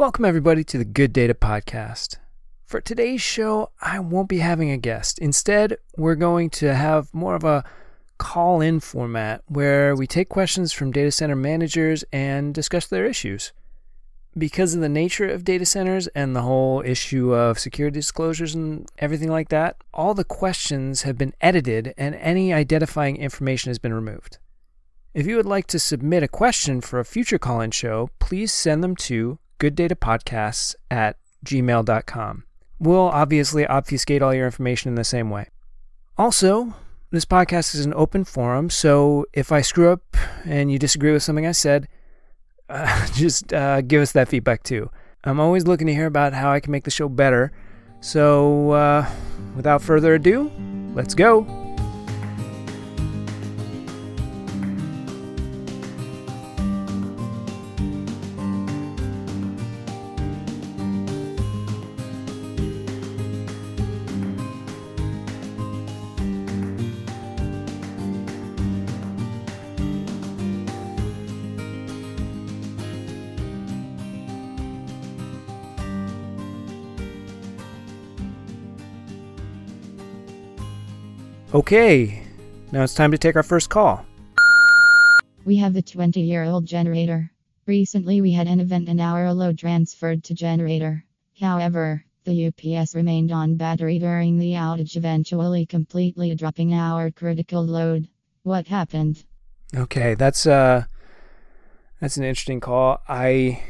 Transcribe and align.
Welcome, 0.00 0.24
everybody, 0.24 0.64
to 0.64 0.78
the 0.78 0.86
Good 0.86 1.12
Data 1.12 1.34
Podcast. 1.34 2.16
For 2.64 2.80
today's 2.80 3.20
show, 3.20 3.68
I 3.82 3.98
won't 3.98 4.30
be 4.30 4.38
having 4.38 4.70
a 4.70 4.78
guest. 4.78 5.18
Instead, 5.18 5.76
we're 5.94 6.14
going 6.14 6.48
to 6.52 6.74
have 6.74 7.12
more 7.12 7.34
of 7.34 7.44
a 7.44 7.64
call 8.16 8.62
in 8.62 8.80
format 8.80 9.42
where 9.46 9.94
we 9.94 10.06
take 10.06 10.30
questions 10.30 10.72
from 10.72 10.90
data 10.90 11.10
center 11.10 11.36
managers 11.36 12.02
and 12.14 12.54
discuss 12.54 12.86
their 12.86 13.04
issues. 13.04 13.52
Because 14.38 14.74
of 14.74 14.80
the 14.80 14.88
nature 14.88 15.28
of 15.28 15.44
data 15.44 15.66
centers 15.66 16.06
and 16.06 16.34
the 16.34 16.40
whole 16.40 16.80
issue 16.80 17.34
of 17.34 17.58
security 17.58 17.98
disclosures 17.98 18.54
and 18.54 18.90
everything 18.96 19.30
like 19.30 19.50
that, 19.50 19.76
all 19.92 20.14
the 20.14 20.24
questions 20.24 21.02
have 21.02 21.18
been 21.18 21.34
edited 21.42 21.92
and 21.98 22.14
any 22.14 22.54
identifying 22.54 23.18
information 23.18 23.68
has 23.68 23.78
been 23.78 23.92
removed. 23.92 24.38
If 25.12 25.26
you 25.26 25.36
would 25.36 25.44
like 25.44 25.66
to 25.66 25.78
submit 25.78 26.22
a 26.22 26.26
question 26.26 26.80
for 26.80 27.00
a 27.00 27.04
future 27.04 27.38
call 27.38 27.60
in 27.60 27.70
show, 27.70 28.08
please 28.18 28.50
send 28.50 28.82
them 28.82 28.96
to 28.96 29.38
gooddatapodcasts 29.60 30.74
at 30.90 31.16
gmail.com. 31.44 32.44
We'll 32.80 32.98
obviously 32.98 33.66
obfuscate 33.66 34.22
all 34.22 34.34
your 34.34 34.46
information 34.46 34.88
in 34.88 34.94
the 34.94 35.04
same 35.04 35.30
way. 35.30 35.48
Also, 36.18 36.74
this 37.10 37.24
podcast 37.24 37.74
is 37.74 37.84
an 37.84 37.94
open 37.94 38.24
forum, 38.24 38.70
so 38.70 39.26
if 39.32 39.52
I 39.52 39.60
screw 39.60 39.90
up 39.90 40.16
and 40.44 40.72
you 40.72 40.78
disagree 40.78 41.12
with 41.12 41.22
something 41.22 41.46
I 41.46 41.52
said, 41.52 41.88
uh, 42.68 43.06
just 43.14 43.52
uh, 43.52 43.80
give 43.80 44.00
us 44.00 44.12
that 44.12 44.28
feedback 44.28 44.62
too. 44.62 44.90
I'm 45.24 45.40
always 45.40 45.66
looking 45.66 45.86
to 45.88 45.94
hear 45.94 46.06
about 46.06 46.32
how 46.32 46.50
I 46.50 46.60
can 46.60 46.72
make 46.72 46.84
the 46.84 46.90
show 46.90 47.08
better. 47.08 47.52
So, 48.00 48.70
uh, 48.70 49.10
without 49.54 49.82
further 49.82 50.14
ado, 50.14 50.50
let's 50.94 51.14
go. 51.14 51.69
Okay, 81.72 82.24
now 82.72 82.82
it's 82.82 82.94
time 82.94 83.12
to 83.12 83.16
take 83.16 83.36
our 83.36 83.44
first 83.44 83.70
call. 83.70 84.04
We 85.44 85.58
have 85.58 85.76
a 85.76 85.82
20 85.82 86.20
year 86.20 86.42
old 86.42 86.66
generator. 86.66 87.30
Recently, 87.64 88.20
we 88.20 88.32
had 88.32 88.48
an 88.48 88.58
event 88.58 88.88
and 88.88 89.00
our 89.00 89.32
load 89.32 89.56
transferred 89.56 90.24
to 90.24 90.34
generator. 90.34 91.04
However, 91.38 92.02
the 92.24 92.48
UPS 92.48 92.96
remained 92.96 93.30
on 93.30 93.56
battery 93.56 94.00
during 94.00 94.40
the 94.40 94.54
outage, 94.54 94.96
eventually 94.96 95.64
completely 95.64 96.34
dropping 96.34 96.74
our 96.74 97.08
critical 97.12 97.64
load. 97.64 98.08
What 98.42 98.66
happened? 98.66 99.24
Okay, 99.72 100.14
that's 100.14 100.48
uh 100.48 100.86
that's 102.00 102.16
an 102.16 102.24
interesting 102.24 102.58
call. 102.58 103.00
I 103.08 103.62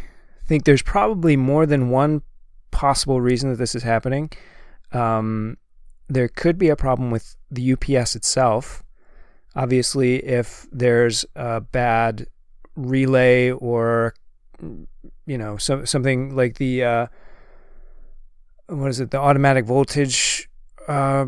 think 0.46 0.64
there's 0.64 0.80
probably 0.80 1.36
more 1.36 1.66
than 1.66 1.90
one 1.90 2.22
possible 2.70 3.20
reason 3.20 3.50
that 3.50 3.56
this 3.56 3.74
is 3.74 3.82
happening. 3.82 4.30
Um, 4.90 5.58
there 6.10 6.28
could 6.28 6.58
be 6.58 6.68
a 6.68 6.76
problem 6.76 7.10
with 7.10 7.36
the 7.50 7.72
UPS 7.72 8.16
itself. 8.16 8.82
Obviously, 9.54 10.16
if 10.24 10.66
there's 10.72 11.24
a 11.36 11.60
bad 11.60 12.26
relay 12.74 13.50
or 13.50 14.14
you 15.26 15.38
know 15.38 15.56
so, 15.56 15.84
something 15.84 16.34
like 16.34 16.56
the 16.56 16.84
uh, 16.84 17.06
what 18.66 18.88
is 18.88 19.00
it 19.00 19.10
the 19.10 19.18
automatic 19.18 19.64
voltage 19.64 20.48
uh, 20.88 21.26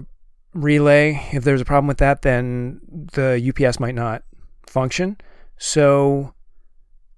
relay 0.54 1.28
if 1.32 1.44
there's 1.44 1.60
a 1.60 1.64
problem 1.64 1.86
with 1.86 1.98
that 1.98 2.22
then 2.22 2.80
the 3.12 3.42
UPS 3.48 3.80
might 3.80 3.94
not 3.94 4.22
function 4.66 5.16
so 5.58 6.32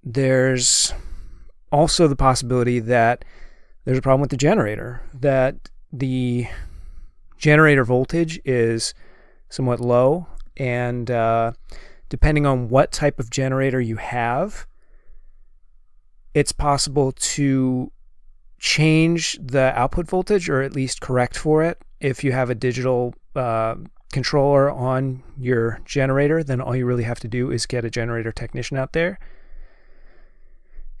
there's 0.03 0.93
also 1.71 2.07
the 2.07 2.15
possibility 2.15 2.79
that 2.79 3.23
there's 3.83 3.97
a 3.97 4.01
problem 4.01 4.21
with 4.21 4.31
the 4.31 4.37
generator 4.37 5.01
that 5.13 5.69
the 5.91 6.47
generator 7.37 7.83
voltage 7.83 8.39
is 8.45 8.93
somewhat 9.49 9.79
low, 9.79 10.27
and 10.57 11.09
uh, 11.11 11.51
depending 12.09 12.45
on 12.45 12.69
what 12.69 12.91
type 12.91 13.19
of 13.19 13.29
generator 13.29 13.79
you 13.79 13.97
have, 13.97 14.65
it's 16.33 16.51
possible 16.51 17.11
to 17.11 17.91
change 18.59 19.37
the 19.41 19.77
output 19.77 20.07
voltage 20.07 20.49
or 20.49 20.61
at 20.61 20.73
least 20.73 21.01
correct 21.01 21.37
for 21.37 21.63
it. 21.63 21.81
If 21.99 22.23
you 22.23 22.31
have 22.31 22.49
a 22.49 22.55
digital 22.55 23.13
uh, 23.35 23.75
controller 24.11 24.71
on 24.71 25.23
your 25.37 25.81
generator, 25.85 26.43
then 26.43 26.61
all 26.61 26.75
you 26.75 26.85
really 26.85 27.03
have 27.03 27.19
to 27.21 27.27
do 27.27 27.51
is 27.51 27.65
get 27.65 27.85
a 27.85 27.89
generator 27.89 28.31
technician 28.31 28.77
out 28.77 28.93
there 28.93 29.19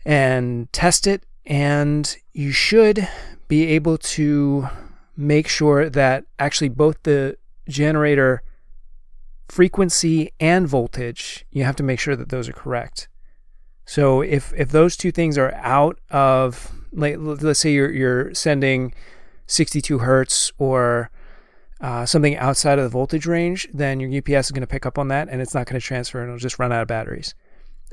and 0.05 0.71
test 0.71 1.07
it, 1.07 1.25
and 1.45 2.15
you 2.33 2.51
should 2.51 3.07
be 3.47 3.67
able 3.67 3.97
to 3.97 4.67
make 5.17 5.47
sure 5.47 5.89
that 5.89 6.25
actually 6.39 6.69
both 6.69 7.01
the 7.03 7.37
generator 7.67 8.41
frequency 9.47 10.31
and 10.39 10.67
voltage, 10.67 11.45
you 11.51 11.63
have 11.63 11.75
to 11.75 11.83
make 11.83 11.99
sure 11.99 12.15
that 12.15 12.29
those 12.29 12.49
are 12.49 12.53
correct. 12.53 13.07
So 13.85 14.21
if 14.21 14.53
if 14.57 14.69
those 14.69 14.97
two 14.97 15.11
things 15.11 15.37
are 15.37 15.53
out 15.55 15.99
of 16.09 16.71
like 16.91 17.15
let's 17.19 17.59
say 17.59 17.71
you're 17.71 17.91
you're 17.91 18.33
sending 18.33 18.93
62 19.47 19.99
hertz 19.99 20.51
or 20.57 21.11
uh, 21.81 22.05
something 22.05 22.35
outside 22.37 22.79
of 22.79 22.83
the 22.83 22.89
voltage 22.89 23.27
range, 23.27 23.67
then 23.73 23.99
your 23.99 24.09
UPS 24.09 24.47
is 24.47 24.51
going 24.51 24.61
to 24.61 24.67
pick 24.67 24.85
up 24.85 24.97
on 24.97 25.09
that 25.09 25.27
and 25.29 25.41
it's 25.41 25.53
not 25.53 25.67
going 25.67 25.79
to 25.79 25.85
transfer 25.85 26.19
and 26.19 26.29
it'll 26.29 26.39
just 26.39 26.57
run 26.57 26.71
out 26.71 26.81
of 26.81 26.87
batteries. 26.87 27.35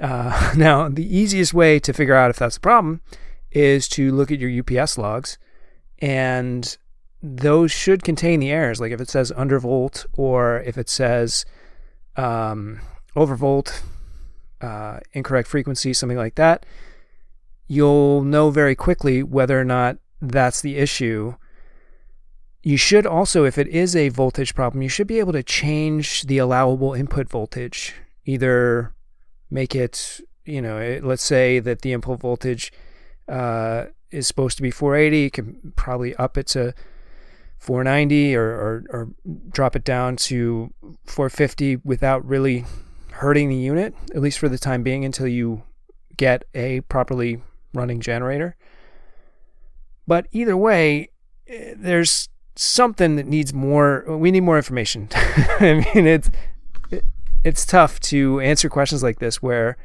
Uh, 0.00 0.54
now, 0.56 0.88
the 0.88 1.16
easiest 1.16 1.52
way 1.52 1.78
to 1.80 1.92
figure 1.92 2.14
out 2.14 2.30
if 2.30 2.38
that's 2.38 2.54
the 2.54 2.60
problem 2.60 3.02
is 3.50 3.88
to 3.88 4.12
look 4.12 4.30
at 4.30 4.38
your 4.38 4.50
UPS 4.50 4.96
logs 4.96 5.36
and 5.98 6.78
those 7.22 7.70
should 7.70 8.02
contain 8.02 8.40
the 8.40 8.50
errors. 8.50 8.80
Like 8.80 8.92
if 8.92 9.00
it 9.00 9.08
says 9.08 9.30
undervolt 9.32 10.06
or 10.14 10.60
if 10.60 10.76
it 10.76 10.88
says 10.88 11.44
um, 12.16 12.80
overvolt, 13.16 13.82
uh, 14.60 15.00
incorrect 15.12 15.48
frequency, 15.48 15.92
something 15.92 16.18
like 16.18 16.34
that, 16.34 16.66
you'll 17.68 18.22
know 18.22 18.50
very 18.50 18.74
quickly 18.74 19.22
whether 19.22 19.60
or 19.60 19.64
not 19.64 19.98
that's 20.20 20.60
the 20.60 20.76
issue. 20.76 21.34
You 22.62 22.76
should 22.76 23.06
also, 23.06 23.44
if 23.44 23.58
it 23.58 23.68
is 23.68 23.96
a 23.96 24.08
voltage 24.08 24.54
problem, 24.54 24.82
you 24.82 24.88
should 24.88 25.06
be 25.06 25.18
able 25.18 25.32
to 25.32 25.42
change 25.42 26.22
the 26.22 26.38
allowable 26.38 26.94
input 26.94 27.28
voltage. 27.28 27.94
Either 28.24 28.94
make 29.50 29.74
it, 29.74 30.20
you 30.44 30.62
know, 30.62 30.78
it, 30.78 31.04
let's 31.04 31.24
say 31.24 31.58
that 31.58 31.82
the 31.82 31.92
input 31.92 32.20
voltage 32.20 32.72
uh, 33.28 33.86
is 34.10 34.28
supposed 34.28 34.56
to 34.56 34.62
be 34.62 34.70
480, 34.70 35.18
you 35.18 35.30
can 35.30 35.72
probably 35.74 36.14
up 36.16 36.36
it 36.38 36.46
to 36.48 36.72
490 37.62 38.34
or, 38.34 38.42
or, 38.42 38.84
or 38.90 39.08
drop 39.50 39.76
it 39.76 39.84
down 39.84 40.16
to 40.16 40.74
450 41.06 41.76
without 41.76 42.26
really 42.26 42.64
hurting 43.12 43.48
the 43.48 43.54
unit, 43.54 43.94
at 44.12 44.20
least 44.20 44.40
for 44.40 44.48
the 44.48 44.58
time 44.58 44.82
being, 44.82 45.04
until 45.04 45.28
you 45.28 45.62
get 46.16 46.42
a 46.54 46.80
properly 46.82 47.40
running 47.72 48.00
generator. 48.00 48.56
But 50.08 50.26
either 50.32 50.56
way, 50.56 51.10
there's 51.76 52.28
something 52.56 53.14
that 53.14 53.28
needs 53.28 53.54
more. 53.54 54.06
We 54.08 54.32
need 54.32 54.40
more 54.40 54.56
information. 54.56 55.08
I 55.14 55.86
mean, 55.94 56.08
it's 56.08 56.32
it's 57.44 57.64
tough 57.64 58.00
to 58.00 58.40
answer 58.40 58.68
questions 58.68 59.04
like 59.04 59.20
this 59.20 59.40
where 59.40 59.76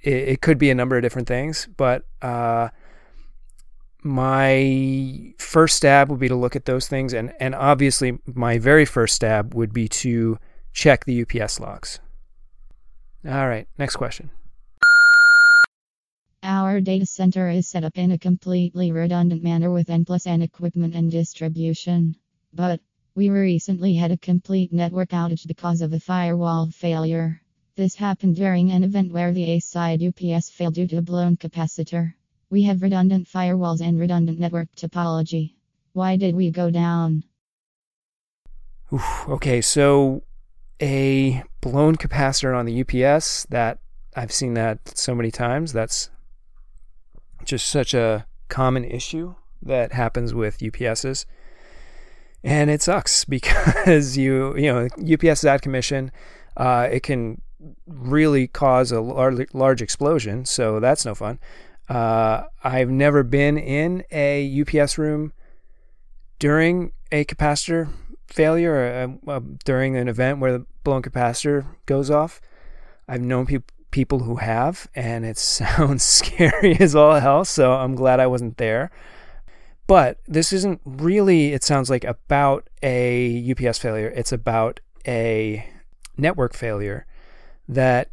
it, 0.00 0.28
it 0.28 0.40
could 0.42 0.58
be 0.58 0.70
a 0.70 0.76
number 0.76 0.96
of 0.96 1.02
different 1.02 1.26
things, 1.26 1.66
but 1.76 2.04
uh, 2.22 2.68
my 4.04 5.32
first 5.38 5.76
stab 5.76 6.10
would 6.10 6.20
be 6.20 6.28
to 6.28 6.36
look 6.36 6.54
at 6.54 6.66
those 6.66 6.86
things 6.86 7.14
and 7.14 7.32
and 7.40 7.54
obviously 7.54 8.18
my 8.26 8.58
very 8.58 8.84
first 8.84 9.14
stab 9.14 9.54
would 9.54 9.72
be 9.72 9.88
to 9.88 10.38
check 10.74 11.04
the 11.06 11.22
UPS 11.22 11.58
logs. 11.58 12.00
All 13.26 13.48
right, 13.48 13.66
next 13.78 13.96
question. 13.96 14.30
Our 16.42 16.82
data 16.82 17.06
center 17.06 17.48
is 17.48 17.66
set 17.66 17.84
up 17.84 17.96
in 17.96 18.10
a 18.10 18.18
completely 18.18 18.92
redundant 18.92 19.42
manner 19.42 19.70
with 19.70 19.88
N 19.88 20.04
plus 20.04 20.26
N 20.26 20.42
equipment 20.42 20.94
and 20.94 21.10
distribution. 21.10 22.16
But 22.52 22.80
we 23.16 23.30
recently 23.30 23.94
had 23.94 24.10
a 24.10 24.18
complete 24.18 24.70
network 24.70 25.08
outage 25.10 25.46
because 25.46 25.80
of 25.80 25.94
a 25.94 26.00
firewall 26.00 26.66
failure. 26.66 27.40
This 27.76 27.94
happened 27.94 28.36
during 28.36 28.70
an 28.70 28.84
event 28.84 29.10
where 29.10 29.32
the 29.32 29.52
A 29.52 29.60
side 29.60 30.02
UPS 30.02 30.50
failed 30.50 30.74
due 30.74 30.86
to 30.88 30.98
a 30.98 31.02
blown 31.02 31.38
capacitor. 31.38 32.12
We 32.50 32.62
have 32.64 32.82
redundant 32.82 33.28
firewalls 33.28 33.80
and 33.80 33.98
redundant 33.98 34.38
network 34.38 34.68
topology. 34.76 35.54
Why 35.92 36.16
did 36.16 36.34
we 36.34 36.50
go 36.50 36.70
down? 36.70 37.24
Oof, 38.92 39.28
okay, 39.28 39.60
so 39.60 40.22
a 40.80 41.42
blown 41.60 41.96
capacitor 41.96 42.56
on 42.56 42.66
the 42.66 42.80
UPS 42.80 43.46
that 43.50 43.78
I've 44.16 44.32
seen 44.32 44.54
that 44.54 44.96
so 44.96 45.14
many 45.14 45.30
times. 45.30 45.72
That's 45.72 46.10
just 47.44 47.68
such 47.68 47.94
a 47.94 48.26
common 48.48 48.84
issue 48.84 49.34
that 49.62 49.92
happens 49.92 50.34
with 50.34 50.58
UPSs. 50.58 51.24
And 52.42 52.70
it 52.70 52.82
sucks 52.82 53.24
because 53.36 54.16
you, 54.16 54.56
you 54.56 54.72
know, 54.72 54.88
UPS 55.00 55.40
is 55.40 55.44
out 55.46 55.56
of 55.56 55.62
commission. 55.62 56.12
Uh, 56.56 56.88
it 56.90 57.02
can 57.02 57.40
really 57.86 58.46
cause 58.46 58.92
a 58.92 59.00
large, 59.00 59.46
large 59.54 59.82
explosion. 59.82 60.44
So 60.44 60.80
that's 60.80 61.04
no 61.04 61.14
fun. 61.14 61.38
Uh, 61.88 62.44
I've 62.62 62.90
never 62.90 63.22
been 63.22 63.58
in 63.58 64.04
a 64.10 64.62
UPS 64.62 64.96
room 64.98 65.32
during 66.38 66.92
a 67.12 67.24
capacitor 67.24 67.90
failure 68.26 68.74
or 68.74 69.30
uh, 69.30 69.36
uh, 69.36 69.40
during 69.64 69.96
an 69.96 70.08
event 70.08 70.40
where 70.40 70.52
the 70.52 70.66
blown 70.82 71.02
capacitor 71.02 71.66
goes 71.86 72.10
off. 72.10 72.40
I've 73.06 73.20
known 73.20 73.46
pe- 73.46 73.58
people 73.90 74.20
who 74.20 74.36
have, 74.36 74.88
and 74.94 75.24
it 75.24 75.38
sounds 75.56 76.02
scary 76.02 76.76
as 76.80 76.94
all 76.94 77.20
hell. 77.20 77.44
So 77.44 77.74
I'm 77.74 77.94
glad 77.94 78.20
I 78.20 78.26
wasn't 78.26 78.56
there. 78.56 78.90
But 79.86 80.18
this 80.26 80.52
isn't 80.52 80.80
really, 80.84 81.52
it 81.52 81.62
sounds 81.62 81.90
like, 81.90 82.04
about 82.04 82.68
a 82.82 83.52
UPS 83.52 83.78
failure. 83.78 84.08
It's 84.08 84.32
about 84.32 84.80
a 85.06 85.68
network 86.16 86.54
failure 86.54 87.06
that 87.68 88.10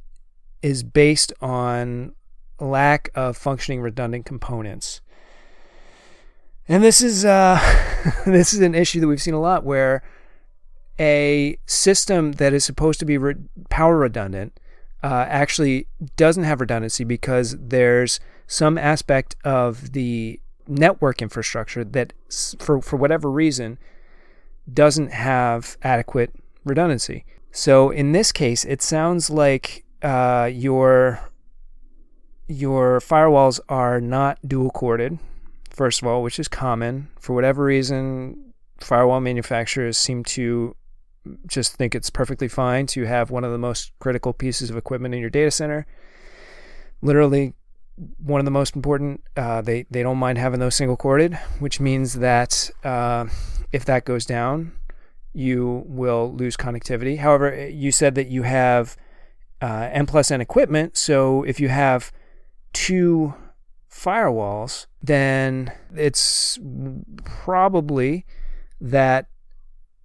is 0.62 0.84
based 0.84 1.32
on 1.42 2.14
lack 2.62 3.10
of 3.16 3.36
functioning 3.36 3.82
redundant 3.82 4.26
components. 4.26 5.02
And 6.68 6.84
this 6.84 7.02
is 7.02 7.26
uh, 7.26 7.60
this 8.26 8.54
is 8.54 8.62
an 8.62 8.76
issue 8.76 9.00
that 9.00 9.08
we've 9.08 9.22
seen 9.22 9.34
a 9.34 9.42
lot 9.42 9.64
where 9.64 10.04
a 11.00 11.58
system 11.66 12.34
that 12.34 12.54
is 12.54 12.64
supposed 12.64 13.00
to 13.00 13.06
be 13.06 13.18
re- 13.18 13.36
power 13.70 13.98
redundant 13.98 14.60
uh, 15.04 15.26
actually 15.28 15.88
doesn't 16.16 16.44
have 16.44 16.62
redundancy 16.62 17.04
because 17.04 17.58
there's 17.60 18.20
some 18.46 18.78
aspect 18.78 19.36
of 19.44 19.94
the 19.94 20.40
network 20.68 21.22
infrastructure 21.22 21.84
that, 21.84 22.14
for 22.60 22.82
for 22.82 22.98
whatever 22.98 23.32
reason, 23.32 23.78
doesn't 24.72 25.12
have 25.12 25.78
adequate 25.82 26.34
redundancy. 26.64 27.26
So 27.52 27.90
in 27.90 28.12
this 28.12 28.32
case, 28.32 28.64
it 28.64 28.82
sounds 28.82 29.30
like 29.30 29.84
uh, 30.02 30.50
your 30.54 31.31
your 32.52 33.00
firewalls 33.00 33.60
are 33.70 34.02
not 34.02 34.38
dual 34.46 34.70
corded, 34.72 35.18
first 35.70 36.02
of 36.02 36.08
all, 36.08 36.22
which 36.22 36.40
is 36.40 36.48
common. 36.48 37.08
For 37.20 37.34
whatever 37.34 37.64
reason, 37.64 38.54
firewall 38.80 39.22
manufacturers 39.22 39.98
seem 39.98 40.24
to 40.26 40.76
just 41.48 41.76
think 41.76 41.96
it's 41.96 42.10
perfectly 42.10 42.48
fine 42.48 42.88
to 42.88 43.06
have 43.06 43.32
one 43.32 43.44
of 43.44 43.52
the 43.52 43.58
most 43.58 43.92
critical 44.00 44.34
pieces 44.34 44.70
of 44.70 44.76
equipment 44.76 45.14
in 45.14 45.22
your 45.22 45.30
data 45.30 45.52
center. 45.52 45.86
Literally, 47.02 47.54
one 48.18 48.40
of 48.42 48.46
the 48.46 48.52
most 48.52 48.76
important. 48.76 49.22
Uh, 49.38 49.62
they 49.62 49.86
they 49.90 50.04
don't 50.04 50.18
mind 50.18 50.38
having 50.38 50.60
those 50.60 50.76
single 50.76 50.98
corded, 50.98 51.36
which 51.60 51.80
means 51.80 52.16
that 52.16 52.70
uh, 52.84 53.26
if 53.72 53.86
that 53.86 54.06
goes 54.06 54.26
down, 54.26 54.74
you 55.34 55.84
will 55.86 56.34
lose 56.34 56.58
connectivity. 56.58 57.20
However, 57.20 57.70
you 57.70 57.92
said 57.92 58.16
that 58.16 58.28
you 58.28 58.44
have 58.44 58.98
uh, 59.62 59.90
N 59.92 60.06
plus 60.06 60.32
N 60.32 60.42
equipment, 60.42 60.98
so 60.98 61.44
if 61.44 61.60
you 61.60 61.70
have 61.70 62.12
two 62.74 63.34
firewalls, 63.90 64.86
then 65.02 65.72
it's 65.96 66.60
probably 67.24 68.26
that 68.80 69.28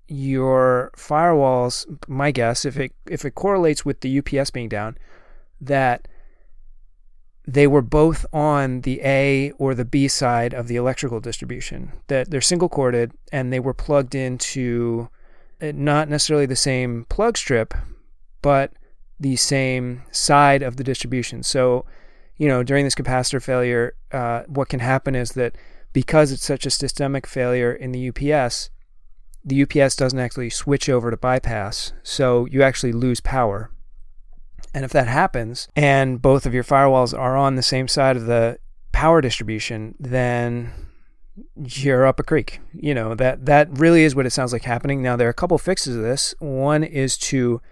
your 0.08 0.92
firewalls, 0.96 1.86
my 2.08 2.30
guess, 2.30 2.64
if 2.64 2.78
it 2.78 2.92
if 3.08 3.24
it 3.24 3.34
correlates 3.34 3.84
with 3.84 4.00
the 4.00 4.18
UPS 4.18 4.50
being 4.50 4.68
down, 4.68 4.96
that 5.60 6.08
they 7.46 7.66
were 7.66 7.82
both 7.82 8.26
on 8.32 8.80
the 8.80 9.00
A 9.02 9.52
or 9.52 9.74
the 9.74 9.84
B 9.84 10.08
side 10.08 10.52
of 10.52 10.66
the 10.66 10.76
electrical 10.76 11.20
distribution. 11.20 11.92
That 12.08 12.30
they're 12.30 12.40
single 12.40 12.68
corded 12.68 13.12
and 13.32 13.52
they 13.52 13.60
were 13.60 13.74
plugged 13.74 14.14
into 14.14 15.08
uh, 15.62 15.72
not 15.74 16.08
necessarily 16.08 16.46
the 16.46 16.56
same 16.56 17.06
plug 17.08 17.36
strip, 17.36 17.72
but 18.42 18.72
the 19.18 19.36
same 19.36 20.02
side 20.10 20.62
of 20.62 20.76
the 20.76 20.84
distribution. 20.84 21.42
So, 21.42 21.86
you 22.36 22.48
know, 22.48 22.62
during 22.62 22.84
this 22.84 22.94
capacitor 22.94 23.42
failure, 23.42 23.94
uh, 24.12 24.42
what 24.46 24.68
can 24.68 24.80
happen 24.80 25.14
is 25.14 25.32
that 25.32 25.56
because 25.92 26.32
it's 26.32 26.44
such 26.44 26.66
a 26.66 26.70
systemic 26.70 27.26
failure 27.26 27.72
in 27.72 27.92
the 27.92 28.08
UPS, 28.08 28.70
the 29.44 29.62
UPS 29.62 29.96
doesn't 29.96 30.18
actually 30.18 30.50
switch 30.50 30.88
over 30.88 31.10
to 31.10 31.16
bypass. 31.16 31.92
So 32.02 32.46
you 32.46 32.62
actually 32.62 32.92
lose 32.92 33.20
power. 33.20 33.70
And 34.74 34.84
if 34.84 34.90
that 34.92 35.08
happens 35.08 35.68
and 35.74 36.20
both 36.20 36.44
of 36.44 36.52
your 36.52 36.64
firewalls 36.64 37.18
are 37.18 37.36
on 37.36 37.54
the 37.54 37.62
same 37.62 37.88
side 37.88 38.16
of 38.16 38.26
the 38.26 38.58
power 38.92 39.22
distribution, 39.22 39.94
then 39.98 40.72
you're 41.54 42.06
up 42.06 42.20
a 42.20 42.22
creek. 42.22 42.60
You 42.74 42.92
know, 42.92 43.14
that 43.14 43.46
that 43.46 43.68
really 43.78 44.02
is 44.02 44.14
what 44.14 44.26
it 44.26 44.30
sounds 44.30 44.52
like 44.52 44.64
happening. 44.64 45.02
Now 45.02 45.16
there 45.16 45.28
are 45.28 45.30
a 45.30 45.34
couple 45.34 45.56
fixes 45.56 45.96
to 45.96 46.02
this. 46.02 46.34
One 46.40 46.84
is 46.84 47.16
to 47.18 47.62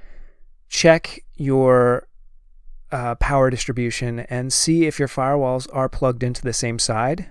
check 0.68 1.24
your 1.36 2.08
uh, 2.94 3.16
power 3.16 3.50
distribution 3.50 4.20
and 4.20 4.52
see 4.52 4.86
if 4.86 5.00
your 5.00 5.08
firewalls 5.08 5.66
are 5.72 5.88
plugged 5.88 6.22
into 6.22 6.40
the 6.42 6.52
same 6.52 6.78
side 6.78 7.26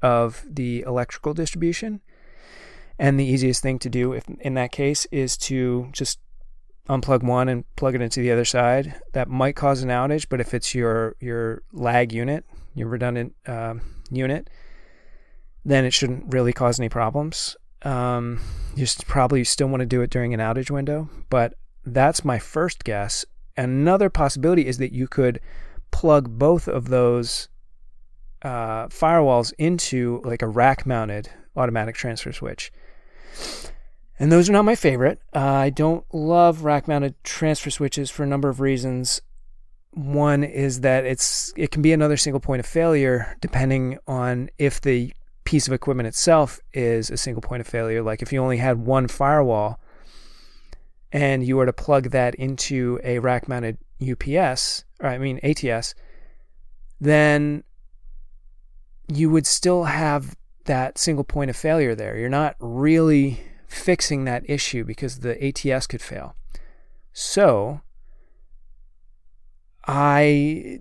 of 0.00 0.46
the 0.48 0.82
electrical 0.82 1.34
distribution. 1.34 2.00
And 3.00 3.18
the 3.18 3.24
easiest 3.24 3.60
thing 3.60 3.80
to 3.80 3.90
do 3.90 4.12
if, 4.12 4.24
in 4.40 4.54
that 4.54 4.70
case 4.70 5.06
is 5.06 5.36
to 5.38 5.88
just 5.90 6.20
unplug 6.88 7.24
one 7.24 7.48
and 7.48 7.64
plug 7.74 7.96
it 7.96 8.00
into 8.00 8.20
the 8.20 8.30
other 8.30 8.44
side. 8.44 8.94
That 9.12 9.28
might 9.28 9.56
cause 9.56 9.82
an 9.82 9.88
outage, 9.88 10.26
but 10.28 10.40
if 10.40 10.54
it's 10.54 10.72
your 10.72 11.16
your 11.18 11.62
lag 11.72 12.12
unit, 12.12 12.44
your 12.76 12.86
redundant 12.86 13.34
uh, 13.44 13.74
unit, 14.12 14.48
then 15.64 15.84
it 15.84 15.92
shouldn't 15.92 16.32
really 16.32 16.52
cause 16.52 16.78
any 16.78 16.88
problems. 16.88 17.56
Um, 17.82 18.40
you 18.76 18.86
probably 19.06 19.42
still 19.42 19.68
want 19.68 19.80
to 19.80 19.86
do 19.86 20.00
it 20.00 20.10
during 20.10 20.32
an 20.32 20.40
outage 20.40 20.70
window, 20.70 21.10
but 21.28 21.54
that's 21.84 22.24
my 22.24 22.38
first 22.38 22.84
guess. 22.84 23.24
Another 23.58 24.08
possibility 24.08 24.66
is 24.66 24.78
that 24.78 24.92
you 24.92 25.08
could 25.08 25.40
plug 25.90 26.38
both 26.38 26.68
of 26.68 26.88
those 26.88 27.48
uh, 28.42 28.86
firewalls 28.86 29.52
into 29.58 30.22
like 30.24 30.42
a 30.42 30.46
rack 30.46 30.86
mounted 30.86 31.28
automatic 31.56 31.96
transfer 31.96 32.32
switch. 32.32 32.70
And 34.20 34.30
those 34.30 34.48
are 34.48 34.52
not 34.52 34.64
my 34.64 34.76
favorite. 34.76 35.20
Uh, 35.34 35.40
I 35.40 35.70
don't 35.70 36.04
love 36.14 36.62
rack 36.62 36.86
mounted 36.86 37.16
transfer 37.24 37.70
switches 37.70 38.10
for 38.10 38.22
a 38.22 38.26
number 38.26 38.48
of 38.48 38.60
reasons. 38.60 39.22
One 39.90 40.44
is 40.44 40.82
that 40.82 41.04
it's 41.04 41.52
it 41.56 41.72
can 41.72 41.82
be 41.82 41.92
another 41.92 42.16
single 42.16 42.40
point 42.40 42.60
of 42.60 42.66
failure 42.66 43.36
depending 43.40 43.98
on 44.06 44.50
if 44.58 44.80
the 44.80 45.12
piece 45.42 45.66
of 45.66 45.72
equipment 45.72 46.06
itself 46.06 46.60
is 46.72 47.10
a 47.10 47.16
single 47.16 47.40
point 47.40 47.60
of 47.60 47.66
failure. 47.66 48.02
Like 48.02 48.22
if 48.22 48.32
you 48.32 48.40
only 48.40 48.58
had 48.58 48.78
one 48.78 49.08
firewall 49.08 49.80
and 51.12 51.44
you 51.44 51.56
were 51.56 51.66
to 51.66 51.72
plug 51.72 52.10
that 52.10 52.34
into 52.34 53.00
a 53.02 53.18
rack 53.18 53.48
mounted 53.48 53.78
UPS, 54.00 54.84
or 55.00 55.08
I 55.08 55.18
mean 55.18 55.40
ATS, 55.42 55.94
then 57.00 57.64
you 59.08 59.30
would 59.30 59.46
still 59.46 59.84
have 59.84 60.36
that 60.64 60.98
single 60.98 61.24
point 61.24 61.50
of 61.50 61.56
failure 61.56 61.94
there. 61.94 62.18
You're 62.18 62.28
not 62.28 62.56
really 62.60 63.40
fixing 63.66 64.24
that 64.24 64.48
issue 64.48 64.84
because 64.84 65.20
the 65.20 65.42
ATS 65.44 65.86
could 65.86 66.02
fail. 66.02 66.36
So 67.12 67.80
I 69.86 70.80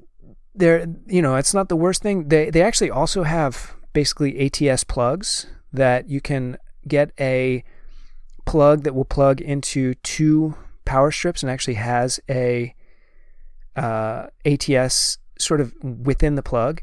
there 0.53 0.87
you 1.07 1.21
know, 1.21 1.35
it's 1.35 1.53
not 1.53 1.69
the 1.69 1.75
worst 1.75 2.01
thing. 2.01 2.27
They 2.27 2.49
they 2.49 2.61
actually 2.61 2.91
also 2.91 3.23
have 3.23 3.75
basically 3.93 4.39
ATS 4.45 4.83
plugs 4.83 5.47
that 5.71 6.09
you 6.09 6.21
can 6.21 6.57
get 6.87 7.11
a 7.19 7.63
plug 8.47 8.83
that 8.83 8.95
will 8.95 9.05
plug 9.05 9.41
into 9.41 9.93
two 9.95 10.55
power 10.85 11.11
strips 11.11 11.43
and 11.43 11.51
actually 11.51 11.75
has 11.75 12.19
a 12.29 12.73
uh, 13.75 14.27
ATS 14.45 15.19
sort 15.37 15.61
of 15.61 15.75
within 15.83 16.33
the 16.35 16.41
plug. 16.41 16.81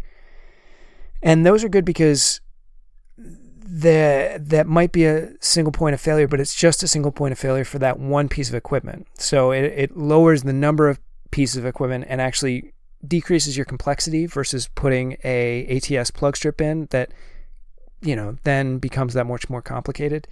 And 1.23 1.45
those 1.45 1.65
are 1.65 1.69
good 1.69 1.85
because 1.85 2.41
the, 3.17 4.39
that 4.41 4.67
might 4.67 4.93
be 4.93 5.07
a 5.07 5.33
single 5.41 5.73
point 5.73 5.95
of 5.95 6.01
failure, 6.01 6.29
but 6.29 6.39
it's 6.39 6.55
just 6.55 6.83
a 6.83 6.89
single 6.89 7.11
point 7.11 7.33
of 7.33 7.39
failure 7.39 7.65
for 7.65 7.79
that 7.81 7.99
one 7.99 8.29
piece 8.29 8.49
of 8.49 8.55
equipment. 8.55 9.09
So 9.15 9.51
it, 9.51 9.65
it 9.65 9.97
lowers 9.97 10.43
the 10.43 10.53
number 10.53 10.89
of 10.89 11.01
pieces 11.31 11.57
of 11.57 11.67
equipment 11.67 12.05
and 12.09 12.21
actually 12.21 12.75
decreases 13.07 13.57
your 13.57 13.67
complexity 13.67 14.27
versus 14.27 14.69
putting 14.75 15.17
a 15.25 15.67
ATS 15.77 16.11
plug 16.11 16.37
strip 16.37 16.61
in 16.61 16.87
that 16.91 17.11
you 18.01 18.15
know 18.15 18.37
then 18.45 18.79
becomes 18.79 19.15
that 19.15 19.27
much 19.27 19.49
more 19.49 19.63
complicated. 19.63 20.29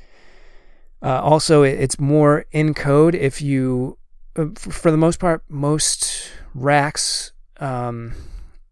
Uh, 1.02 1.21
also, 1.21 1.62
it's 1.62 1.99
more 1.99 2.47
in 2.52 2.75
code 2.75 3.14
if 3.14 3.42
you, 3.42 3.99
uh, 4.37 4.47
for 4.56 4.90
the 4.90 4.97
most 4.97 5.18
part, 5.18 5.42
most 5.49 6.30
racks, 6.54 7.32
um, 7.59 8.14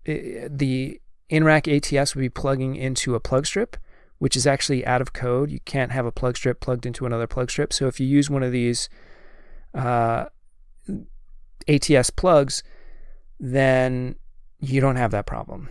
the 0.04 1.00
in 1.28 1.44
rack 1.44 1.66
ATS 1.66 2.14
would 2.14 2.20
be 2.20 2.28
plugging 2.28 2.76
into 2.76 3.14
a 3.14 3.20
plug 3.20 3.46
strip, 3.46 3.76
which 4.18 4.36
is 4.36 4.46
actually 4.46 4.84
out 4.86 5.00
of 5.00 5.12
code. 5.12 5.50
You 5.50 5.60
can't 5.60 5.92
have 5.92 6.06
a 6.06 6.12
plug 6.12 6.36
strip 6.36 6.60
plugged 6.60 6.86
into 6.86 7.06
another 7.06 7.26
plug 7.26 7.50
strip. 7.50 7.72
So 7.72 7.86
if 7.86 7.98
you 7.98 8.06
use 8.06 8.30
one 8.30 8.42
of 8.42 8.52
these 8.52 8.88
uh, 9.74 10.26
ATS 11.68 12.10
plugs, 12.10 12.62
then 13.38 14.16
you 14.58 14.80
don't 14.80 14.96
have 14.96 15.10
that 15.12 15.26
problem. 15.26 15.68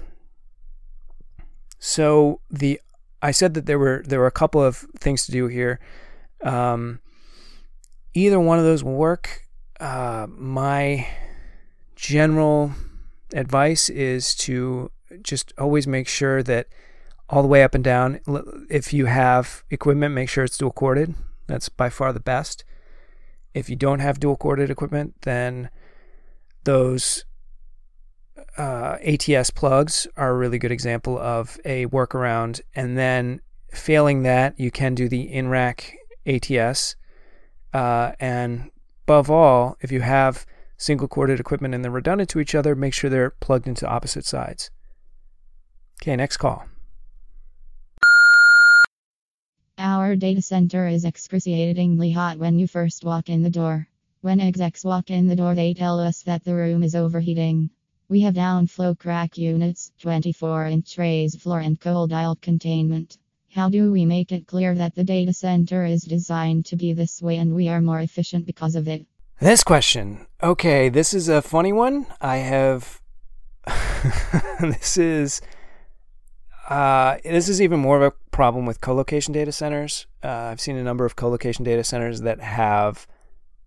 So 1.78 2.42
the 2.50 2.82
I 3.22 3.32
said 3.32 3.54
that 3.54 3.66
there 3.66 3.80
were 3.80 4.04
there 4.06 4.20
were 4.20 4.28
a 4.28 4.32
couple 4.32 4.64
of 4.64 4.78
things 5.00 5.26
to 5.26 5.32
do 5.32 5.48
here. 5.48 5.80
Um, 6.44 7.00
either 8.14 8.40
one 8.40 8.60
of 8.60 8.66
those 8.66 8.84
will 8.84 8.96
work. 8.96 9.46
Uh, 9.80 10.28
my 10.30 11.08
general 11.96 12.74
advice 13.34 13.90
is 13.90 14.36
to 14.36 14.92
just 15.22 15.54
always 15.58 15.88
make 15.88 16.08
sure 16.08 16.44
that 16.44 16.68
all 17.30 17.42
the 17.42 17.48
way 17.48 17.64
up 17.64 17.76
and 17.76 17.84
down. 17.84 18.20
If 18.70 18.94
you 18.94 19.06
have 19.06 19.64
equipment, 19.70 20.16
make 20.16 20.30
sure 20.30 20.44
it's 20.44 20.58
dual 20.58 20.72
corded. 20.72 21.14
That's 21.48 21.70
by 21.70 21.90
far 21.90 22.12
the 22.12 22.20
best. 22.20 22.64
If 23.54 23.70
you 23.70 23.76
don't 23.76 24.00
have 24.00 24.20
dual 24.20 24.36
corded 24.36 24.70
equipment, 24.70 25.16
then 25.22 25.70
those 26.64 27.26
uh, 28.58 28.98
ATS 29.04 29.52
plugs 29.52 30.08
are 30.18 30.32
a 30.32 30.38
really 30.38 30.58
good 30.58 30.72
example 30.72 31.18
of 31.18 31.60
a 31.66 31.86
workaround. 31.88 32.62
And 32.76 32.98
then 32.98 33.42
failing 33.72 34.24
that, 34.24 34.60
you 34.60 34.72
can 34.72 34.96
do 34.96 35.08
the 35.08 35.22
in 35.22 35.48
rack 35.50 35.99
ATS. 36.30 36.96
Uh, 37.74 38.12
and 38.20 38.70
above 39.06 39.30
all, 39.30 39.78
if 39.82 39.92
you 39.92 40.02
have 40.02 40.46
single 40.78 41.08
corded 41.08 41.40
equipment 41.40 41.74
and 41.74 41.84
they're 41.84 41.92
redundant 41.92 42.30
to 42.30 42.40
each 42.40 42.56
other, 42.56 42.76
make 42.76 42.94
sure 42.94 43.10
they're 43.10 43.32
plugged 43.32 43.68
into 43.68 43.88
opposite 43.88 44.26
sides. 44.26 44.70
Okay, 46.02 46.16
next 46.16 46.38
call. 46.38 46.66
Our 49.78 50.16
data 50.16 50.42
center 50.42 50.88
is 50.88 51.06
excruciatingly 51.06 52.12
hot 52.12 52.38
when 52.38 52.60
you 52.60 52.68
first 52.68 53.04
walk 53.04 53.30
in 53.30 53.44
the 53.44 53.50
door. 53.50 53.88
When 54.22 54.42
execs 54.42 54.84
walk 54.84 55.10
in 55.10 55.28
the 55.28 55.36
door, 55.36 55.56
they 55.56 55.74
tell 55.74 56.00
us 56.00 56.22
that 56.24 56.44
the 56.44 56.54
room 56.54 56.84
is 56.84 56.96
overheating. 56.96 57.70
We 58.10 58.22
have 58.22 58.34
downflow 58.34 59.00
CRAC 59.00 59.38
units, 59.38 59.92
24 60.02 60.66
inch 60.66 60.98
raised 60.98 61.42
floor, 61.42 61.60
and 61.60 61.80
cold 61.80 62.12
aisle 62.12 62.36
containment. 62.42 63.18
How 63.56 63.70
do 63.70 63.92
we 63.92 64.06
make 64.06 64.32
it 64.32 64.48
clear 64.48 64.76
that 64.76 64.96
the 64.96 65.04
data 65.04 65.34
center 65.34 65.84
is 65.84 66.04
designed 66.04 66.66
to 66.68 66.76
be 66.76 66.94
this 66.94 67.22
way 67.22 67.38
and 67.38 67.56
we 67.56 67.68
are 67.68 67.82
more 67.82 68.00
efficient 68.00 68.46
because 68.46 68.76
of 68.76 68.88
it? 68.88 69.06
This 69.40 69.64
question. 69.64 70.28
Okay, 70.44 70.90
this 70.90 71.14
is 71.14 71.30
a 71.30 71.42
funny 71.42 71.74
one. 71.74 72.06
I 72.22 72.38
have. 72.38 73.02
this 74.60 74.98
is. 74.98 75.42
Uh, 76.70 77.18
this 77.24 77.50
is 77.50 77.62
even 77.62 77.80
more 77.80 77.98
of 77.98 78.04
a 78.04 78.12
problem 78.32 78.68
with 78.68 78.82
colocation 78.82 79.34
data 79.34 79.52
centers. 79.52 80.06
Uh, 80.24 80.28
I've 80.28 80.62
seen 80.62 80.78
a 80.78 80.84
number 80.84 81.04
of 81.06 81.16
colocation 81.16 81.66
data 81.66 81.84
centers 81.84 82.22
that 82.22 82.40
have 82.42 83.08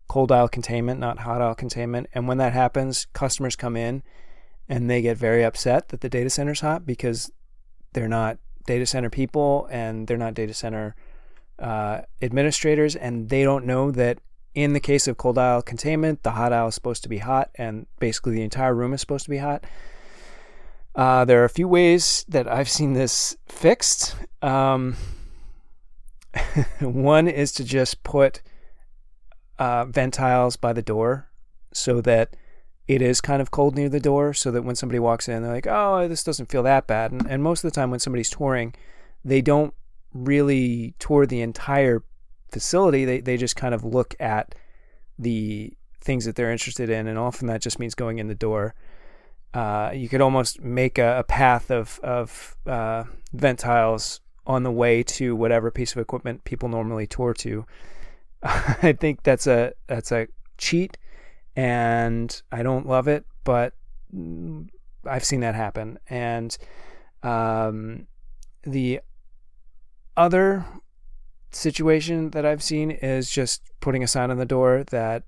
cold 0.06 0.30
aisle 0.30 0.48
containment, 0.48 1.00
not 1.00 1.20
hot 1.20 1.42
aisle 1.42 1.56
containment. 1.56 2.06
And 2.14 2.28
when 2.28 2.38
that 2.38 2.52
happens, 2.52 3.06
customers 3.12 3.56
come 3.56 3.76
in 3.76 4.04
and 4.68 4.88
they 4.88 5.02
get 5.02 5.16
very 5.16 5.42
upset 5.42 5.88
that 5.88 6.02
the 6.02 6.08
data 6.08 6.30
center's 6.30 6.60
hot 6.60 6.86
because 6.86 7.32
they're 7.94 8.08
not 8.08 8.38
data 8.66 8.86
center 8.86 9.10
people 9.10 9.68
and 9.70 10.06
they're 10.06 10.16
not 10.16 10.34
data 10.34 10.54
center 10.54 10.94
uh, 11.58 12.02
administrators, 12.20 12.96
and 12.96 13.28
they 13.28 13.44
don't 13.44 13.64
know 13.64 13.90
that 13.92 14.18
in 14.54 14.72
the 14.72 14.80
case 14.80 15.06
of 15.08 15.16
cold 15.16 15.38
aisle 15.38 15.62
containment, 15.62 16.22
the 16.22 16.32
hot 16.32 16.52
aisle 16.52 16.68
is 16.68 16.74
supposed 16.74 17.02
to 17.04 17.08
be 17.08 17.18
hot, 17.18 17.50
and 17.54 17.86
basically 18.00 18.34
the 18.34 18.42
entire 18.42 18.74
room 18.74 18.92
is 18.92 19.00
supposed 19.00 19.24
to 19.24 19.30
be 19.30 19.38
hot. 19.38 19.64
Uh, 20.94 21.24
there 21.24 21.40
are 21.40 21.44
a 21.44 21.50
few 21.50 21.68
ways 21.68 22.24
that 22.28 22.46
I've 22.46 22.68
seen 22.68 22.92
this 22.92 23.36
fixed. 23.46 24.14
Um, 24.42 24.96
one 26.80 27.28
is 27.28 27.52
to 27.52 27.64
just 27.64 28.02
put 28.02 28.42
uh, 29.58 29.86
ventiles 29.86 30.56
by 30.56 30.72
the 30.72 30.82
door 30.82 31.30
so 31.72 32.00
that 32.02 32.36
it 32.94 33.02
is 33.02 33.20
kind 33.20 33.40
of 33.40 33.50
cold 33.50 33.76
near 33.76 33.88
the 33.88 34.00
door, 34.00 34.34
so 34.34 34.50
that 34.50 34.62
when 34.62 34.76
somebody 34.76 34.98
walks 34.98 35.28
in, 35.28 35.42
they're 35.42 35.52
like, 35.52 35.66
oh, 35.66 36.06
this 36.08 36.24
doesn't 36.24 36.50
feel 36.50 36.62
that 36.64 36.86
bad. 36.86 37.12
And, 37.12 37.26
and 37.28 37.42
most 37.42 37.64
of 37.64 37.70
the 37.70 37.74
time, 37.74 37.90
when 37.90 38.00
somebody's 38.00 38.30
touring, 38.30 38.74
they 39.24 39.40
don't 39.40 39.74
really 40.12 40.94
tour 40.98 41.26
the 41.26 41.40
entire 41.40 42.02
facility. 42.50 43.04
They, 43.04 43.20
they 43.20 43.36
just 43.36 43.56
kind 43.56 43.74
of 43.74 43.84
look 43.84 44.14
at 44.20 44.54
the 45.18 45.72
things 46.00 46.24
that 46.24 46.36
they're 46.36 46.50
interested 46.50 46.90
in, 46.90 47.06
and 47.06 47.18
often 47.18 47.46
that 47.48 47.62
just 47.62 47.78
means 47.78 47.94
going 47.94 48.18
in 48.18 48.28
the 48.28 48.34
door. 48.34 48.74
Uh, 49.54 49.90
you 49.94 50.08
could 50.08 50.20
almost 50.20 50.62
make 50.62 50.98
a, 50.98 51.18
a 51.18 51.24
path 51.24 51.70
of, 51.70 52.00
of 52.02 52.56
uh, 52.66 53.04
ventiles 53.32 54.20
on 54.46 54.62
the 54.62 54.70
way 54.70 55.02
to 55.02 55.36
whatever 55.36 55.70
piece 55.70 55.92
of 55.92 55.98
equipment 55.98 56.44
people 56.44 56.68
normally 56.68 57.06
tour 57.06 57.34
to. 57.34 57.64
I 58.42 58.92
think 58.92 59.22
that's 59.22 59.46
a 59.46 59.72
that's 59.86 60.10
a 60.10 60.26
cheat, 60.58 60.98
and 61.56 62.42
I 62.50 62.62
don't 62.62 62.86
love 62.86 63.08
it, 63.08 63.24
but 63.44 63.74
I've 65.06 65.24
seen 65.24 65.40
that 65.40 65.54
happen. 65.54 65.98
And 66.08 66.56
um, 67.22 68.06
the 68.62 69.00
other 70.16 70.64
situation 71.50 72.30
that 72.30 72.46
I've 72.46 72.62
seen 72.62 72.90
is 72.90 73.30
just 73.30 73.62
putting 73.80 74.02
a 74.02 74.08
sign 74.08 74.30
on 74.30 74.38
the 74.38 74.46
door 74.46 74.84
that 74.90 75.24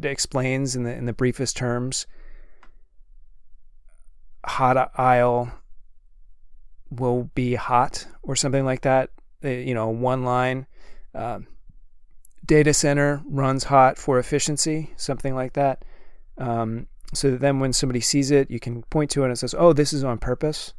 explains 0.00 0.76
in 0.76 0.84
the 0.84 0.94
in 0.94 1.06
the 1.06 1.12
briefest 1.12 1.56
terms 1.56 2.06
hot 4.44 4.90
aisle 4.96 5.52
will 6.90 7.30
be 7.34 7.54
hot 7.54 8.06
or 8.22 8.34
something 8.34 8.64
like 8.64 8.82
that. 8.82 9.10
You 9.42 9.74
know, 9.74 9.88
one 9.88 10.24
line. 10.24 10.66
Um, 11.14 11.46
data 12.48 12.72
center 12.74 13.22
runs 13.26 13.64
hot 13.64 13.96
for 13.96 14.18
efficiency, 14.18 14.92
something 14.96 15.34
like 15.36 15.52
that. 15.52 15.84
Um, 16.38 16.88
so 17.14 17.30
that 17.30 17.40
then 17.40 17.60
when 17.60 17.72
somebody 17.72 18.00
sees 18.00 18.30
it, 18.32 18.50
you 18.50 18.58
can 18.58 18.82
point 18.84 19.10
to 19.12 19.22
it 19.22 19.26
and 19.26 19.32
it 19.32 19.36
says, 19.36 19.54
oh, 19.56 19.72
this 19.72 19.92
is 19.92 20.02
on 20.02 20.18
purpose. 20.18 20.72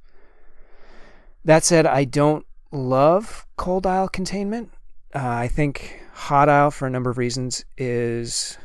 That 1.45 1.63
said, 1.63 1.85
I 1.85 2.03
don't 2.03 2.45
love 2.71 3.45
cold 3.55 3.87
aisle 3.87 4.09
containment. 4.09 4.71
Uh, 5.15 5.19
I 5.27 5.47
think 5.47 6.01
hot 6.13 6.49
aisle, 6.49 6.71
for 6.71 6.87
a 6.87 6.89
number 6.89 7.09
of 7.09 7.17
reasons, 7.17 7.63
is 7.77 8.57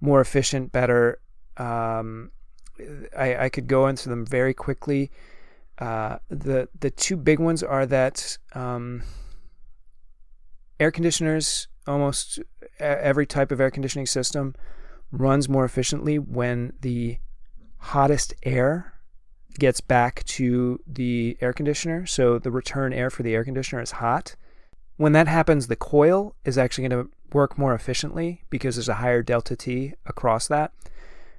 more 0.00 0.20
efficient, 0.20 0.72
better. 0.72 1.20
Um, 1.56 2.30
I, 3.16 3.44
I, 3.44 3.48
could 3.48 3.68
go 3.68 3.86
into 3.86 4.08
them 4.08 4.26
very 4.26 4.54
quickly. 4.54 5.12
Uh, 5.78 6.18
the 6.28 6.68
the 6.80 6.90
two 6.90 7.16
big 7.16 7.38
ones 7.38 7.62
are 7.62 7.86
that 7.86 8.38
um, 8.54 9.04
air 10.80 10.90
conditioners 10.90 11.68
almost 11.86 12.40
every 12.78 13.26
type 13.26 13.52
of 13.52 13.60
air 13.60 13.70
conditioning 13.70 14.06
system 14.06 14.54
runs 15.12 15.48
more 15.48 15.64
efficiently 15.64 16.18
when 16.18 16.72
the 16.80 17.18
hottest 17.78 18.34
air 18.42 18.94
gets 19.58 19.80
back 19.80 20.24
to 20.24 20.80
the 20.86 21.36
air 21.40 21.52
conditioner. 21.52 22.06
So 22.06 22.38
the 22.38 22.50
return 22.50 22.92
air 22.92 23.10
for 23.10 23.22
the 23.22 23.34
air 23.34 23.44
conditioner 23.44 23.82
is 23.82 23.92
hot. 23.92 24.34
When 24.96 25.12
that 25.12 25.28
happens, 25.28 25.66
the 25.66 25.76
coil 25.76 26.34
is 26.44 26.58
actually 26.58 26.88
going 26.88 27.04
to 27.04 27.10
work 27.32 27.58
more 27.58 27.74
efficiently 27.74 28.42
because 28.50 28.76
there's 28.76 28.88
a 28.88 28.94
higher 28.94 29.22
delta 29.22 29.56
T 29.56 29.94
across 30.06 30.48
that. 30.48 30.72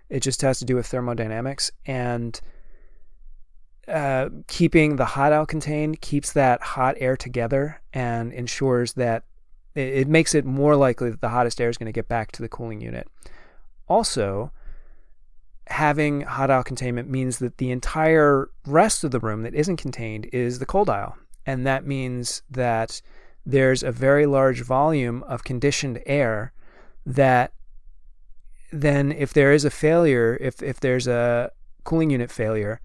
It 0.10 0.22
just 0.22 0.42
has 0.42 0.60
to 0.60 0.66
do 0.66 0.76
with 0.76 0.88
thermodynamics. 0.88 1.72
And 1.86 2.40
uh, 3.88 4.30
keeping 4.48 4.96
the 4.96 5.06
hot 5.06 5.34
aisle 5.34 5.46
contained 5.46 6.02
keeps 6.02 6.34
that 6.34 6.62
hot 6.62 6.96
air 7.00 7.16
together 7.16 7.82
and 7.94 8.34
ensures 8.34 8.94
that 8.94 9.24
it 9.76 10.08
makes 10.08 10.34
it 10.34 10.46
more 10.46 10.76
likely 10.76 11.10
that 11.10 11.22
the 11.22 11.30
hottest 11.30 11.60
air 11.60 11.70
is 11.70 11.78
going 11.78 11.86
to 11.88 11.92
get 11.92 12.08
back 12.08 12.32
to 12.32 12.42
the 12.42 12.50
cooling 12.50 12.82
unit. 12.82 13.08
Also, 13.88 14.52
having 15.68 16.22
hot 16.22 16.50
aisle 16.50 16.64
containment 16.64 17.10
means 17.10 17.40
that 17.40 17.58
the 17.58 17.72
entire 17.72 18.50
rest 18.66 19.04
of 19.04 19.12
the 19.12 19.20
room 19.20 19.44
that 19.44 19.54
isn't 19.54 19.78
contained 19.78 20.28
is 20.32 20.60
the 20.60 20.66
cold 20.66 20.90
aisle. 20.90 21.18
And 21.46 21.68
that 21.68 21.86
means 21.86 22.42
that 22.50 23.02
there's 23.46 23.84
a 23.84 23.92
very 23.92 24.26
large 24.26 24.62
volume 24.62 25.24
of 25.24 25.44
conditioned 25.44 26.02
air 26.06 26.54
that 27.06 27.54
then 28.72 29.12
if 29.12 29.34
there 29.34 29.52
is 29.52 29.66
a 29.66 29.70
failure, 29.70 30.38
if, 30.42 30.64
if 30.64 30.80
there's 30.80 31.08
a 31.08 31.52
cooling 31.84 32.10
unit 32.10 32.32
failure, 32.32 32.82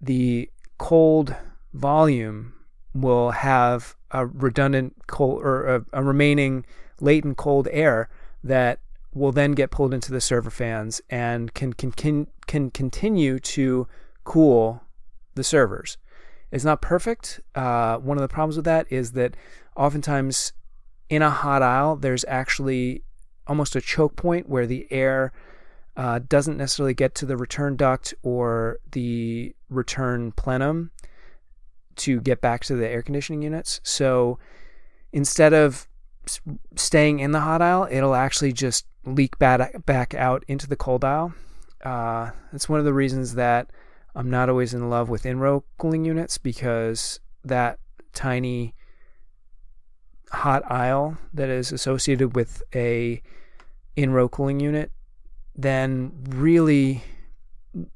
the 0.00 0.50
cold 0.78 1.34
volume 1.72 2.54
will 3.00 3.30
have 3.32 3.96
a 4.10 4.26
redundant 4.26 4.94
cold 5.06 5.42
or 5.42 5.66
a, 5.66 5.84
a 5.92 6.02
remaining 6.02 6.64
latent 7.00 7.36
cold 7.36 7.68
air 7.70 8.08
that 8.42 8.80
will 9.12 9.32
then 9.32 9.52
get 9.52 9.70
pulled 9.70 9.94
into 9.94 10.12
the 10.12 10.20
server 10.20 10.50
fans 10.50 11.00
and 11.10 11.54
can 11.54 11.72
can 11.72 11.90
can, 11.90 12.26
can 12.46 12.70
continue 12.70 13.38
to 13.38 13.86
cool 14.24 14.82
the 15.34 15.44
servers. 15.44 15.96
It's 16.50 16.64
not 16.64 16.80
perfect. 16.80 17.40
Uh, 17.54 17.98
one 17.98 18.16
of 18.16 18.22
the 18.22 18.28
problems 18.28 18.56
with 18.56 18.64
that 18.66 18.86
is 18.90 19.12
that 19.12 19.34
oftentimes 19.76 20.52
in 21.08 21.22
a 21.22 21.30
hot 21.30 21.62
aisle, 21.62 21.96
there's 21.96 22.24
actually 22.28 23.02
almost 23.46 23.76
a 23.76 23.80
choke 23.80 24.16
point 24.16 24.48
where 24.48 24.66
the 24.66 24.86
air 24.90 25.32
uh, 25.96 26.20
doesn't 26.28 26.56
necessarily 26.56 26.94
get 26.94 27.14
to 27.14 27.26
the 27.26 27.36
return 27.36 27.76
duct 27.76 28.14
or 28.22 28.78
the 28.92 29.54
return 29.70 30.32
plenum 30.32 30.90
to 31.96 32.20
get 32.20 32.40
back 32.40 32.64
to 32.64 32.76
the 32.76 32.88
air 32.88 33.02
conditioning 33.02 33.42
units. 33.42 33.80
So 33.82 34.38
instead 35.12 35.52
of 35.52 35.88
staying 36.74 37.20
in 37.20 37.32
the 37.32 37.40
hot 37.40 37.62
aisle, 37.62 37.88
it'll 37.90 38.14
actually 38.14 38.52
just 38.52 38.86
leak 39.04 39.38
back 39.38 40.14
out 40.14 40.44
into 40.48 40.66
the 40.66 40.76
cold 40.76 41.04
aisle. 41.04 41.34
Uh, 41.84 42.30
that's 42.52 42.68
one 42.68 42.78
of 42.78 42.84
the 42.84 42.92
reasons 42.92 43.34
that 43.34 43.70
I'm 44.14 44.30
not 44.30 44.48
always 44.48 44.74
in 44.74 44.90
love 44.90 45.08
with 45.08 45.26
in-row 45.26 45.64
cooling 45.78 46.04
units 46.04 46.38
because 46.38 47.20
that 47.44 47.78
tiny 48.12 48.74
hot 50.32 50.68
aisle 50.70 51.18
that 51.32 51.48
is 51.48 51.70
associated 51.70 52.34
with 52.34 52.62
a 52.74 53.22
in-row 53.94 54.28
cooling 54.28 54.58
unit 54.58 54.90
then 55.54 56.12
really 56.28 57.02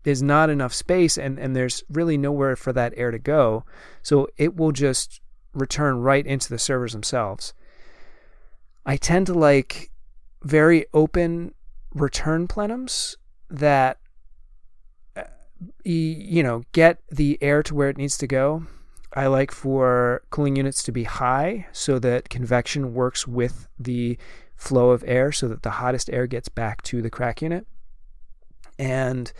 is 0.04 0.22
not 0.22 0.50
enough 0.50 0.74
space 0.74 1.16
and, 1.16 1.38
and 1.38 1.54
there's 1.54 1.82
really 1.88 2.16
nowhere 2.16 2.56
for 2.56 2.72
that 2.72 2.92
air 2.96 3.10
to 3.10 3.18
go. 3.18 3.64
So 4.02 4.28
it 4.36 4.56
will 4.56 4.72
just 4.72 5.20
return 5.54 6.00
right 6.00 6.26
into 6.26 6.48
the 6.48 6.58
servers 6.58 6.92
themselves. 6.92 7.54
I 8.86 8.96
tend 8.96 9.26
to 9.26 9.34
like 9.34 9.90
very 10.42 10.86
open 10.94 11.54
return 11.94 12.48
plenums 12.48 13.16
that 13.50 13.98
uh, 15.16 15.24
you 15.84 16.42
know 16.42 16.62
get 16.72 17.00
the 17.10 17.38
air 17.42 17.62
to 17.62 17.74
where 17.74 17.88
it 17.88 17.98
needs 17.98 18.16
to 18.18 18.26
go. 18.26 18.66
I 19.12 19.26
like 19.26 19.50
for 19.50 20.22
cooling 20.30 20.56
units 20.56 20.84
to 20.84 20.92
be 20.92 21.04
high 21.04 21.66
so 21.72 21.98
that 21.98 22.28
convection 22.28 22.94
works 22.94 23.26
with 23.26 23.66
the 23.78 24.16
flow 24.54 24.90
of 24.90 25.02
air 25.06 25.32
so 25.32 25.48
that 25.48 25.62
the 25.62 25.70
hottest 25.70 26.10
air 26.10 26.26
gets 26.26 26.48
back 26.48 26.82
to 26.82 27.02
the 27.02 27.10
CRAC 27.10 27.42
unit. 27.42 27.66
And 28.78 29.32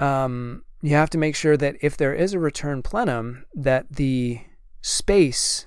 um, 0.00 0.64
you 0.82 0.94
have 0.96 1.10
to 1.10 1.18
make 1.18 1.36
sure 1.36 1.56
that 1.56 1.76
if 1.80 1.96
there 1.96 2.14
is 2.14 2.32
a 2.32 2.38
return 2.38 2.82
plenum, 2.82 3.44
that 3.54 3.86
the 3.92 4.40
space 4.80 5.66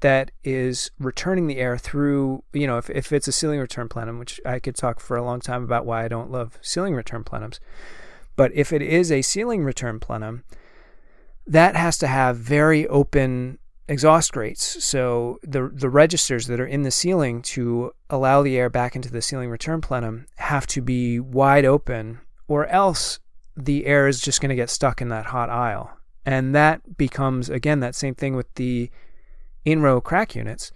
that 0.00 0.30
is 0.42 0.90
returning 0.98 1.46
the 1.46 1.58
air 1.58 1.76
through, 1.78 2.42
you 2.52 2.66
know, 2.66 2.78
if, 2.78 2.90
if 2.90 3.12
it's 3.12 3.28
a 3.28 3.32
ceiling 3.32 3.60
return 3.60 3.88
plenum, 3.88 4.18
which 4.18 4.40
I 4.44 4.58
could 4.58 4.76
talk 4.76 5.00
for 5.00 5.16
a 5.16 5.24
long 5.24 5.40
time 5.40 5.62
about 5.62 5.86
why 5.86 6.04
I 6.04 6.08
don't 6.08 6.30
love 6.30 6.58
ceiling 6.60 6.94
return 6.94 7.24
plenums, 7.24 7.60
but 8.36 8.52
if 8.54 8.72
it 8.72 8.82
is 8.82 9.12
a 9.12 9.22
ceiling 9.22 9.64
return 9.64 10.00
plenum, 10.00 10.44
that 11.46 11.76
has 11.76 11.98
to 11.98 12.06
have 12.06 12.36
very 12.36 12.86
open 12.88 13.58
exhaust 13.88 14.32
grates. 14.32 14.84
So 14.84 15.38
the 15.42 15.70
the 15.72 15.90
registers 15.90 16.46
that 16.46 16.60
are 16.60 16.66
in 16.66 16.82
the 16.82 16.90
ceiling 16.90 17.42
to 17.42 17.92
allow 18.08 18.42
the 18.42 18.56
air 18.56 18.70
back 18.70 18.96
into 18.96 19.10
the 19.10 19.22
ceiling 19.22 19.50
return 19.50 19.80
plenum 19.80 20.26
have 20.36 20.66
to 20.68 20.80
be 20.80 21.18
wide 21.20 21.64
open, 21.64 22.20
or 22.48 22.66
else 22.66 23.18
the 23.56 23.86
air 23.86 24.08
is 24.08 24.20
just 24.20 24.40
going 24.40 24.50
to 24.50 24.56
get 24.56 24.70
stuck 24.70 25.00
in 25.00 25.08
that 25.08 25.26
hot 25.26 25.50
aisle. 25.50 25.96
And 26.24 26.54
that 26.54 26.96
becomes, 26.96 27.48
again, 27.48 27.80
that 27.80 27.94
same 27.94 28.14
thing 28.14 28.36
with 28.36 28.52
the 28.54 28.90
in 29.64 29.82
row 29.82 30.00
CRAC 30.00 30.34
units. 30.34 30.72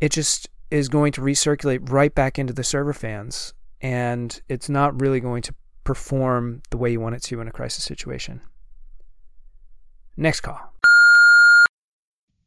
It 0.00 0.12
just 0.12 0.48
is 0.70 0.88
going 0.88 1.12
to 1.12 1.20
recirculate 1.20 1.90
right 1.90 2.14
back 2.14 2.38
into 2.38 2.52
the 2.52 2.64
server 2.64 2.92
fans, 2.92 3.54
and 3.80 4.40
it's 4.48 4.68
not 4.68 5.00
really 5.00 5.20
going 5.20 5.42
to 5.42 5.54
perform 5.84 6.62
the 6.70 6.76
way 6.76 6.90
you 6.90 7.00
want 7.00 7.14
it 7.14 7.22
to 7.22 7.40
in 7.40 7.48
a 7.48 7.52
crisis 7.52 7.84
situation. 7.84 8.40
Next 10.16 10.40
call. 10.40 10.72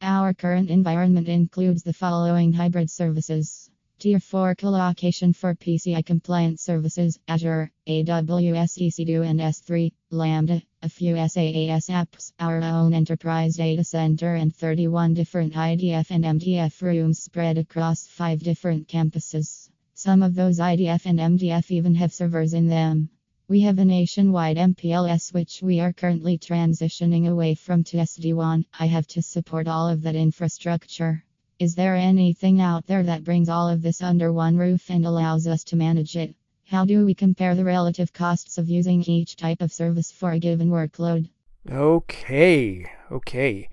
Our 0.02 0.34
current 0.34 0.70
environment 0.70 1.28
includes 1.28 1.84
the 1.84 1.94
following 1.94 2.54
hybrid 2.54 2.90
services 2.90 3.59
Tier 4.00 4.22
4 4.22 4.56
colocation 4.56 5.34
for 5.34 5.54
PCI 5.56 6.06
compliant 6.06 6.62
services 6.62 7.20
Azure, 7.28 7.70
AWS 7.86 8.78
EC2 8.78 9.28
and 9.28 9.42
S3, 9.42 9.92
Lambda, 10.10 10.62
a 10.82 10.88
few 10.88 11.16
SaaS 11.18 11.90
apps, 11.90 12.32
our 12.40 12.62
own 12.62 12.94
enterprise 12.94 13.58
data 13.58 13.84
center, 13.84 14.36
and 14.36 14.56
31 14.56 15.16
different 15.16 15.54
IDF 15.54 16.12
and 16.12 16.24
MDF 16.24 16.82
rooms 16.82 17.20
spread 17.20 17.58
across 17.58 18.08
five 18.08 18.40
different 18.40 18.88
campuses. 18.88 19.70
Some 19.96 20.24
of 20.24 20.34
those 20.34 20.60
IDF 20.60 21.06
and 21.06 21.20
MDF 21.20 21.70
even 21.70 21.96
have 21.96 22.14
servers 22.14 22.54
in 22.54 22.68
them. 22.68 23.10
We 23.50 23.60
have 23.64 23.80
a 23.80 23.84
nationwide 23.84 24.56
MPLS 24.56 25.34
which 25.34 25.62
we 25.62 25.82
are 25.82 25.92
currently 25.92 26.38
transitioning 26.38 27.28
away 27.28 27.54
from 27.54 27.84
to 27.84 27.98
SD-WAN. 27.98 28.64
I 28.80 28.86
have 28.86 29.08
to 29.08 29.22
support 29.22 29.68
all 29.68 29.90
of 29.90 30.04
that 30.04 30.16
infrastructure. 30.16 31.26
Is 31.60 31.76
there 31.76 31.94
anything 31.94 32.62
out 32.62 32.88
there 32.88 33.04
that 33.04 33.26
brings 33.26 33.50
all 33.50 33.68
of 33.68 33.82
this 33.82 34.02
under 34.02 34.32
one 34.32 34.58
roof 34.58 34.90
and 34.90 35.06
allows 35.06 35.46
us 35.46 35.66
to 35.66 35.76
manage 35.76 36.16
it? 36.16 36.34
How 36.66 36.86
do 36.86 37.06
we 37.06 37.14
compare 37.14 37.54
the 37.54 37.66
relative 37.66 38.14
costs 38.14 38.58
of 38.58 38.70
using 38.70 39.02
each 39.02 39.36
type 39.36 39.62
of 39.62 39.74
service 39.74 40.10
for 40.10 40.32
a 40.32 40.40
given 40.40 40.70
workload? 40.70 41.30
Okay, 41.70 42.90
okay. 43.12 43.70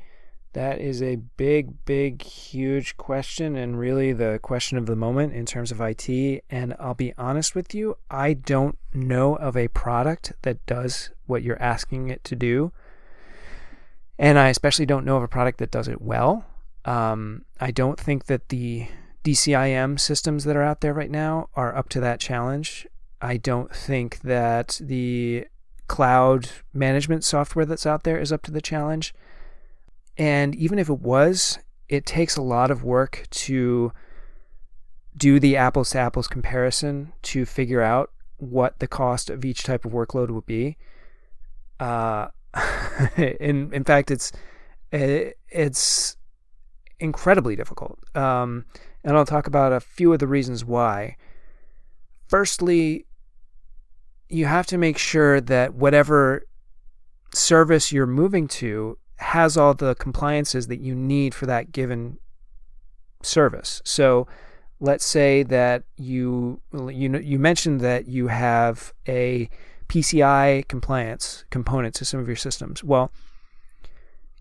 That 0.53 0.81
is 0.81 1.01
a 1.01 1.15
big, 1.37 1.85
big, 1.85 2.23
huge 2.23 2.97
question, 2.97 3.55
and 3.55 3.79
really 3.79 4.13
the 4.13 4.41
question 4.43 4.79
of 4.79 4.87
the 4.87 4.97
moment 4.97 5.35
in 5.35 5.47
terms 5.47 5.71
of 5.71 5.81
IT. 5.81 6.09
And 6.51 6.75
I'll 6.81 6.95
be 6.95 7.15
honest 7.17 7.55
with 7.55 7.73
you, 7.73 7.99
I 8.11 8.33
don't 8.33 8.77
know 8.93 9.37
of 9.37 9.57
a 9.57 9.69
product 9.69 10.33
that 10.43 10.67
does 10.67 11.11
what 11.27 11.45
you're 11.45 11.63
asking 11.63 12.09
it 12.09 12.25
to 12.25 12.35
do. 12.35 12.73
And 14.19 14.41
I 14.41 14.49
especially 14.49 14.87
don't 14.87 15.05
know 15.05 15.19
of 15.19 15.23
a 15.23 15.29
product 15.29 15.59
that 15.59 15.71
does 15.71 15.87
it 15.87 16.03
well. 16.03 16.47
Um, 16.87 17.45
I 17.61 17.73
don't 17.73 17.99
think 17.99 18.27
that 18.27 18.49
the 18.49 18.87
DCIM 19.25 19.99
systems 19.99 20.45
that 20.45 20.57
are 20.57 20.63
out 20.63 20.81
there 20.81 20.95
right 20.95 21.11
now 21.11 21.49
are 21.55 21.77
up 21.77 21.89
to 21.91 22.01
that 22.01 22.21
challenge. 22.21 22.87
I 23.21 23.37
don't 23.37 23.75
think 23.75 24.21
that 24.21 24.79
the 24.81 25.49
cloud 25.89 26.49
management 26.73 27.25
software 27.25 27.67
that's 27.67 27.87
out 27.87 28.05
there 28.05 28.19
is 28.19 28.33
up 28.33 28.43
to 28.43 28.53
the 28.53 28.61
challenge. 28.61 29.15
And 30.17 30.55
even 30.55 30.79
if 30.79 30.89
it 30.89 31.01
was, 31.01 31.59
it 31.89 32.07
takes 32.07 32.37
a 32.37 32.43
lot 32.43 32.71
of 32.71 32.85
work 32.85 33.27
to 33.31 33.93
do 35.17 35.41
the 35.41 35.57
apples 35.57 35.91
to 35.91 35.99
apples 35.99 36.29
comparison 36.29 37.13
to 37.23 37.45
figure 37.45 37.83
out 37.83 38.13
what 38.37 38.79
the 38.79 38.87
cost 38.87 39.29
of 39.29 39.45
each 39.45 39.65
type 39.65 39.85
of 39.85 39.93
workload 39.93 40.31
would 40.31 40.47
be. 40.47 40.77
Uh, 41.81 42.29
in 43.17 43.73
in 43.73 43.85
fact, 43.85 44.11
it's 44.11 44.31
it, 44.93 45.39
it's 45.49 46.17
incredibly 46.99 47.57
difficult. 47.57 47.99
Um, 48.17 48.65
and 49.05 49.17
I'll 49.17 49.27
talk 49.27 49.47
about 49.47 49.73
a 49.73 49.81
few 49.81 50.13
of 50.13 50.19
the 50.19 50.27
reasons 50.27 50.65
why. 50.65 51.17
Firstly, 52.29 53.07
you 54.29 54.47
have 54.47 54.67
to 54.67 54.79
make 54.79 54.99
sure 54.99 55.41
that 55.41 55.75
whatever 55.75 56.47
service 57.33 57.93
you're 57.93 58.07
moving 58.07 58.49
to 58.49 58.99
has 59.17 59.57
all 59.57 59.75
the 59.75 59.95
compliances 59.95 60.67
that 60.67 60.81
you 60.81 60.95
need 60.95 61.35
for 61.35 61.47
that 61.47 61.73
given 61.73 62.19
service. 63.23 63.81
So, 63.85 64.27
let's 64.81 65.05
say 65.05 65.43
that 65.43 65.85
you 65.97 66.61
you 66.73 67.19
you 67.19 67.39
mentioned 67.39 67.81
that 67.81 68.07
you 68.09 68.29
have 68.29 68.93
a 69.09 69.49
PCI 69.89 70.67
compliance 70.69 71.45
component 71.51 71.95
to 71.95 72.05
some 72.05 72.21
of 72.21 72.27
your 72.27 72.37
systems. 72.37 72.83
Well, 72.83 73.13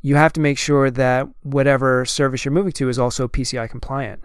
you 0.05 0.15
have 0.15 0.31
to 0.31 0.39
make 0.39 0.59
sure 0.59 0.91
that 0.91 1.27
whatever 1.41 2.05
service 2.05 2.45
you're 2.45 2.51
moving 2.51 2.71
to 2.71 2.89
is 2.89 2.99
also 2.99 3.27
PCI 3.27 3.67
compliant. 3.67 4.21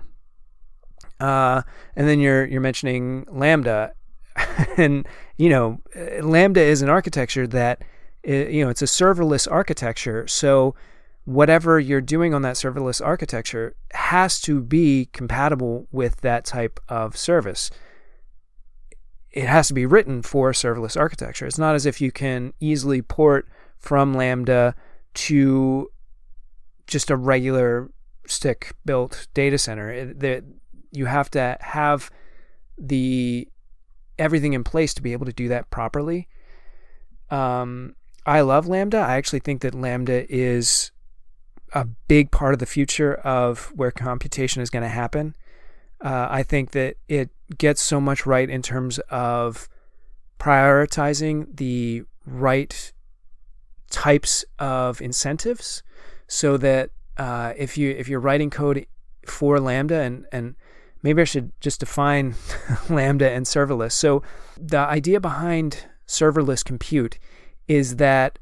Uh, 1.19 1.62
and 1.97 2.07
then 2.07 2.21
you're 2.21 2.45
you're 2.45 2.61
mentioning 2.61 3.25
Lambda, 3.31 3.95
and 4.77 5.09
you 5.38 5.49
know 5.49 5.81
Lambda 6.21 6.61
is 6.61 6.83
an 6.83 6.90
architecture 6.90 7.47
that 7.47 7.83
you 8.23 8.62
know 8.62 8.69
it's 8.69 8.83
a 8.83 8.85
serverless 8.85 9.51
architecture. 9.51 10.27
So 10.29 10.75
whatever 11.25 11.81
you're 11.81 12.03
doing 12.03 12.35
on 12.35 12.43
that 12.43 12.57
serverless 12.57 13.03
architecture 13.03 13.75
has 13.93 14.38
to 14.43 14.61
be 14.61 15.09
compatible 15.14 15.88
with 15.90 16.21
that 16.21 16.45
type 16.45 16.79
of 16.90 17.16
service. 17.16 17.71
It 19.31 19.47
has 19.47 19.69
to 19.69 19.75
be 19.75 19.87
written 19.87 20.21
for 20.21 20.53
serverless 20.53 21.01
architecture. 21.01 21.47
It's 21.47 21.57
not 21.57 21.75
as 21.75 21.87
if 21.87 22.03
you 22.03 22.12
can 22.12 22.53
easily 22.61 23.01
port 23.01 23.49
from 23.79 24.12
Lambda 24.12 24.75
to 25.14 25.90
just 26.87 27.11
a 27.11 27.16
regular 27.16 27.90
stick 28.27 28.73
built 28.85 29.27
data 29.35 29.59
center. 29.59 30.12
That 30.14 30.44
you 30.90 31.07
have 31.07 31.31
to 31.33 31.57
have 31.61 32.11
the 32.79 33.49
everything 34.18 34.53
in 34.53 34.64
place 34.64 34.94
to 34.94 35.03
be 35.03 35.12
able 35.12 35.27
to 35.27 35.33
do 35.33 35.49
that 35.49 35.70
properly. 35.70 36.29
Um, 37.31 37.94
I 38.27 38.42
love 38.42 38.66
Lambda. 38.66 38.99
I 38.99 39.16
actually 39.16 39.40
think 39.40 39.62
that 39.62 39.75
Lambda 39.75 40.31
is 40.33 40.90
a 41.73 41.85
big 41.85 42.31
part 42.31 42.53
of 42.53 42.59
the 42.59 42.66
future 42.66 43.14
of 43.14 43.73
where 43.75 43.90
computation 43.90 44.61
is 44.61 44.70
going 44.70 44.83
to 44.83 44.88
happen. 44.88 45.37
Uh, 46.01 46.29
I 46.31 46.42
think 46.42 46.73
that 46.73 46.96
it 47.09 47.31
gets 47.57 47.81
so 47.81 48.01
much 48.01 48.27
right 48.27 48.49
in 48.49 48.62
terms 48.62 48.99
of 49.11 49.68
prioritizing 50.38 51.57
the 51.57 52.05
right 52.27 52.92
types 53.90 54.44
of 54.59 55.00
incentives 55.00 55.83
so 56.26 56.57
that 56.57 56.90
uh, 57.16 57.53
if 57.57 57.76
you 57.76 57.90
if 57.90 58.09
you're 58.09 58.20
writing 58.20 58.50
code 58.50 58.87
for 59.26 59.61
Lambda 59.61 60.00
and 60.00 60.26
and 60.33 60.55
maybe 61.03 61.20
I 61.20 61.24
should 61.24 61.53
just 61.61 61.81
define 61.81 62.35
Lambda 62.88 63.31
and 63.31 63.46
serverless. 63.46 63.92
So 63.92 64.22
the 64.57 64.79
idea 64.79 65.20
behind 65.20 65.87
serverless 66.07 66.64
compute 66.64 67.18
is 67.68 67.96
that 67.96 68.38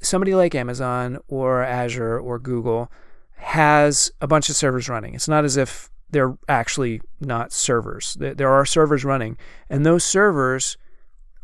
somebody 0.00 0.34
like 0.34 0.54
Amazon 0.54 1.18
or 1.28 1.62
Azure 1.62 2.18
or 2.18 2.38
Google 2.38 2.90
has 3.36 4.10
a 4.20 4.26
bunch 4.26 4.48
of 4.48 4.56
servers 4.56 4.88
running. 4.88 5.14
It's 5.14 5.28
not 5.28 5.44
as 5.44 5.56
if 5.56 5.90
they're 6.10 6.36
actually 6.48 7.00
not 7.20 7.52
servers. 7.52 8.16
There 8.20 8.50
are 8.50 8.66
servers 8.66 9.04
running, 9.04 9.38
and 9.70 9.84
those 9.84 10.04
servers 10.04 10.76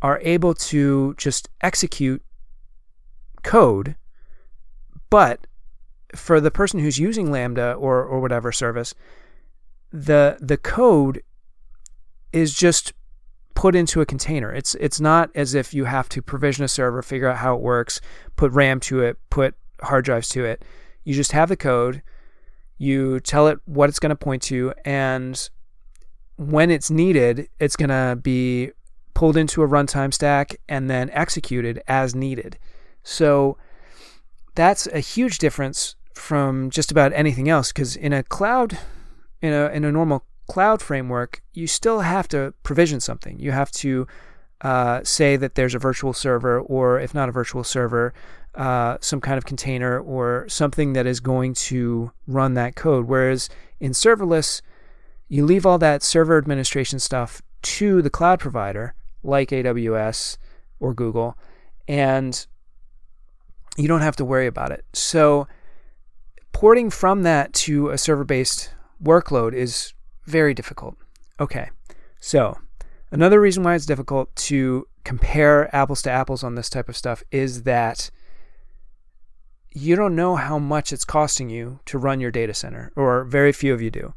are 0.01 0.19
able 0.23 0.53
to 0.53 1.15
just 1.17 1.49
execute 1.61 2.21
code, 3.43 3.95
but 5.09 5.47
for 6.15 6.39
the 6.41 6.51
person 6.51 6.79
who's 6.79 6.99
using 6.99 7.31
Lambda 7.31 7.73
or, 7.73 8.03
or 8.03 8.19
whatever 8.19 8.51
service, 8.51 8.93
the 9.91 10.37
the 10.39 10.57
code 10.57 11.23
is 12.31 12.53
just 12.53 12.93
put 13.55 13.75
into 13.75 14.01
a 14.01 14.05
container. 14.05 14.53
It's 14.53 14.75
it's 14.75 14.99
not 14.99 15.29
as 15.35 15.53
if 15.53 15.73
you 15.73 15.85
have 15.85 16.09
to 16.09 16.21
provision 16.21 16.63
a 16.63 16.67
server, 16.67 17.01
figure 17.01 17.27
out 17.27 17.37
how 17.37 17.55
it 17.55 17.61
works, 17.61 17.99
put 18.35 18.51
RAM 18.51 18.79
to 18.81 19.01
it, 19.01 19.17
put 19.29 19.55
hard 19.81 20.05
drives 20.05 20.29
to 20.29 20.45
it. 20.45 20.63
You 21.03 21.13
just 21.13 21.31
have 21.31 21.49
the 21.49 21.57
code, 21.57 22.01
you 22.77 23.19
tell 23.19 23.47
it 23.47 23.59
what 23.65 23.89
it's 23.89 23.99
going 23.99 24.11
to 24.11 24.15
point 24.15 24.43
to, 24.43 24.73
and 24.85 25.49
when 26.37 26.71
it's 26.71 26.89
needed, 26.89 27.49
it's 27.59 27.75
going 27.75 27.89
to 27.89 28.15
be 28.15 28.71
pulled 29.13 29.35
into 29.35 29.61
a 29.61 29.67
runtime 29.67 30.13
stack 30.13 30.55
and 30.69 30.89
then 30.89 31.09
executed 31.09 31.81
as 31.87 32.15
needed. 32.15 32.57
So 33.03 33.57
that's 34.55 34.87
a 34.87 34.99
huge 34.99 35.37
difference 35.37 35.95
from 36.13 36.69
just 36.69 36.91
about 36.91 37.13
anything 37.13 37.47
else 37.47 37.71
because 37.71 37.95
in 37.95 38.13
a 38.13 38.23
cloud 38.23 38.77
in 39.41 39.53
a 39.53 39.67
in 39.69 39.85
a 39.85 39.91
normal 39.91 40.25
cloud 40.47 40.81
framework, 40.81 41.41
you 41.53 41.67
still 41.67 42.01
have 42.01 42.27
to 42.27 42.53
provision 42.63 42.99
something. 42.99 43.39
You 43.39 43.51
have 43.51 43.71
to 43.71 44.07
uh, 44.61 45.01
say 45.03 45.37
that 45.37 45.55
there's 45.55 45.75
a 45.75 45.79
virtual 45.79 46.11
server, 46.11 46.59
or 46.59 46.99
if 46.99 47.13
not 47.13 47.29
a 47.29 47.31
virtual 47.31 47.63
server, 47.63 48.13
uh, 48.55 48.97
some 48.99 49.21
kind 49.21 49.37
of 49.37 49.45
container 49.45 49.99
or 49.99 50.49
something 50.49 50.93
that 50.93 51.05
is 51.05 51.19
going 51.19 51.53
to 51.53 52.11
run 52.27 52.55
that 52.55 52.75
code. 52.75 53.07
Whereas 53.07 53.47
in 53.79 53.91
serverless, 53.91 54.61
you 55.29 55.45
leave 55.45 55.65
all 55.65 55.77
that 55.77 56.03
server 56.03 56.37
administration 56.37 56.99
stuff 56.99 57.41
to 57.61 58.01
the 58.01 58.09
cloud 58.09 58.39
provider 58.39 58.95
like 59.23 59.49
AWS 59.49 60.37
or 60.79 60.93
Google, 60.93 61.37
and 61.87 62.47
you 63.79 63.87
don't 63.87 64.01
have 64.01 64.15
to 64.17 64.25
worry 64.25 64.47
about 64.47 64.71
it. 64.71 64.85
So, 64.93 65.47
porting 66.51 66.89
from 66.89 67.23
that 67.23 67.53
to 67.53 67.89
a 67.89 67.97
server 67.97 68.25
based 68.25 68.73
workload 69.01 69.53
is 69.53 69.93
very 70.25 70.53
difficult. 70.53 70.97
Okay, 71.39 71.69
so 72.19 72.57
another 73.11 73.39
reason 73.39 73.63
why 73.63 73.75
it's 73.75 73.85
difficult 73.85 74.35
to 74.35 74.85
compare 75.05 75.73
apples 75.73 76.01
to 76.03 76.11
apples 76.11 76.43
on 76.43 76.55
this 76.55 76.69
type 76.69 76.89
of 76.89 76.97
stuff 76.97 77.23
is 77.31 77.63
that 77.63 78.11
you 79.71 79.95
don't 79.95 80.15
know 80.15 80.35
how 80.35 80.59
much 80.59 80.91
it's 80.91 81.05
costing 81.05 81.49
you 81.49 81.79
to 81.85 81.97
run 81.97 82.19
your 82.19 82.31
data 82.31 82.53
center, 82.53 82.91
or 82.95 83.23
very 83.23 83.53
few 83.53 83.73
of 83.73 83.81
you 83.81 83.91
do. 83.91 84.13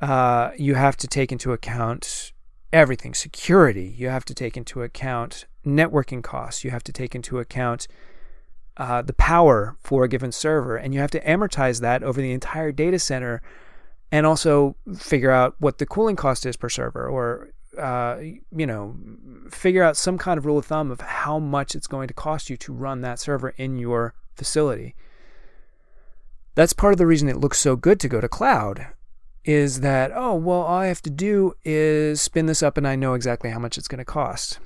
Uh, 0.00 0.50
you 0.56 0.74
have 0.74 0.96
to 0.96 1.06
take 1.06 1.30
into 1.30 1.52
account 1.52 2.32
everything 2.72 3.14
security, 3.14 3.94
you 3.96 4.08
have 4.08 4.24
to 4.24 4.34
take 4.34 4.56
into 4.56 4.82
account 4.82 5.46
networking 5.64 6.22
costs, 6.22 6.64
you 6.64 6.70
have 6.70 6.82
to 6.82 6.92
take 6.92 7.14
into 7.14 7.38
account 7.38 7.86
uh, 8.76 9.02
the 9.02 9.12
power 9.12 9.76
for 9.82 10.04
a 10.04 10.08
given 10.08 10.32
server, 10.32 10.76
and 10.76 10.94
you 10.94 11.00
have 11.00 11.10
to 11.10 11.20
amortize 11.20 11.80
that 11.80 12.02
over 12.02 12.20
the 12.20 12.32
entire 12.32 12.72
data 12.72 12.98
center 12.98 13.42
and 14.10 14.26
also 14.26 14.76
figure 14.96 15.30
out 15.30 15.56
what 15.58 15.78
the 15.78 15.86
cooling 15.86 16.16
cost 16.16 16.44
is 16.46 16.56
per 16.56 16.68
server 16.68 17.06
or 17.06 17.50
uh, 17.78 18.18
you 18.54 18.66
know 18.66 18.94
figure 19.50 19.82
out 19.82 19.96
some 19.96 20.18
kind 20.18 20.36
of 20.36 20.44
rule 20.44 20.58
of 20.58 20.66
thumb 20.66 20.90
of 20.90 21.00
how 21.00 21.38
much 21.38 21.74
it's 21.74 21.86
going 21.86 22.06
to 22.06 22.14
cost 22.14 22.50
you 22.50 22.56
to 22.56 22.72
run 22.72 23.00
that 23.00 23.18
server 23.18 23.50
in 23.56 23.78
your 23.78 24.14
facility. 24.34 24.94
That's 26.54 26.74
part 26.74 26.92
of 26.92 26.98
the 26.98 27.06
reason 27.06 27.28
it 27.28 27.38
looks 27.38 27.58
so 27.58 27.76
good 27.76 27.98
to 28.00 28.08
go 28.08 28.20
to 28.20 28.28
cloud 28.28 28.88
is 29.44 29.80
that 29.80 30.12
oh 30.14 30.34
well 30.34 30.60
all 30.62 30.78
i 30.78 30.86
have 30.86 31.02
to 31.02 31.10
do 31.10 31.52
is 31.64 32.22
spin 32.22 32.46
this 32.46 32.62
up 32.62 32.76
and 32.76 32.86
i 32.86 32.94
know 32.94 33.14
exactly 33.14 33.50
how 33.50 33.58
much 33.58 33.76
it's 33.76 33.88
going 33.88 33.98
to 33.98 34.04
cost. 34.04 34.58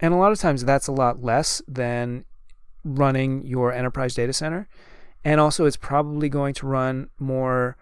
And 0.00 0.14
a 0.14 0.16
lot 0.16 0.32
of 0.32 0.38
times 0.38 0.64
that's 0.64 0.86
a 0.86 0.92
lot 0.92 1.22
less 1.22 1.62
than 1.68 2.24
running 2.84 3.46
your 3.46 3.72
enterprise 3.72 4.14
data 4.14 4.32
center 4.32 4.68
and 5.24 5.40
also 5.40 5.64
it's 5.64 5.76
probably 5.76 6.28
going 6.28 6.54
to 6.54 6.66
run 6.66 7.08
more 7.18 7.76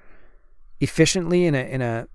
efficiently 0.80 1.44
in 1.44 1.54
a 1.54 1.58
in 1.58 1.82
a 1.82 2.06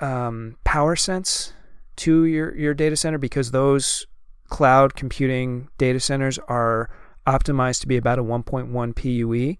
um, 0.00 0.56
power 0.64 0.94
sense 0.94 1.52
to 1.96 2.24
your 2.24 2.54
your 2.56 2.74
data 2.74 2.96
center 2.96 3.18
because 3.18 3.50
those 3.50 4.06
cloud 4.48 4.94
computing 4.94 5.68
data 5.78 6.00
centers 6.00 6.38
are 6.48 6.90
optimized 7.26 7.80
to 7.80 7.86
be 7.86 7.96
about 7.96 8.18
a 8.18 8.24
1.1 8.24 8.94
PUE. 8.94 9.56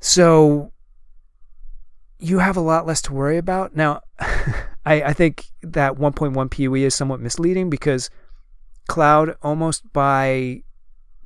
So 0.00 0.72
you 2.18 2.38
have 2.38 2.56
a 2.56 2.60
lot 2.60 2.86
less 2.86 3.00
to 3.02 3.14
worry 3.14 3.38
about. 3.38 3.74
Now, 3.74 4.02
I, 4.20 5.02
I 5.02 5.12
think 5.14 5.46
that 5.62 5.94
1.1 5.94 6.50
PUE 6.50 6.74
is 6.74 6.94
somewhat 6.94 7.20
misleading 7.20 7.70
because 7.70 8.10
cloud 8.86 9.36
almost 9.42 9.90
by 9.92 10.62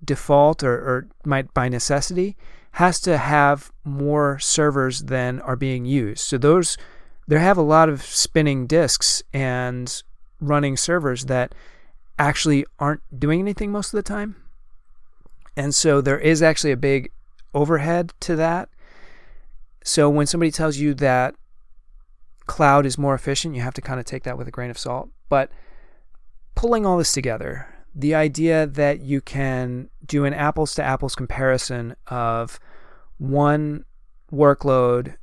default 0.05 0.62
or, 0.62 0.75
or 0.75 1.07
might 1.25 1.53
by 1.55 1.69
necessity 1.69 2.37
has 2.73 3.01
to 3.01 3.19
have 3.19 3.71
more 3.85 4.38
servers 4.38 5.03
than 5.03 5.41
are 5.41 5.57
being 5.57 5.85
used. 5.85 6.21
So 6.21 6.38
those 6.38 6.77
there 7.29 7.38
have 7.38 7.57
a 7.57 7.62
lot 7.62 7.88
of 7.88 8.03
spinning 8.03 8.67
disks 8.67 9.23
and 9.33 10.03
running 10.41 10.77
servers 10.77 11.27
that 11.27 11.55
actually 12.19 12.65
aren't 12.79 13.03
doing 13.17 13.41
anything 13.41 13.71
most 13.71 13.93
of 13.95 13.99
the 13.99 14.03
time. 14.03 14.37
And 15.57 15.75
so 15.75 16.01
there 16.01 16.19
is 16.19 16.43
actually 16.43 16.73
a 16.73 16.77
big 16.77 17.11
overhead 17.55 18.12
to 18.21 18.37
that. 18.37 18.69
So 19.85 20.09
when 20.09 20.27
somebody 20.27 20.51
tells 20.51 20.79
you 20.79 20.95
that 20.95 21.35
cloud 22.47 22.87
is 22.87 22.99
more 22.99 23.15
efficient, 23.15 23.55
you 23.55 23.62
have 23.62 23.75
to 23.75 23.81
kind 23.81 24.01
of 24.01 24.07
take 24.07 24.25
that 24.25 24.38
with 24.38 24.49
a 24.49 24.53
grain 24.53 24.71
of 24.71 24.79
salt. 24.79 25.11
But 25.29 25.51
pulling 26.55 26.87
all 26.87 26.99
this 26.99 27.12
together, 27.12 27.72
the 27.95 28.15
idea 28.15 28.67
that 28.67 29.01
you 29.01 29.21
can 29.21 29.89
do 30.05 30.25
an 30.25 30.33
apples 30.35 30.75
to 30.75 30.83
apples 30.83 31.15
comparison 31.15 31.95
of 32.07 32.59
one 33.19 33.85
workload 34.33 35.17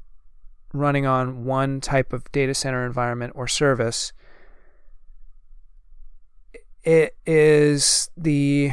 running 0.72 1.06
on 1.06 1.46
one 1.46 1.82
type 1.82 2.14
of 2.14 2.32
data 2.32 2.54
center 2.54 2.86
environment 2.86 3.34
or 3.36 3.48
service 3.48 4.14
it 6.84 7.16
is 7.26 8.10
the 8.16 8.72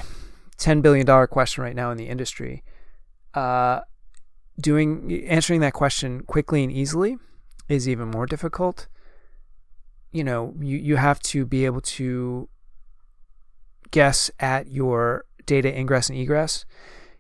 $10 0.59 0.83
billion 0.83 1.27
question 1.27 1.63
right 1.63 1.75
now 1.75 1.91
in 1.91 1.99
the 1.99 2.09
industry. 2.09 2.63
Uh, 3.35 3.81
doing 4.59 5.25
answering 5.27 5.61
that 5.61 5.75
question 5.75 6.23
quickly 6.23 6.63
and 6.63 6.73
easily 6.73 7.19
is 7.69 7.89
even 7.89 8.11
more 8.11 8.27
difficult. 8.27 8.87
You 10.13 10.25
know 10.25 10.55
you, 10.59 10.79
you 10.79 10.97
have 10.97 11.21
to 11.25 11.45
be 11.45 11.67
able 11.67 11.83
to 11.83 12.49
guess 13.91 14.31
at 14.41 14.71
your 14.71 15.25
data 15.47 15.77
ingress 15.77 16.11
and 16.11 16.19
egress. 16.19 16.65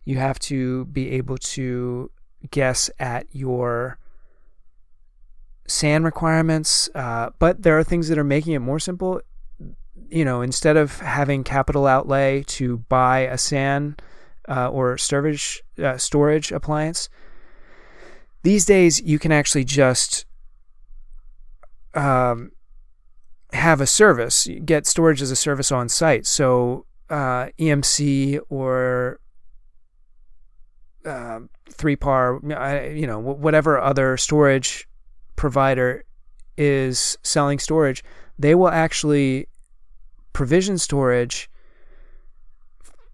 You 0.05 0.19
have 0.19 0.39
to 0.41 0.85
be 0.87 1.13
able 1.13 1.39
to 1.39 2.11
guess 2.51 2.91
at 2.99 3.27
your 3.33 3.99
SAN 5.67 6.05
requirements, 6.05 6.89
uh, 6.95 7.31
but 7.39 7.63
there 7.63 7.79
are 7.79 7.85
things 7.85 8.09
that 8.09 8.19
are 8.19 8.25
making 8.25 8.53
it 8.53 8.61
more 8.61 8.79
simple. 8.79 9.21
You 10.09 10.25
know, 10.25 10.43
instead 10.43 10.77
of 10.77 11.01
having 11.01 11.43
capital 11.43 11.87
outlay 11.87 12.45
to 12.49 12.79
buy 12.79 13.21
a 13.21 13.37
SAN 13.37 13.97
uh, 14.49 14.69
or 14.71 14.97
storage 14.97 15.63
uh, 15.83 15.97
storage 15.97 16.53
appliance, 16.53 17.09
these 18.43 18.65
days 18.65 19.01
you 19.01 19.19
can 19.19 19.33
actually 19.33 19.65
just 19.65 20.25
um, 21.95 22.53
have 23.53 23.81
a 23.81 23.87
service, 23.87 24.49
get 24.65 24.87
storage 24.87 25.23
as 25.23 25.31
a 25.31 25.37
service 25.37 25.71
on 25.71 25.89
site. 25.89 26.27
So 26.27 26.87
uh, 27.09 27.49
EMC 27.59 28.41
or 28.49 29.21
uh, 31.05 31.41
3PAR, 31.71 32.99
you 32.99 33.07
know, 33.07 33.19
whatever 33.19 33.81
other 33.81 34.17
storage 34.17 34.89
provider 35.37 36.05
is 36.57 37.19
selling 37.23 37.59
storage, 37.59 38.03
they 38.39 38.55
will 38.55 38.69
actually 38.69 39.47
provision 40.33 40.79
storage 40.79 41.49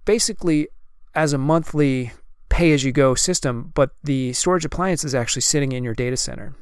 basically 0.05 0.69
as 1.15 1.33
a 1.33 1.39
monthly 1.39 2.13
pay 2.49 2.73
as 2.73 2.85
you 2.85 2.93
go 2.93 3.15
system, 3.15 3.73
but 3.75 3.91
the 4.03 4.33
storage 4.33 4.65
appliance 4.65 5.05
is 5.05 5.15
actually 5.15 5.43
sitting 5.43 5.73
in 5.73 5.85
your 5.85 5.95
data 5.95 6.17
center. 6.17 6.55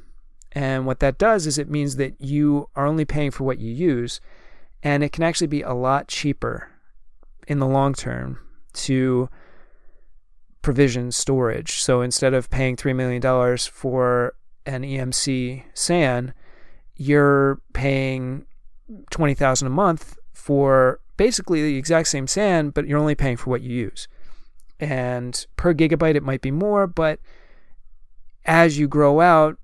And 0.52 0.84
what 0.86 1.00
that 1.00 1.18
does 1.18 1.46
is 1.46 1.58
it 1.58 1.70
means 1.70 1.96
that 1.96 2.20
you 2.20 2.68
are 2.74 2.86
only 2.86 3.04
paying 3.04 3.30
for 3.30 3.44
what 3.44 3.58
you 3.58 3.72
use, 3.72 4.20
and 4.82 5.04
it 5.04 5.12
can 5.12 5.22
actually 5.22 5.46
be 5.46 5.62
a 5.62 5.72
lot 5.72 6.08
cheaper 6.08 6.68
in 7.46 7.58
the 7.58 7.66
long 7.66 7.94
term 7.94 8.38
to 8.72 9.28
provision 10.62 11.12
storage. 11.12 11.80
So 11.80 12.02
instead 12.02 12.34
of 12.34 12.50
paying 12.50 12.76
$3 12.76 12.94
million 12.94 13.22
for 13.58 14.34
an 14.66 14.82
EMC 14.82 15.64
SAN, 15.74 16.34
you're 16.96 17.60
paying 17.72 18.46
20000 19.10 19.66
a 19.66 19.70
month 19.70 20.18
for 20.32 21.00
basically 21.16 21.62
the 21.62 21.76
exact 21.76 22.08
same 22.08 22.26
SAN, 22.26 22.70
but 22.70 22.86
you're 22.86 22.98
only 22.98 23.14
paying 23.14 23.36
for 23.36 23.50
what 23.50 23.62
you 23.62 23.74
use. 23.74 24.08
And 24.78 25.46
per 25.56 25.74
gigabyte, 25.74 26.14
it 26.14 26.22
might 26.22 26.40
be 26.40 26.50
more, 26.50 26.86
but 26.86 27.20
as 28.44 28.78
you 28.78 28.88
grow 28.88 29.20
out, 29.20 29.58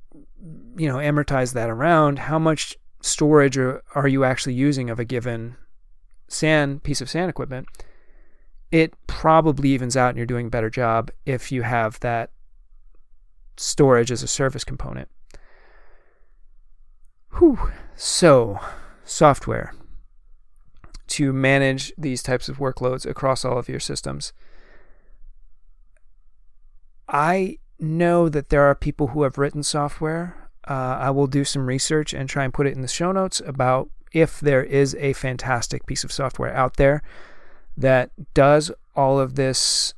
you 0.76 0.88
know, 0.88 0.96
amortize 0.96 1.52
that 1.54 1.70
around, 1.70 2.18
how 2.20 2.38
much 2.38 2.76
storage 3.00 3.56
are, 3.56 4.08
you 4.08 4.24
actually 4.24 4.54
using 4.54 4.90
of 4.90 4.98
a 4.98 5.04
given 5.04 5.56
SAN 6.28 6.80
piece 6.80 7.00
of 7.00 7.08
SAN 7.08 7.28
equipment, 7.28 7.66
it 8.70 8.94
probably 9.06 9.70
evens 9.70 9.96
out 9.96 10.10
and 10.10 10.16
you're 10.16 10.26
doing 10.26 10.48
a 10.48 10.50
better 10.50 10.70
job 10.70 11.10
if 11.24 11.52
you 11.52 11.62
have 11.62 12.00
that 12.00 12.30
storage 13.56 14.10
as 14.10 14.22
a 14.22 14.28
service 14.28 14.64
component. 14.64 15.08
Whew. 17.38 17.70
So, 17.94 18.58
software 19.04 19.72
to 21.08 21.32
manage 21.32 21.92
these 21.96 22.22
types 22.22 22.48
of 22.48 22.58
workloads 22.58 23.06
across 23.06 23.44
all 23.44 23.58
of 23.58 23.68
your 23.68 23.80
systems. 23.80 24.32
I 27.08 27.58
know 27.78 28.28
that 28.28 28.48
there 28.48 28.62
are 28.62 28.74
people 28.74 29.08
who 29.08 29.22
have 29.22 29.38
written 29.38 29.62
software. 29.62 30.50
Uh, 30.68 30.98
I 31.00 31.10
will 31.10 31.26
do 31.26 31.44
some 31.44 31.66
research 31.66 32.12
and 32.12 32.28
try 32.28 32.44
and 32.44 32.52
put 32.52 32.66
it 32.66 32.74
in 32.74 32.82
the 32.82 32.88
show 32.88 33.12
notes 33.12 33.40
about 33.44 33.90
if 34.12 34.40
there 34.40 34.62
is 34.62 34.94
a 34.96 35.12
fantastic 35.12 35.86
piece 35.86 36.04
of 36.04 36.12
software 36.12 36.54
out 36.54 36.76
there 36.76 37.02
that 37.76 38.10
does 38.34 38.70
all 38.94 39.20
of 39.20 39.34
this 39.34 39.94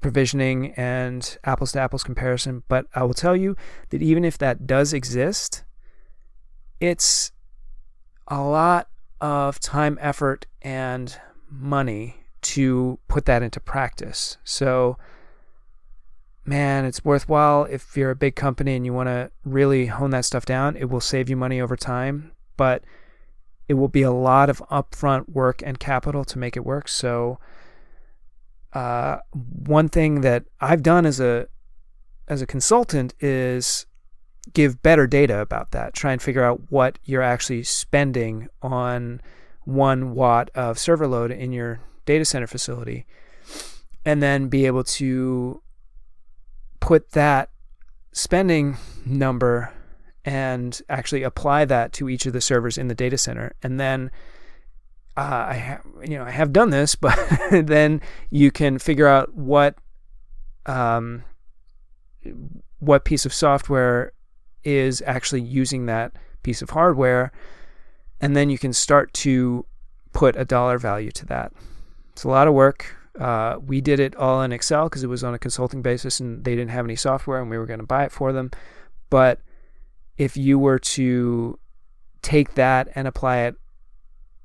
provisioning 0.00 0.72
and 0.74 1.38
apples 1.44 1.72
to 1.72 1.80
apples 1.80 2.04
comparison. 2.04 2.62
But 2.68 2.86
I 2.94 3.02
will 3.02 3.14
tell 3.14 3.34
you 3.34 3.56
that 3.90 4.02
even 4.02 4.24
if 4.24 4.38
that 4.38 4.66
does 4.66 4.92
exist, 4.92 5.64
it's 6.80 7.32
a 8.28 8.40
lot 8.40 8.88
of 9.20 9.58
time, 9.58 9.98
effort, 10.00 10.46
and 10.62 11.18
money 11.50 12.26
to 12.42 12.98
put 13.08 13.24
that 13.24 13.42
into 13.42 13.58
practice. 13.58 14.36
So, 14.44 14.98
man, 16.46 16.84
it's 16.84 17.04
worthwhile 17.04 17.64
if 17.64 17.96
you're 17.96 18.12
a 18.12 18.16
big 18.16 18.36
company 18.36 18.76
and 18.76 18.86
you 18.86 18.92
want 18.92 19.08
to 19.08 19.30
really 19.44 19.86
hone 19.86 20.10
that 20.10 20.24
stuff 20.24 20.46
down. 20.46 20.76
It 20.76 20.88
will 20.88 21.00
save 21.00 21.28
you 21.28 21.36
money 21.36 21.60
over 21.60 21.76
time, 21.76 22.32
but 22.56 22.84
it 23.68 23.74
will 23.74 23.88
be 23.88 24.02
a 24.02 24.12
lot 24.12 24.48
of 24.48 24.62
upfront 24.70 25.28
work 25.28 25.60
and 25.64 25.78
capital 25.78 26.24
to 26.24 26.38
make 26.38 26.56
it 26.56 26.64
work. 26.64 26.88
So, 26.88 27.38
uh, 28.72 29.18
one 29.32 29.88
thing 29.88 30.20
that 30.20 30.44
I've 30.60 30.82
done 30.82 31.06
as 31.06 31.18
a 31.18 31.48
as 32.28 32.42
a 32.42 32.46
consultant 32.46 33.14
is 33.20 33.86
give 34.52 34.82
better 34.82 35.06
data 35.06 35.40
about 35.40 35.70
that. 35.72 35.94
Try 35.94 36.12
and 36.12 36.22
figure 36.22 36.44
out 36.44 36.60
what 36.70 36.98
you're 37.04 37.22
actually 37.22 37.62
spending 37.62 38.48
on 38.62 39.20
one 39.64 40.14
watt 40.14 40.50
of 40.54 40.78
server 40.78 41.06
load 41.06 41.30
in 41.30 41.52
your 41.52 41.80
data 42.04 42.24
center 42.24 42.46
facility, 42.46 43.06
and 44.04 44.22
then 44.22 44.48
be 44.48 44.66
able 44.66 44.84
to 44.84 45.62
put 46.86 47.10
that 47.10 47.50
spending 48.12 48.76
number 49.04 49.72
and 50.24 50.80
actually 50.88 51.24
apply 51.24 51.64
that 51.64 51.92
to 51.92 52.08
each 52.08 52.26
of 52.26 52.32
the 52.32 52.40
servers 52.40 52.78
in 52.78 52.86
the 52.86 52.94
data 52.94 53.18
center, 53.18 53.52
and 53.62 53.78
then. 53.78 54.10
Uh, 55.18 55.46
I 55.48 55.54
have, 55.54 55.80
you 56.04 56.18
know, 56.18 56.24
I 56.24 56.30
have 56.30 56.52
done 56.52 56.68
this, 56.68 56.94
but 57.06 57.18
then 57.50 58.02
you 58.28 58.50
can 58.50 58.78
figure 58.78 59.06
out 59.06 59.32
what, 59.32 59.74
um, 60.66 61.24
what 62.80 63.06
piece 63.06 63.24
of 63.24 63.32
software 63.32 64.12
is 64.62 65.02
actually 65.06 65.40
using 65.40 65.86
that 65.86 66.12
piece 66.42 66.60
of 66.60 66.68
hardware. 66.68 67.32
And 68.20 68.36
then 68.36 68.50
you 68.50 68.58
can 68.58 68.74
start 68.74 69.14
to 69.24 69.64
put 70.12 70.36
a 70.36 70.44
dollar 70.44 70.76
value 70.76 71.12
to 71.12 71.24
that. 71.26 71.50
It's 72.12 72.24
a 72.24 72.28
lot 72.28 72.46
of 72.46 72.52
work. 72.52 72.94
Uh, 73.18 73.58
we 73.64 73.80
did 73.80 73.98
it 74.00 74.14
all 74.16 74.42
in 74.42 74.52
Excel 74.52 74.84
because 74.84 75.02
it 75.02 75.08
was 75.08 75.24
on 75.24 75.34
a 75.34 75.38
consulting 75.38 75.82
basis 75.82 76.20
and 76.20 76.44
they 76.44 76.54
didn't 76.54 76.70
have 76.70 76.84
any 76.84 76.96
software 76.96 77.40
and 77.40 77.50
we 77.50 77.58
were 77.58 77.66
going 77.66 77.80
to 77.80 77.86
buy 77.86 78.04
it 78.04 78.12
for 78.12 78.32
them. 78.32 78.50
But 79.10 79.40
if 80.18 80.36
you 80.36 80.58
were 80.58 80.78
to 80.78 81.58
take 82.22 82.54
that 82.54 82.88
and 82.94 83.06
apply 83.08 83.38
it 83.38 83.56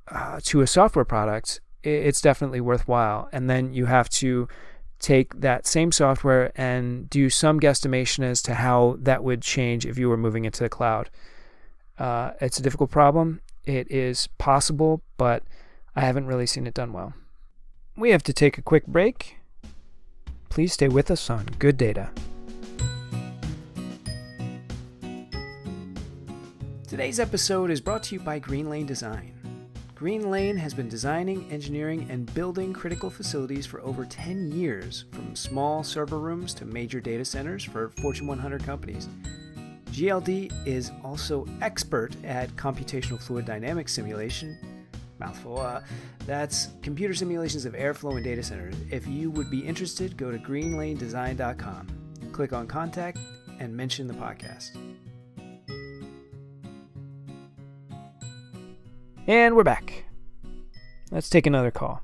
uh, 0.09 0.39
to 0.43 0.61
a 0.61 0.67
software 0.67 1.05
product, 1.05 1.59
it's 1.83 2.21
definitely 2.21 2.61
worthwhile. 2.61 3.27
And 3.31 3.49
then 3.49 3.73
you 3.73 3.85
have 3.85 4.09
to 4.09 4.47
take 4.99 5.39
that 5.41 5.65
same 5.65 5.91
software 5.91 6.51
and 6.55 7.09
do 7.09 7.29
some 7.29 7.59
guesstimation 7.59 8.23
as 8.23 8.41
to 8.43 8.53
how 8.53 8.97
that 8.99 9.23
would 9.23 9.41
change 9.41 9.85
if 9.85 9.97
you 9.97 10.07
were 10.07 10.17
moving 10.17 10.45
into 10.45 10.63
the 10.63 10.69
cloud. 10.69 11.09
Uh, 11.97 12.31
it's 12.39 12.59
a 12.59 12.61
difficult 12.61 12.91
problem. 12.91 13.41
It 13.65 13.91
is 13.91 14.27
possible, 14.37 15.01
but 15.17 15.43
I 15.95 16.01
haven't 16.01 16.27
really 16.27 16.45
seen 16.45 16.67
it 16.67 16.73
done 16.73 16.93
well. 16.93 17.13
We 18.01 18.09
have 18.09 18.23
to 18.23 18.33
take 18.33 18.57
a 18.57 18.63
quick 18.63 18.87
break. 18.87 19.37
Please 20.49 20.73
stay 20.73 20.87
with 20.87 21.11
us 21.11 21.29
on 21.29 21.45
Good 21.59 21.77
Data. 21.77 22.09
Today's 26.87 27.19
episode 27.19 27.69
is 27.69 27.79
brought 27.79 28.01
to 28.05 28.15
you 28.15 28.21
by 28.21 28.39
Green 28.39 28.71
Lane 28.71 28.87
Design. 28.87 29.35
Green 29.93 30.31
Lane 30.31 30.57
has 30.57 30.73
been 30.73 30.89
designing, 30.89 31.47
engineering, 31.51 32.07
and 32.09 32.33
building 32.33 32.73
critical 32.73 33.11
facilities 33.11 33.67
for 33.67 33.79
over 33.81 34.03
10 34.03 34.51
years, 34.51 35.05
from 35.11 35.35
small 35.35 35.83
server 35.83 36.17
rooms 36.17 36.55
to 36.55 36.65
major 36.65 36.99
data 36.99 37.23
centers 37.23 37.63
for 37.63 37.89
Fortune 38.01 38.25
100 38.25 38.63
companies. 38.63 39.09
GLD 39.91 40.51
is 40.65 40.91
also 41.03 41.45
expert 41.61 42.15
at 42.23 42.49
computational 42.55 43.21
fluid 43.21 43.45
dynamics 43.45 43.93
simulation. 43.93 44.80
Mouthful. 45.21 45.59
Uh, 45.59 45.81
that's 46.25 46.69
computer 46.81 47.13
simulations 47.13 47.65
of 47.65 47.73
airflow 47.73 48.17
in 48.17 48.23
data 48.23 48.41
centers. 48.41 48.75
If 48.89 49.07
you 49.07 49.29
would 49.31 49.51
be 49.51 49.59
interested, 49.59 50.17
go 50.17 50.31
to 50.31 50.39
greenlanedesign.com. 50.39 51.87
Click 52.33 52.53
on 52.53 52.65
contact 52.65 53.19
and 53.59 53.75
mention 53.77 54.07
the 54.07 54.15
podcast. 54.15 54.75
And 59.27 59.55
we're 59.55 59.63
back. 59.63 60.05
Let's 61.11 61.29
take 61.29 61.45
another 61.45 61.69
call. 61.69 62.01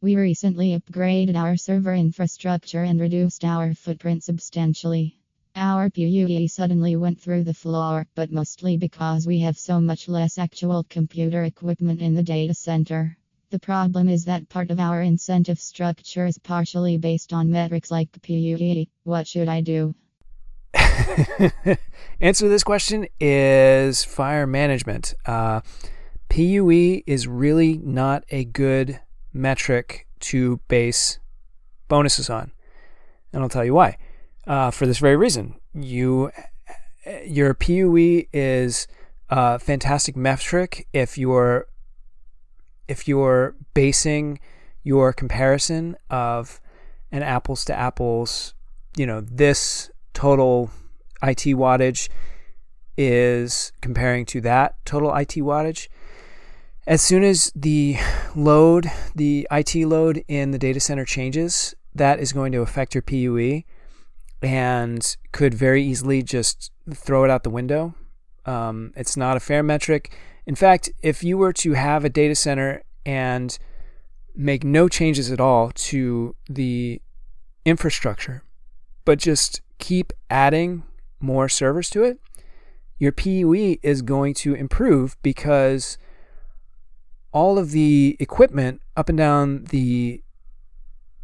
We 0.00 0.16
recently 0.16 0.76
upgraded 0.76 1.36
our 1.36 1.56
server 1.56 1.94
infrastructure 1.94 2.82
and 2.82 2.98
reduced 2.98 3.44
our 3.44 3.74
footprint 3.74 4.24
substantially. 4.24 5.14
Our 5.64 5.90
PUE 5.90 6.48
suddenly 6.48 6.96
went 6.96 7.20
through 7.20 7.44
the 7.44 7.54
floor, 7.54 8.04
but 8.16 8.32
mostly 8.32 8.76
because 8.76 9.28
we 9.28 9.38
have 9.42 9.56
so 9.56 9.80
much 9.80 10.08
less 10.08 10.36
actual 10.36 10.82
computer 10.82 11.44
equipment 11.44 12.02
in 12.02 12.16
the 12.16 12.22
data 12.24 12.52
center. 12.52 13.16
The 13.50 13.60
problem 13.60 14.08
is 14.08 14.24
that 14.24 14.48
part 14.48 14.72
of 14.72 14.80
our 14.80 15.00
incentive 15.00 15.60
structure 15.60 16.26
is 16.26 16.36
partially 16.36 16.98
based 16.98 17.32
on 17.32 17.52
metrics 17.52 17.92
like 17.92 18.08
PUE. 18.22 18.86
What 19.04 19.28
should 19.28 19.46
I 19.46 19.60
do? 19.60 19.94
Answer 22.20 22.46
to 22.46 22.48
this 22.48 22.64
question 22.64 23.06
is 23.20 24.02
fire 24.02 24.48
management. 24.48 25.14
Uh, 25.24 25.60
PUE 26.28 27.02
is 27.06 27.28
really 27.28 27.78
not 27.78 28.24
a 28.30 28.44
good 28.46 28.98
metric 29.32 30.08
to 30.32 30.56
base 30.66 31.20
bonuses 31.86 32.28
on, 32.28 32.50
and 33.32 33.44
I'll 33.44 33.48
tell 33.48 33.64
you 33.64 33.74
why. 33.74 33.96
Uh, 34.46 34.70
for 34.70 34.86
this 34.86 34.98
very 34.98 35.16
reason, 35.16 35.54
you 35.74 36.30
your 37.24 37.54
PUE 37.54 38.24
is 38.32 38.86
a 39.28 39.58
fantastic 39.58 40.16
metric 40.16 40.86
if 40.92 41.18
you're 41.18 41.66
if 42.88 43.08
you're 43.08 43.54
basing 43.74 44.38
your 44.82 45.12
comparison 45.12 45.96
of 46.10 46.60
an 47.10 47.22
apples 47.22 47.64
to 47.66 47.74
apples, 47.74 48.54
you 48.96 49.06
know, 49.06 49.20
this 49.20 49.90
total 50.12 50.70
IT 51.22 51.44
wattage 51.56 52.08
is 52.96 53.72
comparing 53.80 54.26
to 54.26 54.40
that 54.40 54.74
total 54.84 55.14
IT 55.14 55.36
wattage. 55.36 55.88
As 56.86 57.00
soon 57.00 57.22
as 57.22 57.52
the 57.54 57.96
load, 58.34 58.90
the 59.14 59.46
IT 59.50 59.74
load 59.86 60.24
in 60.26 60.50
the 60.50 60.58
data 60.58 60.80
center 60.80 61.04
changes, 61.04 61.74
that 61.94 62.18
is 62.18 62.32
going 62.32 62.50
to 62.52 62.60
affect 62.60 62.94
your 62.94 63.02
PUE 63.02 63.62
and 64.42 65.16
could 65.30 65.54
very 65.54 65.82
easily 65.82 66.22
just 66.22 66.72
throw 66.92 67.24
it 67.24 67.30
out 67.30 67.44
the 67.44 67.50
window. 67.50 67.94
Um, 68.44 68.92
it's 68.96 69.16
not 69.16 69.36
a 69.36 69.40
fair 69.40 69.62
metric. 69.62 70.12
In 70.46 70.54
fact, 70.54 70.90
if 71.02 71.22
you 71.22 71.38
were 71.38 71.52
to 71.54 71.74
have 71.74 72.04
a 72.04 72.08
data 72.08 72.34
center 72.34 72.82
and 73.06 73.56
make 74.34 74.64
no 74.64 74.88
changes 74.88 75.30
at 75.30 75.40
all 75.40 75.70
to 75.70 76.34
the 76.48 77.00
infrastructure, 77.64 78.42
but 79.04 79.18
just 79.18 79.60
keep 79.78 80.12
adding 80.28 80.82
more 81.20 81.48
servers 81.48 81.88
to 81.90 82.02
it, 82.02 82.18
your 82.98 83.12
PUE 83.12 83.78
is 83.82 84.02
going 84.02 84.34
to 84.34 84.54
improve 84.54 85.16
because 85.22 85.98
all 87.32 87.58
of 87.58 87.70
the 87.70 88.16
equipment 88.20 88.80
up 88.96 89.08
and 89.08 89.18
down 89.18 89.64
the 89.70 90.22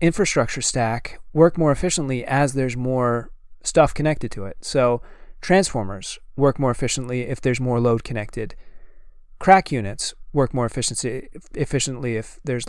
infrastructure 0.01 0.61
stack 0.61 1.21
work 1.33 1.59
more 1.59 1.73
efficiently 1.73 2.25
as 2.25 2.53
there's 2.53 2.77
more 2.77 3.31
stuff 3.63 3.93
connected 3.93 4.31
to 4.33 4.45
it. 4.45 4.59
So 4.61 5.03
transformers 5.41 6.19
work 6.37 6.59
more 6.59 6.71
efficiently 6.71 7.23
if 7.23 7.41
there's 7.41 7.61
more 7.61 7.81
load 7.81 8.05
connected. 8.05 8.55
CRAC 9.39 9.73
units 9.73 10.15
work 10.33 10.53
more 10.53 10.67
efficiency, 10.67 11.29
efficiently 11.55 12.17
if 12.17 12.39
there's 12.45 12.65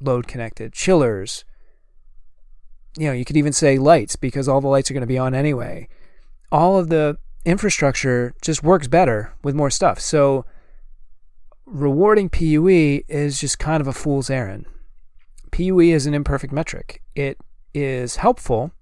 load 0.00 0.26
connected. 0.26 0.72
Chillers, 0.72 1.44
you 2.98 3.06
know, 3.06 3.12
you 3.12 3.24
could 3.24 3.36
even 3.36 3.52
say 3.52 3.78
lights 3.78 4.16
because 4.16 4.48
all 4.48 4.60
the 4.60 4.68
lights 4.68 4.90
are 4.90 4.94
going 4.94 5.02
to 5.02 5.06
be 5.06 5.18
on 5.18 5.34
anyway 5.34 5.88
all 6.52 6.78
of 6.78 6.88
the 6.88 7.18
infrastructure 7.44 8.34
just 8.42 8.62
works 8.62 8.88
better 8.88 9.34
with 9.42 9.54
more 9.54 9.70
stuff. 9.70 10.00
So 10.00 10.44
rewarding 11.64 12.28
PUE 12.28 13.02
is 13.08 13.40
just 13.40 13.58
kind 13.58 13.80
of 13.80 13.86
a 13.86 13.92
fool's 13.92 14.30
errand. 14.30 14.66
PUE 15.50 15.80
is 15.80 16.06
an 16.06 16.14
imperfect 16.14 16.52
metric. 16.52 17.02
It 17.14 17.38
is 17.74 18.16
helpful, 18.16 18.72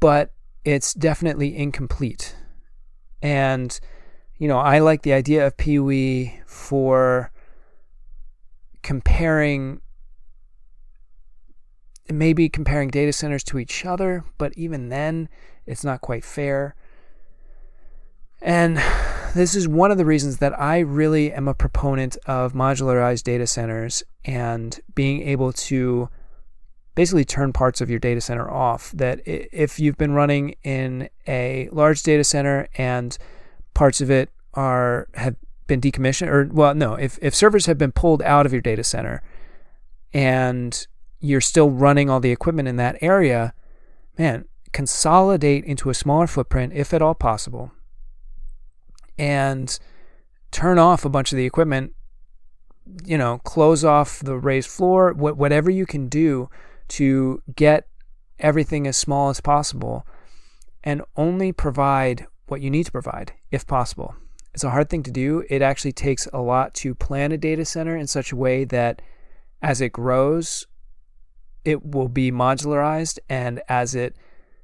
but 0.00 0.32
it's 0.64 0.94
definitely 0.94 1.56
incomplete. 1.56 2.36
And, 3.22 3.78
you 4.38 4.48
know, 4.48 4.58
I 4.58 4.78
like 4.78 5.02
the 5.02 5.12
idea 5.12 5.46
of 5.46 5.56
PUE 5.56 6.30
for 6.46 7.30
comparing, 8.82 9.80
maybe 12.10 12.48
comparing 12.48 12.90
data 12.90 13.12
centers 13.12 13.44
to 13.44 13.58
each 13.58 13.84
other, 13.84 14.24
but 14.38 14.52
even 14.56 14.88
then, 14.88 15.28
it's 15.66 15.84
not 15.84 16.00
quite 16.00 16.24
fair. 16.24 16.74
And 18.42 18.78
this 19.34 19.56
is 19.56 19.66
one 19.66 19.90
of 19.90 19.98
the 19.98 20.04
reasons 20.04 20.38
that 20.38 20.58
I 20.58 20.78
really 20.78 21.32
am 21.32 21.48
a 21.48 21.54
proponent 21.54 22.16
of 22.26 22.52
modularized 22.52 23.24
data 23.24 23.46
centers 23.46 24.02
and 24.24 24.80
being 24.94 25.22
able 25.22 25.52
to 25.52 26.08
basically 26.94 27.24
turn 27.24 27.52
parts 27.52 27.80
of 27.80 27.90
your 27.90 27.98
data 27.98 28.20
center 28.20 28.48
off. 28.48 28.92
That 28.92 29.20
if 29.24 29.80
you've 29.80 29.96
been 29.98 30.12
running 30.12 30.54
in 30.62 31.08
a 31.26 31.68
large 31.72 32.02
data 32.02 32.22
center 32.22 32.68
and 32.76 33.18
parts 33.74 34.00
of 34.00 34.10
it 34.10 34.30
are 34.54 35.08
have 35.14 35.34
been 35.66 35.80
decommissioned, 35.80 36.28
or 36.28 36.48
well, 36.52 36.74
no, 36.74 36.94
if 36.94 37.18
if 37.20 37.34
servers 37.34 37.66
have 37.66 37.78
been 37.78 37.92
pulled 37.92 38.22
out 38.22 38.46
of 38.46 38.52
your 38.52 38.62
data 38.62 38.84
center 38.84 39.20
and 40.12 40.86
you're 41.18 41.40
still 41.40 41.70
running 41.70 42.08
all 42.08 42.20
the 42.20 42.30
equipment 42.30 42.68
in 42.68 42.76
that 42.76 42.96
area, 43.00 43.52
man, 44.16 44.44
consolidate 44.72 45.64
into 45.64 45.90
a 45.90 45.94
smaller 45.94 46.28
footprint 46.28 46.72
if 46.72 46.94
at 46.94 47.02
all 47.02 47.14
possible, 47.14 47.72
and 49.18 49.78
turn 50.50 50.78
off 50.78 51.04
a 51.04 51.08
bunch 51.08 51.32
of 51.32 51.36
the 51.36 51.46
equipment. 51.46 51.92
You 53.04 53.16
know, 53.16 53.38
close 53.38 53.82
off 53.84 54.20
the 54.20 54.36
raised 54.36 54.68
floor, 54.68 55.12
whatever 55.14 55.70
you 55.70 55.86
can 55.86 56.08
do 56.08 56.50
to 56.88 57.42
get 57.54 57.88
everything 58.38 58.86
as 58.86 58.96
small 58.96 59.30
as 59.30 59.40
possible 59.40 60.06
and 60.82 61.02
only 61.16 61.50
provide 61.50 62.26
what 62.46 62.60
you 62.60 62.70
need 62.70 62.84
to 62.84 62.92
provide 62.92 63.32
if 63.50 63.66
possible. 63.66 64.14
It's 64.52 64.64
a 64.64 64.70
hard 64.70 64.90
thing 64.90 65.02
to 65.04 65.10
do. 65.10 65.44
It 65.48 65.62
actually 65.62 65.92
takes 65.92 66.28
a 66.32 66.40
lot 66.40 66.74
to 66.74 66.94
plan 66.94 67.32
a 67.32 67.38
data 67.38 67.64
center 67.64 67.96
in 67.96 68.06
such 68.06 68.32
a 68.32 68.36
way 68.36 68.64
that 68.64 69.02
as 69.62 69.80
it 69.80 69.92
grows, 69.92 70.66
it 71.64 71.84
will 71.84 72.08
be 72.08 72.30
modularized, 72.30 73.18
and 73.28 73.62
as 73.68 73.94
it 73.94 74.14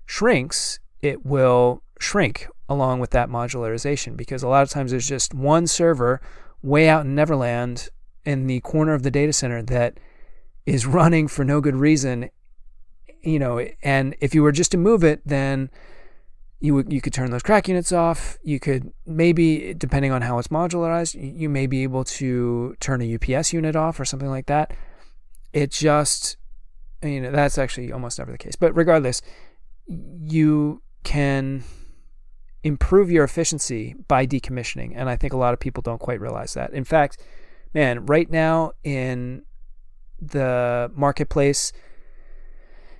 shrinks, 0.04 0.78
it 1.00 1.24
will 1.24 1.82
shrink 1.98 2.46
along 2.70 3.00
with 3.00 3.10
that 3.10 3.28
modularization 3.28 4.16
because 4.16 4.42
a 4.44 4.48
lot 4.48 4.62
of 4.62 4.70
times 4.70 4.92
there's 4.92 5.08
just 5.08 5.34
one 5.34 5.66
server 5.66 6.22
way 6.62 6.88
out 6.88 7.04
in 7.04 7.14
Neverland 7.16 7.88
in 8.24 8.46
the 8.46 8.60
corner 8.60 8.94
of 8.94 9.02
the 9.02 9.10
data 9.10 9.32
center 9.32 9.60
that 9.60 9.98
is 10.64 10.86
running 10.86 11.26
for 11.26 11.44
no 11.44 11.60
good 11.60 11.74
reason, 11.74 12.30
you 13.22 13.40
know, 13.40 13.66
and 13.82 14.14
if 14.20 14.34
you 14.34 14.42
were 14.42 14.52
just 14.52 14.70
to 14.70 14.78
move 14.78 15.02
it, 15.02 15.20
then 15.26 15.68
you 16.60 16.84
you 16.88 17.00
could 17.00 17.12
turn 17.12 17.30
those 17.30 17.42
CRAC 17.42 17.68
units 17.68 17.90
off. 17.90 18.38
You 18.44 18.60
could 18.60 18.92
maybe, 19.04 19.74
depending 19.74 20.12
on 20.12 20.22
how 20.22 20.38
it's 20.38 20.48
modularized, 20.48 21.16
you 21.18 21.48
may 21.48 21.66
be 21.66 21.82
able 21.82 22.04
to 22.04 22.76
turn 22.78 23.02
a 23.02 23.14
UPS 23.14 23.52
unit 23.52 23.74
off 23.74 23.98
or 23.98 24.04
something 24.04 24.28
like 24.28 24.46
that. 24.46 24.72
It 25.52 25.72
just, 25.72 26.36
you 27.02 27.20
know, 27.20 27.32
that's 27.32 27.58
actually 27.58 27.90
almost 27.90 28.18
never 28.18 28.30
the 28.30 28.38
case. 28.38 28.54
But 28.56 28.76
regardless, 28.76 29.22
you 29.88 30.82
can 31.02 31.64
improve 32.62 33.10
your 33.10 33.24
efficiency 33.24 33.94
by 34.08 34.26
decommissioning, 34.26 34.92
and 34.94 35.08
I 35.08 35.16
think 35.16 35.32
a 35.32 35.38
lot 35.38 35.54
of 35.54 35.60
people 35.60 35.82
don't 35.82 36.00
quite 36.00 36.20
realize 36.20 36.54
that. 36.54 36.72
In 36.72 36.84
fact, 36.84 37.18
man, 37.72 38.06
right 38.06 38.30
now 38.30 38.72
in 38.84 39.42
the 40.20 40.90
marketplace, 40.94 41.72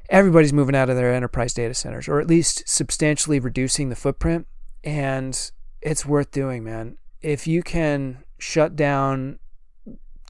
everybody's 0.09 0.53
moving 0.53 0.75
out 0.75 0.91
of 0.91 0.97
their 0.97 1.13
enterprise 1.13 1.55
data 1.55 1.75
centers, 1.75 2.09
or 2.09 2.21
at 2.21 2.27
least 2.27 2.63
substantially 2.67 3.39
reducing 3.39 3.89
the 3.89 3.97
footprint. 3.97 4.47
And 4.83 5.51
it's 5.83 6.07
worth 6.07 6.31
doing, 6.31 6.65
man. 6.65 6.97
If 7.21 7.47
you 7.47 7.63
can 7.63 8.25
shut 8.39 8.75
down 8.77 9.39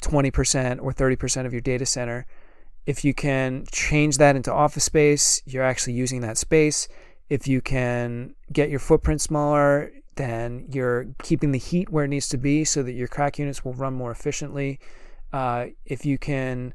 20% 0.03 0.79
or 0.83 0.93
30% 0.93 1.47
of 1.47 1.53
your 1.53 1.61
data 1.61 1.87
center, 1.87 2.27
if 2.87 3.05
you 3.05 3.15
can 3.15 3.65
change 3.71 4.19
that 4.19 4.35
into 4.35 4.53
office 4.53 4.85
space, 4.85 5.41
you're 5.47 5.63
actually 5.63 5.93
using 5.93 6.21
that 6.23 6.37
space. 6.39 6.89
If 7.31 7.47
you 7.49 7.63
can 7.63 8.35
get 8.53 8.69
your 8.69 8.81
footprint 8.81 9.21
smaller, 9.21 9.93
then 10.17 10.67
you're 10.71 11.07
keeping 11.23 11.53
the 11.53 11.59
heat 11.59 11.89
where 11.89 12.05
it 12.05 12.09
needs 12.09 12.29
to 12.29 12.37
be 12.37 12.65
so 12.65 12.83
that 12.83 12.93
your 12.93 13.09
CRAC 13.09 13.39
units 13.39 13.65
will 13.65 13.73
run 13.73 13.95
more 13.95 14.11
efficiently. 14.11 14.79
Uh, 15.33 15.67
if 15.87 16.05
you 16.05 16.19
can 16.19 16.75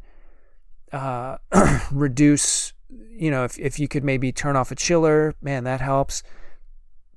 uh, 0.92 1.38
reduce, 1.92 2.74
you 2.90 3.30
know, 3.30 3.44
if, 3.44 3.60
if 3.60 3.80
you 3.80 3.88
could 3.88 4.04
maybe 4.04 4.32
turn 4.32 4.56
off 4.56 4.72
a 4.72 4.76
chiller, 4.76 5.36
man, 5.42 5.66
that 5.66 5.82
helps. 5.82 6.24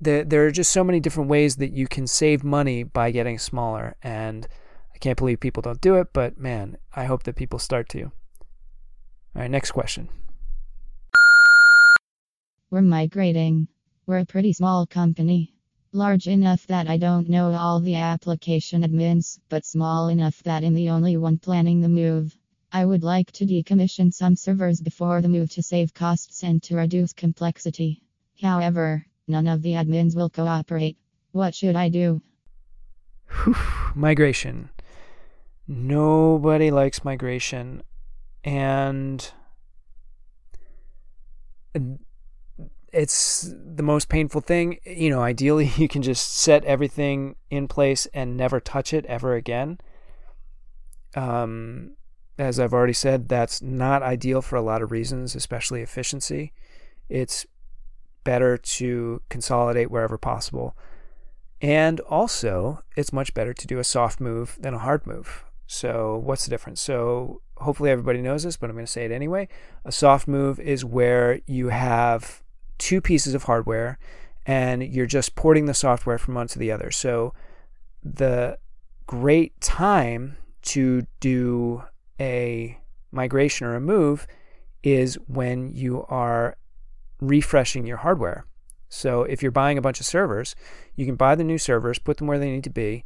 There, 0.00 0.24
there 0.24 0.46
are 0.46 0.50
just 0.50 0.72
so 0.72 0.84
many 0.84 1.00
different 1.00 1.30
ways 1.30 1.56
that 1.56 1.72
you 1.72 1.86
can 1.86 2.06
save 2.06 2.44
money 2.44 2.82
by 2.82 3.10
getting 3.10 3.38
smaller. 3.38 3.96
And 4.02 4.46
I 4.94 4.98
can't 4.98 5.16
believe 5.16 5.40
people 5.40 5.62
don't 5.62 5.80
do 5.80 5.94
it, 5.94 6.08
but 6.12 6.38
man, 6.38 6.76
I 6.94 7.04
hope 7.04 7.22
that 7.22 7.36
people 7.36 7.58
start 7.58 7.88
to. 7.90 8.02
All 8.04 9.42
right, 9.42 9.50
next 9.50 9.70
question. 9.70 10.08
We're 12.70 12.82
migrating. 12.82 13.66
We're 14.06 14.18
a 14.18 14.26
pretty 14.26 14.52
small 14.52 14.86
company. 14.86 15.54
Large 15.92 16.28
enough 16.28 16.66
that 16.66 16.86
I 16.86 16.98
don't 16.98 17.30
know 17.30 17.52
all 17.54 17.80
the 17.80 17.94
application 17.94 18.82
admins, 18.82 19.38
but 19.48 19.64
small 19.64 20.08
enough 20.08 20.42
that 20.42 20.62
I'm 20.62 20.74
the 20.74 20.90
only 20.90 21.16
one 21.16 21.38
planning 21.38 21.80
the 21.80 21.88
move. 21.88 22.36
I 22.70 22.84
would 22.84 23.02
like 23.02 23.32
to 23.32 23.46
decommission 23.46 24.12
some 24.12 24.36
servers 24.36 24.82
before 24.82 25.22
the 25.22 25.30
move 25.30 25.48
to 25.52 25.62
save 25.62 25.94
costs 25.94 26.42
and 26.42 26.62
to 26.64 26.76
reduce 26.76 27.14
complexity. 27.14 28.02
However, 28.38 29.06
none 29.26 29.46
of 29.46 29.62
the 29.62 29.72
admins 29.72 30.14
will 30.14 30.28
cooperate. 30.28 30.98
What 31.32 31.54
should 31.54 31.74
I 31.74 31.88
do? 31.88 32.20
Whew, 33.44 33.56
migration. 33.94 34.68
Nobody 35.66 36.70
likes 36.70 37.02
migration. 37.02 37.82
And 38.44 39.32
it's 42.98 43.54
the 43.54 43.84
most 43.84 44.08
painful 44.08 44.40
thing. 44.40 44.80
You 44.84 45.10
know, 45.10 45.22
ideally, 45.22 45.70
you 45.76 45.86
can 45.86 46.02
just 46.02 46.36
set 46.36 46.64
everything 46.64 47.36
in 47.48 47.68
place 47.68 48.06
and 48.12 48.36
never 48.36 48.58
touch 48.58 48.92
it 48.92 49.06
ever 49.06 49.34
again. 49.34 49.78
Um, 51.14 51.92
as 52.38 52.58
I've 52.58 52.74
already 52.74 52.92
said, 52.92 53.28
that's 53.28 53.62
not 53.62 54.02
ideal 54.02 54.42
for 54.42 54.56
a 54.56 54.62
lot 54.62 54.82
of 54.82 54.90
reasons, 54.90 55.36
especially 55.36 55.80
efficiency. 55.80 56.52
It's 57.08 57.46
better 58.24 58.56
to 58.56 59.22
consolidate 59.28 59.92
wherever 59.92 60.18
possible. 60.18 60.76
And 61.60 62.00
also, 62.00 62.82
it's 62.96 63.12
much 63.12 63.32
better 63.32 63.54
to 63.54 63.66
do 63.66 63.78
a 63.78 63.84
soft 63.84 64.20
move 64.20 64.58
than 64.60 64.74
a 64.74 64.78
hard 64.78 65.06
move. 65.06 65.44
So, 65.66 66.16
what's 66.16 66.44
the 66.44 66.50
difference? 66.50 66.80
So, 66.80 67.42
hopefully, 67.58 67.90
everybody 67.90 68.22
knows 68.22 68.42
this, 68.42 68.56
but 68.56 68.70
I'm 68.70 68.76
going 68.76 68.86
to 68.86 68.92
say 68.92 69.04
it 69.04 69.12
anyway. 69.12 69.48
A 69.84 69.92
soft 69.92 70.26
move 70.26 70.58
is 70.58 70.84
where 70.84 71.40
you 71.46 71.68
have 71.68 72.42
two 72.78 73.00
pieces 73.00 73.34
of 73.34 73.44
hardware 73.44 73.98
and 74.46 74.82
you're 74.82 75.06
just 75.06 75.34
porting 75.34 75.66
the 75.66 75.74
software 75.74 76.18
from 76.18 76.34
one 76.34 76.48
to 76.48 76.58
the 76.58 76.72
other. 76.72 76.90
So 76.90 77.34
the 78.02 78.58
great 79.06 79.60
time 79.60 80.36
to 80.62 81.06
do 81.20 81.82
a 82.18 82.78
migration 83.12 83.66
or 83.66 83.74
a 83.74 83.80
move 83.80 84.26
is 84.82 85.16
when 85.26 85.68
you 85.68 86.04
are 86.08 86.56
refreshing 87.20 87.86
your 87.86 87.98
hardware. 87.98 88.46
So 88.88 89.22
if 89.24 89.42
you're 89.42 89.52
buying 89.52 89.76
a 89.76 89.82
bunch 89.82 90.00
of 90.00 90.06
servers, 90.06 90.54
you 90.96 91.04
can 91.04 91.16
buy 91.16 91.34
the 91.34 91.44
new 91.44 91.58
servers, 91.58 91.98
put 91.98 92.16
them 92.16 92.26
where 92.26 92.38
they 92.38 92.50
need 92.50 92.64
to 92.64 92.70
be, 92.70 93.04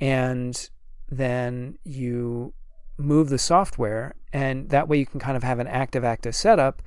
and 0.00 0.68
then 1.08 1.78
you 1.84 2.52
move 2.98 3.28
the 3.28 3.38
software 3.38 4.14
and 4.32 4.70
that 4.70 4.88
way 4.88 4.96
you 4.96 5.06
can 5.06 5.20
kind 5.20 5.36
of 5.36 5.42
have 5.42 5.58
an 5.58 5.66
active 5.66 6.04
active 6.04 6.34
setup 6.34 6.82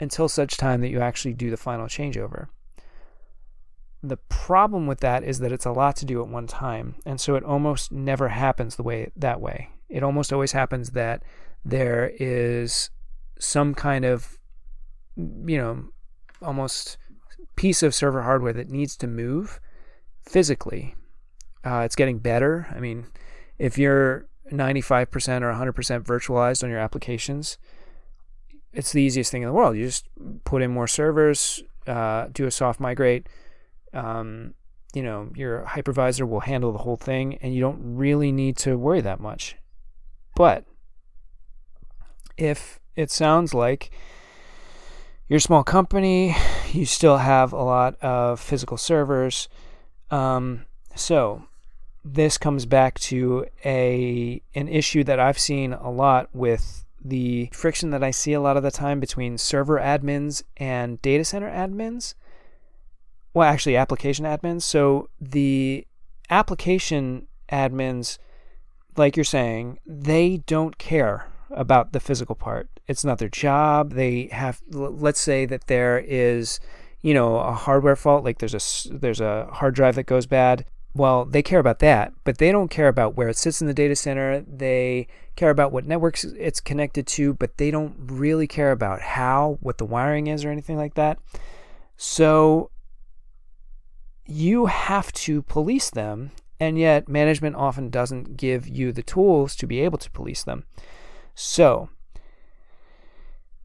until 0.00 0.28
such 0.28 0.56
time 0.56 0.80
that 0.80 0.88
you 0.88 1.00
actually 1.00 1.34
do 1.34 1.50
the 1.50 1.56
final 1.56 1.86
changeover. 1.86 2.48
The 4.02 4.16
problem 4.16 4.86
with 4.86 5.00
that 5.00 5.22
is 5.22 5.40
that 5.40 5.52
it's 5.52 5.66
a 5.66 5.72
lot 5.72 5.94
to 5.96 6.06
do 6.06 6.22
at 6.22 6.28
one 6.28 6.46
time, 6.46 6.96
and 7.04 7.20
so 7.20 7.34
it 7.34 7.44
almost 7.44 7.92
never 7.92 8.28
happens 8.28 8.76
the 8.76 8.82
way 8.82 9.12
that 9.14 9.40
way. 9.40 9.68
It 9.90 10.02
almost 10.02 10.32
always 10.32 10.52
happens 10.52 10.90
that 10.90 11.22
there 11.64 12.12
is 12.18 12.88
some 13.38 13.74
kind 13.74 14.04
of 14.04 14.38
you 15.16 15.58
know 15.58 15.84
almost 16.40 16.96
piece 17.56 17.82
of 17.82 17.94
server 17.94 18.22
hardware 18.22 18.54
that 18.54 18.70
needs 18.70 18.96
to 18.96 19.06
move 19.06 19.60
physically. 20.22 20.94
Uh, 21.62 21.82
it's 21.84 21.96
getting 21.96 22.18
better. 22.18 22.68
I 22.74 22.80
mean, 22.80 23.06
if 23.58 23.76
you're 23.76 24.26
95% 24.50 25.42
or 25.42 25.52
100% 25.52 26.02
virtualized 26.02 26.64
on 26.64 26.70
your 26.70 26.78
applications, 26.78 27.58
it's 28.72 28.92
the 28.92 29.02
easiest 29.02 29.30
thing 29.30 29.42
in 29.42 29.48
the 29.48 29.52
world. 29.52 29.76
You 29.76 29.84
just 29.84 30.08
put 30.44 30.62
in 30.62 30.70
more 30.70 30.86
servers, 30.86 31.62
uh, 31.86 32.28
do 32.32 32.46
a 32.46 32.50
soft 32.50 32.80
migrate, 32.80 33.26
um, 33.92 34.54
you 34.94 35.02
know, 35.02 35.30
your 35.34 35.64
hypervisor 35.68 36.28
will 36.28 36.40
handle 36.40 36.72
the 36.72 36.78
whole 36.78 36.96
thing 36.96 37.38
and 37.42 37.54
you 37.54 37.60
don't 37.60 37.96
really 37.96 38.32
need 38.32 38.56
to 38.58 38.76
worry 38.76 39.00
that 39.00 39.20
much. 39.20 39.56
But 40.34 40.64
if 42.36 42.80
it 42.96 43.10
sounds 43.10 43.54
like 43.54 43.90
you're 45.28 45.38
a 45.38 45.40
small 45.40 45.62
company, 45.64 46.36
you 46.72 46.86
still 46.86 47.18
have 47.18 47.52
a 47.52 47.62
lot 47.62 47.96
of 48.02 48.40
physical 48.40 48.76
servers. 48.76 49.48
Um, 50.10 50.66
so 50.96 51.44
this 52.04 52.38
comes 52.38 52.66
back 52.66 52.98
to 52.98 53.46
a 53.64 54.42
an 54.54 54.68
issue 54.68 55.04
that 55.04 55.20
I've 55.20 55.38
seen 55.38 55.72
a 55.72 55.90
lot 55.90 56.30
with 56.32 56.84
the 57.02 57.48
friction 57.52 57.90
that 57.90 58.02
I 58.02 58.10
see 58.10 58.32
a 58.32 58.40
lot 58.40 58.56
of 58.56 58.62
the 58.62 58.70
time 58.70 59.00
between 59.00 59.38
server 59.38 59.78
admins 59.78 60.42
and 60.56 61.00
data 61.02 61.24
center 61.24 61.50
admins. 61.50 62.14
Well, 63.32 63.48
actually, 63.48 63.76
application 63.76 64.24
admins. 64.24 64.62
So 64.62 65.08
the 65.20 65.86
application 66.28 67.26
admins, 67.50 68.18
like 68.96 69.16
you're 69.16 69.24
saying, 69.24 69.78
they 69.86 70.38
don't 70.46 70.78
care 70.78 71.28
about 71.50 71.92
the 71.92 72.00
physical 72.00 72.34
part. 72.34 72.68
It's 72.86 73.04
not 73.04 73.18
their 73.18 73.28
job. 73.28 73.92
They 73.92 74.28
have, 74.32 74.60
let's 74.70 75.20
say 75.20 75.46
that 75.46 75.66
there 75.68 75.98
is, 75.98 76.60
you 77.02 77.14
know, 77.14 77.36
a 77.36 77.52
hardware 77.52 77.96
fault, 77.96 78.24
like 78.24 78.38
there's 78.38 78.54
a 78.54 78.88
there's 78.92 79.20
a 79.20 79.48
hard 79.52 79.74
drive 79.74 79.94
that 79.94 80.04
goes 80.04 80.26
bad 80.26 80.64
well, 80.94 81.24
they 81.24 81.42
care 81.42 81.60
about 81.60 81.78
that, 81.80 82.12
but 82.24 82.38
they 82.38 82.50
don't 82.50 82.70
care 82.70 82.88
about 82.88 83.16
where 83.16 83.28
it 83.28 83.36
sits 83.36 83.60
in 83.60 83.68
the 83.68 83.74
data 83.74 83.94
center. 83.94 84.40
They 84.40 85.06
care 85.36 85.50
about 85.50 85.72
what 85.72 85.86
networks 85.86 86.24
it's 86.24 86.60
connected 86.60 87.06
to, 87.08 87.34
but 87.34 87.58
they 87.58 87.70
don't 87.70 87.94
really 87.98 88.46
care 88.46 88.72
about 88.72 89.00
how, 89.00 89.58
what 89.60 89.78
the 89.78 89.84
wiring 89.84 90.26
is, 90.26 90.44
or 90.44 90.50
anything 90.50 90.76
like 90.76 90.94
that. 90.94 91.18
So 91.96 92.70
you 94.26 94.66
have 94.66 95.12
to 95.12 95.42
police 95.42 95.90
them, 95.90 96.32
and 96.58 96.78
yet 96.78 97.08
management 97.08 97.56
often 97.56 97.88
doesn't 97.88 98.36
give 98.36 98.66
you 98.66 98.90
the 98.90 99.02
tools 99.02 99.54
to 99.56 99.66
be 99.66 99.80
able 99.80 99.98
to 99.98 100.10
police 100.10 100.42
them. 100.42 100.64
So 101.34 101.88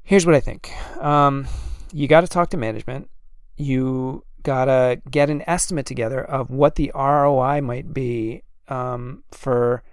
here's 0.03 0.26
what 0.26 0.36
I 0.36 0.39
think 0.39 0.71
um, 1.01 1.47
you 1.91 2.07
got 2.07 2.21
to 2.21 2.28
talk 2.28 2.51
to 2.51 2.57
management. 2.57 3.09
You 3.57 4.23
gotta 4.45 5.01
get 5.09 5.29
an 5.29 5.43
estimate 5.47 5.85
together 5.85 6.23
of 6.23 6.49
what 6.49 6.75
the 6.75 6.91
ROI 6.95 7.59
might 7.61 7.93
be 7.93 8.43
um, 8.69 9.23
for 9.31 9.83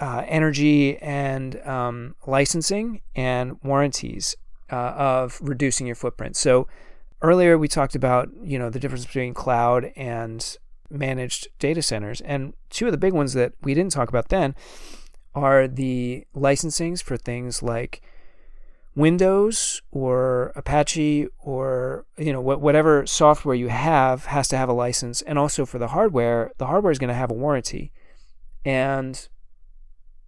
uh, 0.00 0.22
energy 0.28 0.98
and 0.98 1.60
um, 1.66 2.14
licensing 2.26 3.00
and 3.16 3.56
warranties 3.64 4.36
uh, 4.70 4.76
of 4.76 5.38
reducing 5.42 5.86
your 5.86 5.96
footprint. 5.96 6.36
So 6.36 6.68
earlier 7.22 7.58
we 7.58 7.66
talked 7.66 7.94
about 7.94 8.28
you 8.42 8.58
know 8.58 8.70
the 8.70 8.78
difference 8.78 9.06
between 9.06 9.34
cloud 9.34 9.90
and 9.96 10.56
managed 10.90 11.48
data 11.58 11.82
centers, 11.82 12.20
and 12.20 12.52
two 12.70 12.86
of 12.86 12.92
the 12.92 12.98
big 12.98 13.14
ones 13.14 13.32
that 13.32 13.54
we 13.62 13.74
didn't 13.74 13.92
talk 13.92 14.08
about 14.08 14.28
then 14.28 14.54
are 15.34 15.66
the 15.66 16.26
licensings 16.36 17.02
for 17.02 17.16
things 17.16 17.62
like 17.62 18.02
Windows 18.94 19.80
or 19.90 20.52
Apache 20.54 21.28
or 21.38 22.04
you 22.18 22.32
know 22.32 22.40
whatever 22.40 23.06
software 23.06 23.54
you 23.54 23.68
have 23.68 24.26
has 24.26 24.48
to 24.48 24.56
have 24.56 24.68
a 24.68 24.74
license, 24.74 25.22
and 25.22 25.38
also 25.38 25.64
for 25.64 25.78
the 25.78 25.88
hardware, 25.88 26.52
the 26.58 26.66
hardware 26.66 26.92
is 26.92 26.98
going 26.98 27.08
to 27.08 27.14
have 27.14 27.30
a 27.30 27.34
warranty, 27.34 27.90
and 28.64 29.28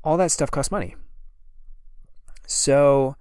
all 0.02 0.16
that 0.16 0.32
stuff 0.32 0.50
costs 0.50 0.72
money. 0.72 0.96
So 2.46 3.16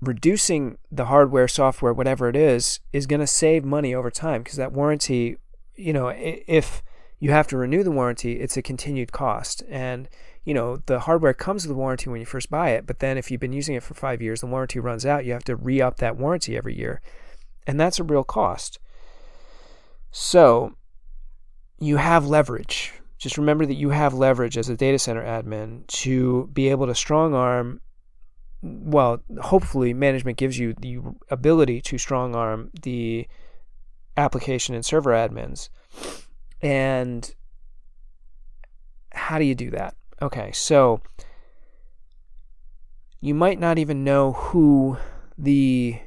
reducing 0.00 0.78
the 0.90 1.06
hardware, 1.06 1.48
software, 1.48 1.92
whatever 1.92 2.28
it 2.28 2.36
is, 2.36 2.80
is 2.92 3.06
going 3.06 3.20
to 3.20 3.26
save 3.26 3.64
money 3.64 3.94
over 3.94 4.10
time. 4.10 4.42
Because 4.42 4.56
that 4.56 4.72
warranty, 4.72 5.38
you 5.74 5.92
know, 5.92 6.08
if 6.08 6.82
you 7.18 7.30
have 7.30 7.48
to 7.48 7.56
renew 7.56 7.82
the 7.82 7.90
warranty, 7.90 8.40
it's 8.40 8.56
a 8.56 8.62
continued 8.62 9.12
cost, 9.12 9.62
and 9.68 10.08
you 10.46 10.54
know, 10.54 10.76
the 10.86 11.00
hardware 11.00 11.34
comes 11.34 11.66
with 11.66 11.76
a 11.76 11.78
warranty 11.78 12.08
when 12.08 12.20
you 12.20 12.24
first 12.24 12.50
buy 12.50 12.70
it, 12.70 12.86
but 12.86 13.00
then 13.00 13.18
if 13.18 13.30
you've 13.30 13.40
been 13.40 13.52
using 13.52 13.74
it 13.74 13.82
for 13.82 13.94
five 13.94 14.22
years, 14.22 14.40
the 14.40 14.46
warranty 14.46 14.78
runs 14.78 15.04
out, 15.04 15.24
you 15.24 15.32
have 15.32 15.44
to 15.44 15.56
re 15.56 15.82
up 15.82 15.96
that 15.96 16.16
warranty 16.16 16.56
every 16.56 16.78
year. 16.78 17.02
And 17.66 17.80
that's 17.80 17.98
a 17.98 18.04
real 18.04 18.22
cost. 18.22 18.78
So 20.12 20.76
you 21.80 21.96
have 21.96 22.28
leverage. 22.28 22.94
Just 23.18 23.36
remember 23.36 23.66
that 23.66 23.74
you 23.74 23.90
have 23.90 24.14
leverage 24.14 24.56
as 24.56 24.68
a 24.68 24.76
data 24.76 25.00
center 25.00 25.24
admin 25.24 25.84
to 25.88 26.48
be 26.52 26.68
able 26.68 26.86
to 26.86 26.94
strong 26.94 27.34
arm. 27.34 27.80
Well, 28.62 29.22
hopefully, 29.40 29.94
management 29.94 30.38
gives 30.38 30.60
you 30.60 30.74
the 30.74 30.98
ability 31.28 31.80
to 31.82 31.98
strong 31.98 32.36
arm 32.36 32.70
the 32.82 33.26
application 34.16 34.76
and 34.76 34.86
server 34.86 35.10
admins. 35.10 35.70
And 36.62 37.34
how 39.10 39.40
do 39.40 39.44
you 39.44 39.56
do 39.56 39.70
that? 39.70 39.96
Okay, 40.20 40.50
so 40.52 41.02
you 43.20 43.34
might 43.34 43.60
not 43.60 43.78
even 43.78 44.04
know 44.04 44.32
who 44.32 44.96
the 45.36 45.98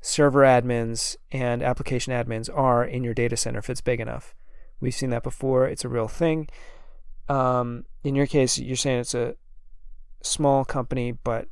server 0.00 0.40
admins 0.40 1.16
and 1.30 1.62
application 1.62 2.12
admins 2.12 2.48
are 2.54 2.82
in 2.84 3.04
your 3.04 3.12
data 3.12 3.36
center 3.36 3.58
if 3.58 3.68
it's 3.68 3.82
big 3.82 4.00
enough. 4.00 4.34
We've 4.80 4.94
seen 4.94 5.10
that 5.10 5.22
before, 5.22 5.66
it's 5.66 5.84
a 5.84 5.90
real 5.90 6.08
thing. 6.08 6.48
Um, 7.28 7.84
in 8.02 8.14
your 8.14 8.26
case, 8.26 8.58
you're 8.58 8.76
saying 8.76 9.00
it's 9.00 9.14
a 9.14 9.36
small 10.22 10.64
company, 10.64 11.12
but 11.12 11.48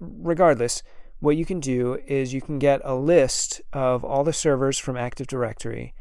regardless, 0.00 0.82
what 1.20 1.36
you 1.36 1.46
can 1.46 1.60
do 1.60 1.98
is 2.06 2.34
you 2.34 2.42
can 2.42 2.58
get 2.58 2.80
a 2.84 2.94
list 2.94 3.62
of 3.72 4.04
all 4.04 4.22
the 4.22 4.32
servers 4.32 4.78
from 4.78 4.96
Active 4.96 5.26
Directory 5.26 5.94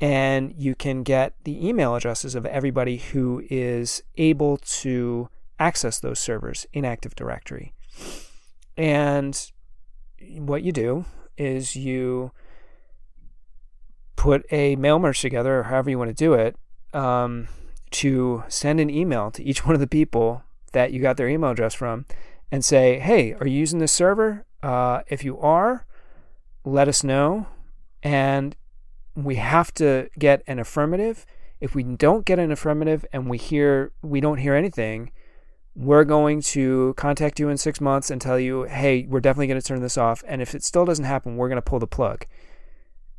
and 0.00 0.54
you 0.56 0.74
can 0.74 1.02
get 1.02 1.34
the 1.44 1.66
email 1.66 1.94
addresses 1.94 2.34
of 2.34 2.46
everybody 2.46 2.96
who 2.96 3.42
is 3.50 4.02
able 4.16 4.56
to 4.56 5.28
access 5.58 6.00
those 6.00 6.18
servers 6.18 6.66
in 6.72 6.84
Active 6.84 7.14
Directory. 7.14 7.74
And 8.76 9.50
what 10.38 10.62
you 10.62 10.72
do 10.72 11.04
is 11.36 11.76
you 11.76 12.32
put 14.16 14.44
a 14.50 14.76
mail 14.76 14.98
merge 14.98 15.20
together, 15.20 15.60
or 15.60 15.62
however 15.64 15.90
you 15.90 15.98
want 15.98 16.08
to 16.08 16.14
do 16.14 16.32
it, 16.34 16.56
um, 16.94 17.48
to 17.90 18.44
send 18.48 18.80
an 18.80 18.90
email 18.90 19.30
to 19.30 19.42
each 19.42 19.64
one 19.66 19.74
of 19.74 19.80
the 19.80 19.86
people 19.86 20.42
that 20.72 20.92
you 20.92 21.00
got 21.00 21.16
their 21.16 21.28
email 21.28 21.50
address 21.50 21.74
from 21.74 22.06
and 22.50 22.64
say, 22.64 22.98
hey, 22.98 23.34
are 23.34 23.46
you 23.46 23.58
using 23.58 23.80
this 23.80 23.92
server? 23.92 24.46
Uh, 24.62 25.00
if 25.08 25.24
you 25.24 25.38
are, 25.40 25.86
let 26.64 26.88
us 26.88 27.04
know. 27.04 27.46
And 28.02 28.56
we 29.24 29.36
have 29.36 29.72
to 29.74 30.08
get 30.18 30.42
an 30.46 30.58
affirmative. 30.58 31.26
If 31.60 31.74
we 31.74 31.82
don't 31.82 32.24
get 32.24 32.38
an 32.38 32.50
affirmative 32.50 33.04
and 33.12 33.28
we 33.28 33.38
hear 33.38 33.92
we 34.02 34.20
don't 34.20 34.38
hear 34.38 34.54
anything, 34.54 35.12
we're 35.74 36.04
going 36.04 36.42
to 36.42 36.94
contact 36.96 37.38
you 37.38 37.48
in 37.48 37.56
six 37.56 37.80
months 37.80 38.10
and 38.10 38.20
tell 38.20 38.38
you, 38.38 38.64
hey, 38.64 39.06
we're 39.08 39.20
definitely 39.20 39.46
going 39.46 39.60
to 39.60 39.66
turn 39.66 39.80
this 39.80 39.96
off. 39.96 40.22
And 40.26 40.42
if 40.42 40.54
it 40.54 40.64
still 40.64 40.84
doesn't 40.84 41.04
happen, 41.04 41.36
we're 41.36 41.48
going 41.48 41.56
to 41.56 41.62
pull 41.62 41.78
the 41.78 41.86
plug. 41.86 42.24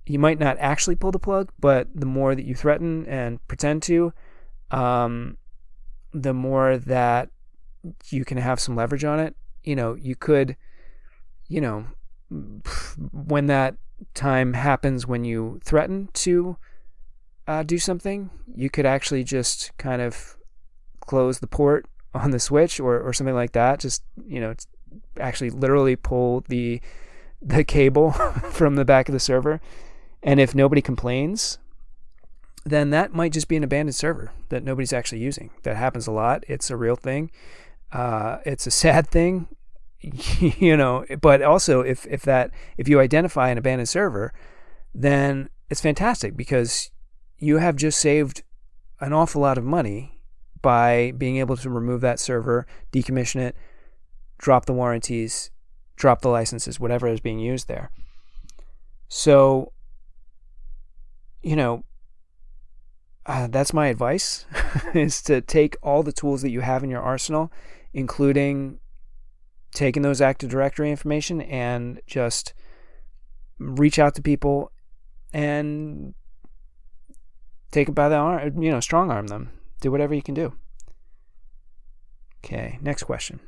You 0.05 0.19
might 0.19 0.39
not 0.39 0.57
actually 0.59 0.95
pull 0.95 1.11
the 1.11 1.19
plug, 1.19 1.51
but 1.59 1.87
the 1.93 2.05
more 2.05 2.35
that 2.35 2.45
you 2.45 2.55
threaten 2.55 3.05
and 3.05 3.45
pretend 3.47 3.83
to, 3.83 4.13
um, 4.71 5.37
the 6.11 6.33
more 6.33 6.77
that 6.77 7.29
you 8.09 8.25
can 8.25 8.37
have 8.37 8.59
some 8.59 8.75
leverage 8.75 9.03
on 9.03 9.19
it. 9.19 9.35
You 9.63 9.75
know, 9.75 9.95
you 9.95 10.15
could, 10.15 10.57
you 11.47 11.61
know, 11.61 11.85
when 13.11 13.47
that 13.47 13.75
time 14.13 14.53
happens 14.53 15.05
when 15.05 15.23
you 15.23 15.59
threaten 15.63 16.09
to 16.13 16.57
uh, 17.47 17.63
do 17.63 17.77
something, 17.77 18.29
you 18.55 18.69
could 18.69 18.85
actually 18.85 19.23
just 19.23 19.75
kind 19.77 20.01
of 20.01 20.37
close 21.01 21.39
the 21.39 21.47
port 21.47 21.85
on 22.13 22.31
the 22.31 22.39
switch 22.39 22.79
or, 22.79 22.99
or 22.99 23.13
something 23.13 23.35
like 23.35 23.51
that. 23.53 23.79
Just, 23.79 24.03
you 24.25 24.39
know, 24.39 24.53
actually 25.19 25.49
literally 25.49 25.95
pull 25.95 26.43
the 26.47 26.81
the 27.41 27.63
cable 27.63 28.11
from 28.51 28.75
the 28.75 28.85
back 28.85 29.09
of 29.09 29.13
the 29.13 29.19
server. 29.19 29.59
And 30.21 30.39
if 30.39 30.53
nobody 30.53 30.81
complains, 30.81 31.57
then 32.63 32.91
that 32.91 33.13
might 33.13 33.33
just 33.33 33.47
be 33.47 33.57
an 33.57 33.63
abandoned 33.63 33.95
server 33.95 34.31
that 34.49 34.63
nobody's 34.63 34.93
actually 34.93 35.21
using. 35.21 35.49
That 35.63 35.75
happens 35.75 36.05
a 36.05 36.11
lot. 36.11 36.43
It's 36.47 36.69
a 36.69 36.77
real 36.77 36.95
thing. 36.95 37.31
Uh, 37.91 38.37
it's 38.45 38.67
a 38.67 38.71
sad 38.83 39.07
thing. 39.07 39.47
you 40.39 40.75
know, 40.75 41.05
but 41.21 41.41
also 41.41 41.81
if 41.81 42.05
if 42.07 42.23
that 42.23 42.51
if 42.77 42.87
you 42.87 42.99
identify 42.99 43.49
an 43.49 43.57
abandoned 43.57 43.89
server, 43.89 44.33
then 44.93 45.49
it's 45.69 45.81
fantastic 45.81 46.35
because 46.35 46.91
you 47.37 47.57
have 47.57 47.75
just 47.75 47.99
saved 47.99 48.43
an 48.99 49.13
awful 49.13 49.41
lot 49.41 49.57
of 49.57 49.63
money 49.63 50.19
by 50.61 51.11
being 51.17 51.37
able 51.37 51.57
to 51.57 51.69
remove 51.69 52.01
that 52.01 52.19
server, 52.19 52.67
decommission 52.91 53.37
it, 53.41 53.55
drop 54.37 54.65
the 54.65 54.73
warranties, 54.73 55.49
drop 55.95 56.21
the 56.21 56.29
licenses, 56.29 56.79
whatever 56.79 57.07
is 57.07 57.19
being 57.19 57.39
used 57.39 57.67
there. 57.67 57.91
So, 59.07 59.71
you 61.41 61.55
know, 61.55 61.83
uh, 63.25 63.47
that's 63.47 63.73
my 63.73 63.87
advice 63.87 64.45
is 64.93 65.21
to 65.23 65.41
take 65.41 65.77
all 65.81 66.03
the 66.03 66.11
tools 66.11 66.41
that 66.41 66.49
you 66.49 66.61
have 66.61 66.83
in 66.83 66.89
your 66.89 67.01
arsenal, 67.01 67.51
including 67.93 68.79
taking 69.73 70.03
those 70.03 70.21
Active 70.21 70.49
Directory 70.49 70.91
information 70.91 71.41
and 71.41 72.01
just 72.07 72.53
reach 73.59 73.99
out 73.99 74.15
to 74.15 74.21
people 74.21 74.71
and 75.33 76.13
take 77.71 77.89
it 77.89 77.95
by 77.95 78.09
the 78.09 78.15
arm, 78.15 78.61
you 78.61 78.71
know, 78.71 78.79
strong 78.79 79.11
arm 79.11 79.27
them. 79.27 79.51
Do 79.79 79.91
whatever 79.91 80.13
you 80.13 80.21
can 80.21 80.35
do. 80.35 80.53
Okay, 82.43 82.79
next 82.81 83.03
question. 83.03 83.39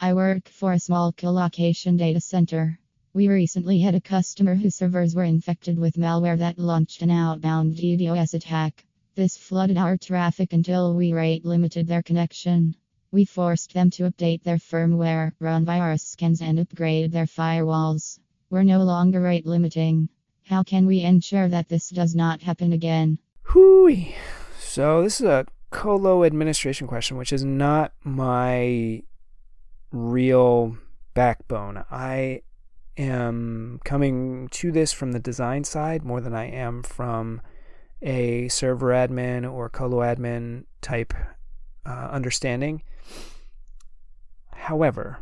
I 0.00 0.12
work 0.12 0.48
for 0.48 0.72
a 0.72 0.78
small 0.78 1.12
colocation 1.12 1.96
data 1.96 2.20
center. 2.20 2.78
We 3.14 3.28
recently 3.28 3.78
had 3.80 3.94
a 3.94 4.00
customer 4.00 4.54
whose 4.54 4.74
servers 4.74 5.14
were 5.14 5.24
infected 5.24 5.78
with 5.78 5.94
malware 5.94 6.38
that 6.38 6.58
launched 6.58 7.00
an 7.00 7.10
outbound 7.10 7.76
DDoS 7.76 8.34
attack. 8.34 8.84
This 9.16 9.36
flooded 9.36 9.76
our 9.76 9.96
traffic 9.96 10.52
until 10.52 10.92
we 10.92 11.12
rate 11.12 11.44
limited 11.44 11.86
their 11.86 12.02
connection. 12.02 12.74
We 13.12 13.24
forced 13.24 13.72
them 13.72 13.90
to 13.90 14.10
update 14.10 14.42
their 14.42 14.56
firmware, 14.56 15.30
run 15.38 15.64
virus 15.64 16.02
scans, 16.02 16.40
and 16.42 16.58
upgrade 16.58 17.12
their 17.12 17.26
firewalls. 17.26 18.18
We're 18.50 18.64
no 18.64 18.82
longer 18.82 19.20
rate 19.20 19.46
limiting. 19.46 20.08
How 20.42 20.64
can 20.64 20.84
we 20.86 21.02
ensure 21.02 21.46
that 21.48 21.68
this 21.68 21.90
does 21.90 22.16
not 22.16 22.42
happen 22.42 22.72
again? 22.72 23.20
Hooey. 23.42 24.16
So 24.58 25.02
this 25.02 25.20
is 25.20 25.26
a 25.26 25.46
colo 25.70 26.24
administration 26.24 26.88
question, 26.88 27.16
which 27.16 27.32
is 27.32 27.44
not 27.44 27.92
my 28.02 29.04
real 29.92 30.76
backbone. 31.14 31.84
I 31.88 32.42
am 32.96 33.80
coming 33.84 34.48
to 34.48 34.72
this 34.72 34.92
from 34.92 35.12
the 35.12 35.20
design 35.20 35.62
side 35.62 36.04
more 36.04 36.20
than 36.20 36.34
I 36.34 36.46
am 36.46 36.82
from 36.82 37.40
a 38.04 38.48
server 38.48 38.90
admin 38.90 39.50
or 39.50 39.68
colo 39.68 39.98
admin 39.98 40.64
type 40.82 41.14
uh, 41.86 42.08
understanding. 42.12 42.82
However, 44.52 45.18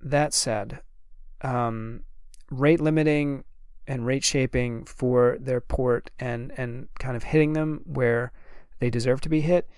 that 0.00 0.34
said, 0.34 0.80
um, 1.42 2.02
rate 2.50 2.80
limiting 2.80 3.44
and 3.86 4.06
rate 4.06 4.24
shaping 4.24 4.84
for 4.84 5.36
their 5.38 5.60
port 5.60 6.10
and, 6.18 6.52
and 6.56 6.88
kind 6.98 7.16
of 7.16 7.24
hitting 7.24 7.52
them 7.52 7.82
where 7.84 8.32
they 8.78 8.90
deserve 8.90 9.20
to 9.20 9.28
be 9.28 9.42
hit 9.42 9.68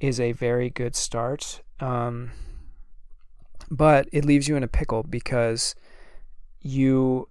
is 0.00 0.18
a 0.18 0.32
very 0.32 0.70
good 0.70 0.96
start. 0.96 1.62
Um, 1.78 2.32
but 3.70 4.08
it 4.12 4.24
leaves 4.24 4.48
you 4.48 4.56
in 4.56 4.62
a 4.64 4.68
pickle 4.68 5.04
because 5.04 5.74
you 6.60 7.28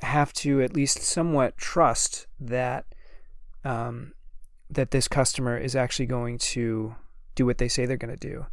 have 0.00 0.32
to 0.32 0.60
at 0.60 0.74
least 0.74 1.02
somewhat 1.02 1.56
trust 1.56 2.26
that 2.38 2.84
um, 3.64 4.12
that 4.70 4.90
this 4.90 5.08
customer 5.08 5.56
is 5.56 5.74
actually 5.74 6.06
going 6.06 6.38
to 6.38 6.94
do 7.34 7.46
what 7.46 7.58
they 7.58 7.68
say 7.68 7.86
they're 7.86 7.96
going 7.96 8.16
to 8.16 8.28
do. 8.28 8.46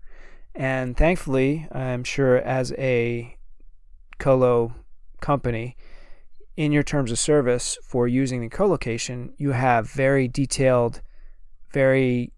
And 0.56 0.96
thankfully, 0.96 1.68
I'm 1.72 2.04
sure 2.04 2.38
as 2.38 2.72
a 2.74 3.38
colo 4.20 4.76
company, 5.22 5.76
in 6.56 6.72
your 6.72 6.84
terms 6.84 7.12
of 7.12 7.18
service 7.18 7.78
for 7.84 8.08
using 8.08 8.42
the 8.42 8.50
colocation, 8.50 9.34
you 9.38 9.52
have 9.52 9.90
very 9.90 10.28
detailed, 10.28 11.02
very 11.72 12.32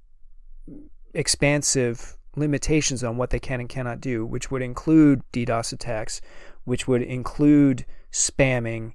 expansive 1.13 2.17
limitations 2.37 3.03
on 3.03 3.17
what 3.17 3.29
they 3.29 3.39
can 3.39 3.59
and 3.59 3.69
cannot 3.69 3.99
do, 3.99 4.25
which 4.25 4.51
would 4.51 4.61
include 4.61 5.21
DDoS 5.33 5.73
attacks, 5.73 6.21
which 6.63 6.87
would 6.87 7.01
include 7.01 7.85
spamming, 8.15 8.93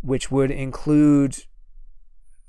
which 0.00 0.30
would 0.30 0.50
include 0.52 1.36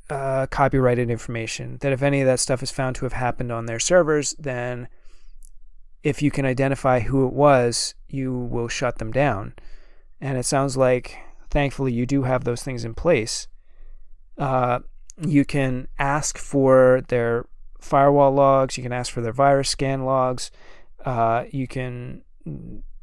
uh, 0.07 0.45
copyrighted 0.45 1.09
information. 1.09 1.77
That 1.81 1.91
if 1.91 2.03
any 2.03 2.21
of 2.21 2.27
that 2.27 2.39
stuff 2.39 2.61
is 2.61 2.69
found 2.69 2.95
to 2.97 3.05
have 3.05 3.13
happened 3.13 3.51
on 3.51 3.65
their 3.65 3.79
servers, 3.79 4.35
then 4.37 4.87
if 6.03 6.21
you 6.21 6.29
can 6.29 6.45
identify 6.45 6.99
who 6.99 7.25
it 7.25 7.33
was, 7.33 7.95
you 8.07 8.31
will 8.31 8.67
shut 8.67 8.99
them 8.99 9.11
down. 9.11 9.55
And 10.21 10.37
it 10.37 10.45
sounds 10.45 10.77
like, 10.77 11.17
thankfully, 11.49 11.91
you 11.91 12.05
do 12.05 12.21
have 12.21 12.43
those 12.43 12.61
things 12.61 12.85
in 12.85 12.93
place. 12.93 13.47
Uh, 14.37 14.79
you 15.19 15.43
can 15.43 15.87
ask 15.97 16.37
for 16.37 17.01
their 17.07 17.47
firewall 17.81 18.31
logs, 18.31 18.77
you 18.77 18.83
can 18.83 18.93
ask 18.93 19.11
for 19.11 19.21
their 19.21 19.33
virus 19.33 19.69
scan 19.69 20.05
logs, 20.05 20.51
uh, 21.03 21.45
you 21.49 21.67
can 21.67 22.21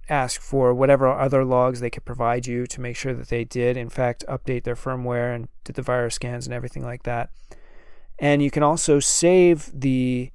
ask 0.09 0.41
for 0.41 0.75
whatever 0.75 1.09
other 1.09 1.45
logs 1.45 1.81
they 1.81 1.91
could 1.91 2.05
provide 2.05 2.47
you 2.47 2.67
to 2.67 2.81
make 2.81 2.97
sure 2.97 3.15
that 3.15 3.29
they 3.29 3.45
did, 3.45 3.77
in 3.77 3.89
fact, 3.89 4.25
update 4.29 4.65
their 4.65 4.75
firmware 4.75 5.35
and 5.35 5.49
did 5.65 5.77
the 5.77 5.83
virus 5.83 6.17
scans 6.17 6.47
and 6.47 6.55
everything 6.55 6.85
like 6.85 7.05
that. 7.05 7.31
And 8.19 8.43
you 8.43 8.51
can 8.51 8.63
also 8.63 9.01
save 9.01 9.71
the 9.73 10.31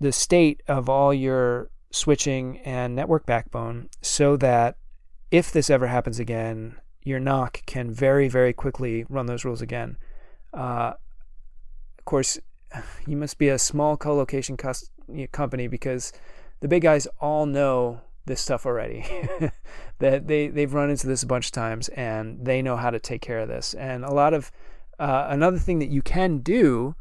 the 0.00 0.12
state 0.12 0.62
of 0.66 0.88
all 0.88 1.14
your 1.14 1.70
switching 1.90 2.58
and 2.58 2.94
network 2.94 3.24
backbone 3.24 3.88
so 4.02 4.36
that 4.36 4.76
if 5.30 5.52
this 5.52 5.70
ever 5.70 5.86
happens 5.86 6.18
again, 6.18 6.76
your 7.02 7.20
NOC 7.20 7.64
can 7.66 7.90
very, 7.90 8.28
very 8.28 8.52
quickly 8.52 9.04
run 9.08 9.26
those 9.26 9.44
rules 9.44 9.62
again. 9.62 9.96
Uh, 10.52 10.94
of 11.98 12.04
course, 12.04 12.38
you 13.06 13.16
must 13.16 13.38
be 13.38 13.48
a 13.48 13.58
small 13.58 13.96
co-location 13.96 14.56
cus- 14.56 14.90
company 15.32 15.68
because 15.68 16.12
the 16.60 16.68
big 16.68 16.82
guys 16.82 17.06
all 17.20 17.46
know 17.46 18.00
this 18.26 18.40
stuff 18.40 18.66
already. 18.66 19.04
that 19.98 20.26
they 20.26 20.48
they've 20.48 20.72
run 20.72 20.90
into 20.90 21.06
this 21.06 21.22
a 21.22 21.26
bunch 21.26 21.46
of 21.46 21.52
times 21.52 21.88
and 21.90 22.44
they 22.44 22.62
know 22.62 22.76
how 22.76 22.90
to 22.90 22.98
take 22.98 23.22
care 23.22 23.40
of 23.40 23.48
this. 23.48 23.74
And 23.74 24.04
a 24.04 24.12
lot 24.12 24.34
of 24.34 24.50
uh, 24.98 25.26
another 25.28 25.58
thing 25.58 25.78
that 25.80 25.88
you 25.88 26.02
can 26.02 26.38
do 26.38 26.94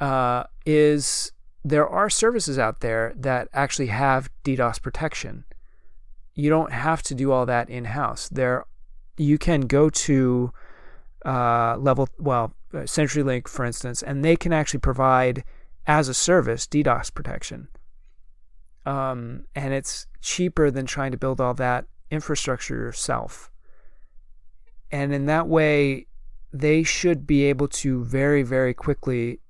uh, 0.00 0.44
is 0.64 1.32
there 1.64 1.88
are 1.88 2.08
services 2.08 2.58
out 2.58 2.80
there 2.80 3.12
that 3.16 3.48
actually 3.52 3.88
have 3.88 4.30
DDoS 4.44 4.80
protection. 4.80 5.44
You 6.34 6.50
don't 6.50 6.72
have 6.72 7.02
to 7.04 7.14
do 7.14 7.32
all 7.32 7.46
that 7.46 7.68
in 7.70 7.86
house. 7.86 8.28
There, 8.28 8.66
you 9.16 9.38
can 9.38 9.62
go 9.62 9.88
to 9.90 10.52
uh, 11.24 11.76
level 11.78 12.08
well 12.18 12.54
uh, 12.72 12.78
CenturyLink, 12.78 13.48
for 13.48 13.64
instance, 13.64 14.02
and 14.02 14.24
they 14.24 14.36
can 14.36 14.52
actually 14.52 14.80
provide 14.80 15.42
as 15.86 16.08
a 16.08 16.14
service 16.14 16.66
DDoS 16.66 17.12
protection. 17.12 17.68
Um, 18.86 19.44
and 19.54 19.74
it's 19.74 20.06
cheaper 20.22 20.70
than 20.70 20.86
trying 20.86 21.10
to 21.10 21.18
build 21.18 21.40
all 21.40 21.54
that 21.54 21.86
infrastructure 22.10 22.76
yourself. 22.76 23.50
And 24.90 25.12
in 25.12 25.26
that 25.26 25.48
way, 25.48 26.06
they 26.52 26.84
should 26.84 27.26
be 27.26 27.44
able 27.44 27.68
to 27.68 28.04
very, 28.04 28.42
very 28.42 28.72
quickly 28.72 29.40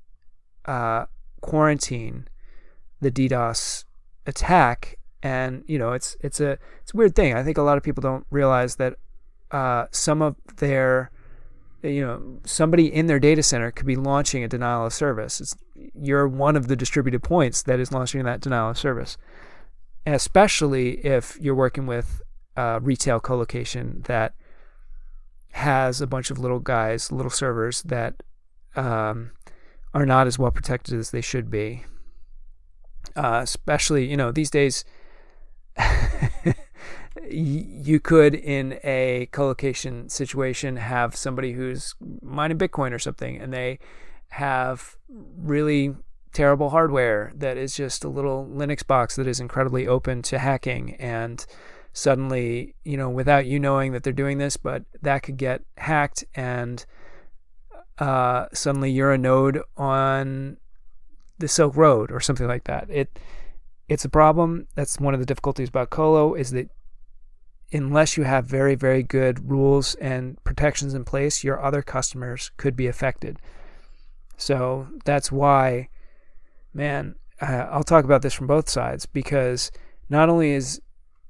uh, 0.65 1.05
quarantine 1.43 2.27
the 3.01 3.11
DDoS 3.11 3.85
attack. 4.27 4.99
And 5.23 5.65
you 5.67 5.79
know, 5.79 5.93
it's 5.93 6.17
it's 6.21 6.41
a 6.41 6.59
it's 6.83 6.95
a 6.95 6.97
weird 6.97 7.15
thing. 7.15 7.35
I 7.35 7.43
think 7.43 7.59
a 7.59 7.63
lot 7.63 7.77
of 7.77 7.83
people 7.83 8.01
don't 8.01 8.27
realize 8.31 8.77
that 8.77 8.95
uh, 9.51 9.87
some 9.91 10.23
of 10.23 10.37
their 10.57 11.11
you 11.83 12.01
know 12.01 12.41
somebody 12.45 12.93
in 12.93 13.07
their 13.07 13.19
data 13.19 13.43
center 13.43 13.71
could 13.71 13.87
be 13.87 13.97
launching 13.97 14.43
a 14.43 14.49
denial 14.49 14.87
of 14.87 14.93
service. 14.93 15.41
It's, 15.41 15.57
you're 15.95 16.29
one 16.29 16.57
of 16.57 16.69
the 16.69 16.77
distributed 16.77 17.23
points 17.23 17.63
that 17.63 17.81
is 17.81 17.93
launching 17.93 18.25
that 18.25 18.41
denial 18.41 18.71
of 18.71 18.79
service, 18.79 19.17
especially 20.07 21.05
if 21.05 21.39
you're 21.41 21.55
working 21.55 21.87
with 21.87 22.23
a 22.57 22.81
retail 22.81 23.21
colocation 23.21 24.03
that 24.07 24.35
has 25.53 26.01
a 26.01 26.07
bunch 26.07 26.31
of 26.31 26.39
little 26.39 26.59
guys, 26.59 27.11
little 27.13 27.31
servers 27.31 27.83
that 27.83 28.23
um, 28.77 29.31
are 29.95 30.07
not 30.07 30.27
as 30.27 30.39
well 30.39 30.51
protected 30.51 30.99
as 30.99 31.11
they 31.11 31.21
should 31.21 31.51
be. 31.51 31.85
Uh, 33.15 33.41
especially, 33.43 34.07
you 34.07 34.17
know, 34.17 34.33
these 34.33 34.51
days. 34.51 34.85
you 37.31 38.01
could 38.01 38.35
in 38.35 38.79
a 38.85 39.29
colocation 39.33 40.09
situation 40.09 40.77
have 40.77 41.17
somebody 41.17 41.53
who's 41.53 41.95
mining 42.23 42.59
bitcoin 42.59 42.93
or 42.93 42.99
something 42.99 43.37
and 43.37 43.53
they 43.53 43.79
have 44.29 44.97
really 45.09 45.95
terrible 46.33 46.71
hardware 46.71 47.33
that 47.35 47.57
is 47.57 47.75
just 47.75 48.05
a 48.05 48.09
little 48.09 48.47
linux 48.53 48.87
box 48.87 49.17
that 49.17 49.27
is 49.27 49.41
incredibly 49.41 49.87
open 49.87 50.21
to 50.23 50.39
hacking 50.39 50.95
and 50.97 51.47
suddenly 51.93 52.75
you 52.85 52.97
know 52.97 53.09
without 53.09 53.47
you 53.47 53.59
knowing 53.59 53.93
that 53.93 54.03
they're 54.03 54.13
doing 54.13 54.39
this 54.39 54.57
but 54.57 54.85
that 55.01 55.23
could 55.23 55.37
get 55.37 55.63
hacked 55.79 56.25
and 56.35 56.85
uh, 57.99 58.47
suddenly 58.53 58.91
you're 58.91 59.13
a 59.13 59.19
node 59.19 59.61
on 59.77 60.59
the 61.39 61.49
silk 61.49 61.77
road 61.77 62.11
or 62.11 62.21
something 62.21 62.47
like 62.47 62.65
that. 62.65 62.89
It 62.91 63.19
it's 63.89 64.05
a 64.05 64.09
problem. 64.09 64.67
That's 64.75 64.99
one 64.99 65.15
of 65.15 65.21
the 65.21 65.27
difficulties 65.27 65.69
about 65.69 65.91
colo 65.91 66.35
is 66.35 66.51
that 66.51 66.69
unless 67.73 68.17
you 68.17 68.25
have 68.25 68.47
very, 68.47 68.75
very 68.75 69.03
good 69.03 69.51
rules 69.51 69.95
and 69.97 70.43
protections 70.45 70.95
in 70.95 71.05
place, 71.05 71.43
your 71.43 71.63
other 71.63 71.83
customers 71.83 72.51
could 72.57 72.77
be 72.77 72.87
affected. 72.87 73.39
So 74.37 74.89
that's 75.05 75.33
why, 75.33 75.89
man, 76.73 77.17
uh, 77.41 77.67
I'll 77.71 77.83
talk 77.83 78.05
about 78.05 78.23
this 78.23 78.35
from 78.35 78.47
both 78.47 78.69
sides 78.69 79.07
because 79.07 79.71
not 80.09 80.29
only 80.29 80.51
is 80.51 80.81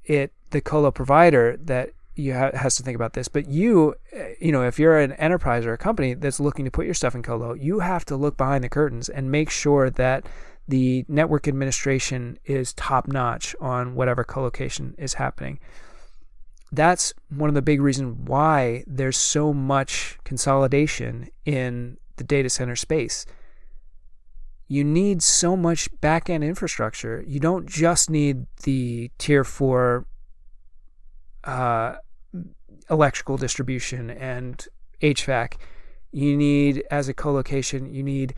it 0.05 0.33
the 0.51 0.61
colo 0.61 0.91
provider 0.91 1.57
that 1.65 1.91
you 2.15 2.35
ha- 2.35 2.53
has 2.55 2.77
to 2.77 2.83
think 2.83 2.97
about 2.97 3.13
this, 3.15 3.29
but 3.29 3.49
you, 3.49 3.95
uh, 4.17 4.25
you 4.41 4.53
know, 4.53 4.63
if 4.63 4.79
you're 4.79 4.99
an 4.99 5.13
enterprise 5.13 5.67
or 5.67 5.73
a 5.73 5.79
company 5.79 6.15
that's 6.15 6.41
looking 6.41 6.65
to 6.65 6.71
put 6.71 6.85
your 6.85 6.95
stuff 6.95 7.15
in 7.15 7.23
colo, 7.23 7.55
you 7.55 7.81
have 7.81 8.05
to 8.07 8.17
look 8.17 8.37
behind 8.37 8.65
the 8.65 8.69
curtains 8.69 9.09
and 9.09 9.31
make 9.31 9.51
sure 9.51 9.91
that 9.91 10.27
the 10.69 11.05
network 11.09 11.47
administration 11.47 12.39
is 12.45 12.73
top 12.73 13.07
notch 13.07 13.55
on 13.61 13.95
whatever 13.95 14.25
colocation 14.25 14.95
is 14.99 15.15
happening. 15.15 15.61
That's 16.77 17.15
one 17.31 17.49
of 17.49 17.55
the 17.55 17.63
big 17.63 17.81
reasons 17.81 18.29
why 18.29 18.85
there's 18.87 19.17
so 19.17 19.55
much 19.55 20.19
consolidation 20.25 21.31
in 21.47 21.97
the 22.17 22.25
data 22.25 22.51
center 22.51 22.77
space. 22.77 23.25
You 24.69 24.85
need 24.85 25.23
so 25.23 25.57
much 25.57 25.89
back 26.03 26.29
end 26.29 26.45
infrastructure. 26.45 27.25
You 27.27 27.41
don't 27.41 27.67
just 27.67 28.11
need 28.11 28.47
the 28.65 29.11
tier 29.17 29.43
four 29.43 30.07
uh, 31.45 31.97
electrical 32.91 33.39
distribution 33.39 34.11
and 34.11 34.67
HVAC. 35.01 35.55
You 36.13 36.37
need, 36.37 36.85
as 36.91 37.09
a 37.09 37.15
colocation, 37.15 37.93
you 37.93 38.03
need 38.03 38.35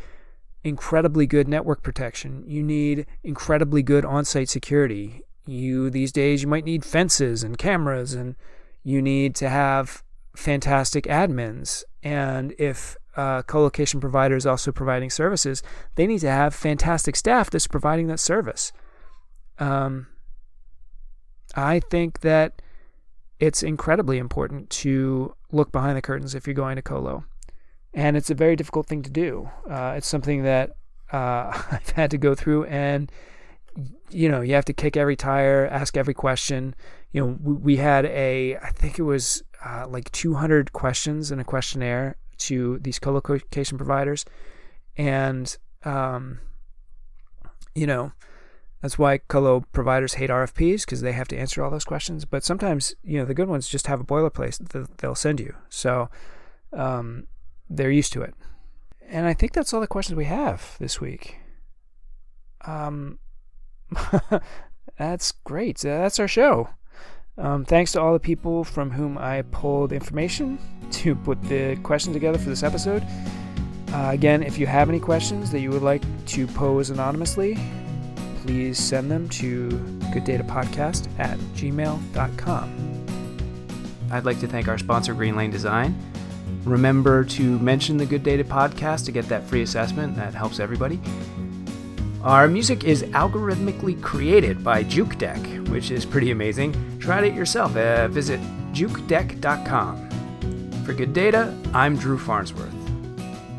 incredibly 0.63 1.27
good 1.27 1.49
network 1.49 1.83
protection. 1.83 2.45
You 2.47 2.63
need 2.63 3.07
incredibly 3.25 3.83
good 3.83 4.05
on-site 4.05 4.49
security. 4.49 5.23
You 5.49 5.91
these 5.91 6.13
days 6.13 6.43
you 6.43 6.49
might 6.49 6.65
need 6.65 6.85
fences 6.85 7.43
and 7.43 7.57
cameras 7.59 8.15
and 8.15 8.37
you 8.83 9.03
need 9.03 9.35
to 9.37 9.49
have 9.49 10.03
fantastic 10.37 11.05
admins. 11.05 11.85
And 12.03 12.55
if 12.59 12.97
uh, 13.17 13.43
co-location 13.43 14.01
provider 14.01 14.37
is 14.37 14.47
also 14.47 14.71
providing 14.71 15.11
services, 15.11 15.63
they 15.97 16.07
need 16.07 16.21
to 16.21 16.31
have 16.31 16.55
fantastic 16.55 17.17
staff 17.17 17.51
that's 17.51 17.67
providing 17.67 18.07
that 18.09 18.21
service. 18.21 18.73
Um, 19.59 20.07
I 21.57 21.81
think 21.81 22.21
that 22.21 22.63
it's 23.41 23.63
incredibly 23.63 24.19
important 24.19 24.71
to 24.71 25.35
look 25.51 25.73
behind 25.73 25.97
the 25.97 26.03
curtains 26.03 26.35
if 26.35 26.47
you're 26.47 26.55
going 26.55 26.77
to 26.77 26.83
colo 26.83 27.25
and 27.95 28.17
it's 28.17 28.31
a 28.31 28.35
very 28.35 28.57
difficult 28.57 28.87
thing 28.87 29.03
to 29.03 29.11
do. 29.11 29.51
Uh, 29.69 29.95
it's 29.97 30.07
something 30.07 30.43
that 30.43 30.71
uh, 31.13 31.51
I've 31.73 31.91
had 31.91 32.11
to 32.13 32.19
go 32.19 32.35
through, 32.35 32.65
and 32.65 33.11
you 34.11 34.29
know, 34.29 34.41
you 34.41 34.55
have 34.55 34.65
to 34.67 34.73
kick 34.73 34.97
every 34.97 35.17
tire, 35.17 35.67
ask 35.67 35.97
every 35.97 36.15
question. 36.15 36.75
You 37.13 37.21
know, 37.21 37.39
we, 37.43 37.55
we 37.55 37.77
had 37.77 38.07
a, 38.07 38.57
I 38.57 38.71
think 38.71 38.99
it 38.99 39.03
was 39.03 39.43
uh, 39.65 39.87
like 39.89 40.11
200 40.13 40.73
questions 40.73 41.31
in 41.31 41.41
a 41.41 41.45
questionnaire 41.45 42.17
to 42.39 42.79
these 42.79 42.99
co-location 42.99 43.79
providers, 43.79 44.25
and 44.97 45.57
um, 45.85 46.41
you 47.75 47.87
know, 47.87 48.13
that's 48.83 48.99
why 48.99 49.19
colo 49.19 49.65
providers 49.73 50.15
hate 50.15 50.31
RFPs 50.31 50.85
because 50.85 51.01
they 51.01 51.13
have 51.13 51.29
to 51.29 51.37
answer 51.37 51.63
all 51.63 51.71
those 51.71 51.85
questions. 51.85 52.25
But 52.25 52.45
sometimes, 52.45 52.95
you 53.03 53.19
know, 53.19 53.25
the 53.25 53.35
good 53.35 53.49
ones 53.49 53.69
just 53.69 53.89
have 53.89 54.01
a 54.01 54.05
boilerplate 54.05 54.69
that 54.69 54.99
they'll 54.99 55.15
send 55.15 55.41
you. 55.41 55.55
So. 55.69 56.09
Um, 56.73 57.27
they're 57.71 57.91
used 57.91 58.13
to 58.15 58.23
it. 58.23 58.35
And 59.09 59.27
I 59.27 59.35
think 59.35 59.53
that's 59.53 59.73
all 59.73 59.81
the 59.81 59.87
questions 59.87 60.17
we 60.17 60.25
have 60.25 60.77
this 60.79 61.01
week. 61.01 61.39
Um, 62.65 63.19
that's 64.99 65.33
great. 65.33 65.85
Uh, 65.85 65.99
that's 65.99 66.19
our 66.19 66.29
show. 66.29 66.69
Um, 67.37 67.65
thanks 67.65 67.93
to 67.93 68.01
all 68.01 68.13
the 68.13 68.21
people 68.21 68.65
from 68.65 68.91
whom 68.91 69.17
I 69.17 69.43
pulled 69.43 69.93
information 69.93 70.59
to 70.93 71.15
put 71.15 71.41
the 71.45 71.77
question 71.83 72.13
together 72.13 72.39
for 72.39 72.49
this 72.49 72.63
episode. 72.63 73.05
Uh, 73.93 74.11
again, 74.13 74.43
if 74.43 74.59
you 74.59 74.67
have 74.67 74.89
any 74.89 75.01
questions 75.01 75.51
that 75.53 75.61
you 75.61 75.71
would 75.71 75.83
like 75.83 76.03
to 76.27 76.47
pose 76.49 76.91
anonymously, 76.91 77.57
please 78.43 78.79
send 78.79 79.11
them 79.11 79.29
to 79.29 79.69
gooddatapodcast 80.13 81.09
at 81.19 81.39
gmail.com. 81.55 83.05
I'd 84.11 84.25
like 84.25 84.41
to 84.41 84.49
thank 84.49 84.69
our 84.69 84.79
sponsor, 84.79 85.15
Green 85.15 85.37
Lane 85.37 85.51
Design. 85.51 85.97
Remember 86.65 87.25
to 87.25 87.59
mention 87.61 87.97
the 87.97 88.07
Good 88.07 88.23
Data 88.23 88.45
podcast 88.45 89.05
to 89.07 89.13
get 89.13 89.29
that 89.29 89.45
free 89.45 89.63
assessment. 89.63 90.17
That 90.17 90.35
helps 90.35 90.61
everybody. 90.61 91.01
Our 92.23 92.49
music 92.49 92.83
is 92.85 93.05
algorithmically 93.05 94.03
created 94.03 94.65
by 94.65 94.83
JukeDeck, 94.83 95.69
which 95.69 95.93
is 95.93 96.05
pretty 96.05 96.33
amazing. 96.33 96.99
Try 96.99 97.25
it 97.25 97.35
yourself. 97.35 97.77
Uh, 97.77 98.09
visit 98.09 98.41
jukedeck.com. 98.73 100.09
For 100.85 100.95
Good 100.95 101.13
Data, 101.13 101.57
I'm 101.73 101.97
Drew 101.97 102.19
Farnsworth. 102.19 102.75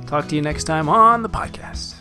Talk 0.08 0.28
to 0.28 0.36
you 0.36 0.42
next 0.42 0.66
time 0.66 0.90
on 0.90 1.24
the 1.24 1.30
podcast. 1.30 1.99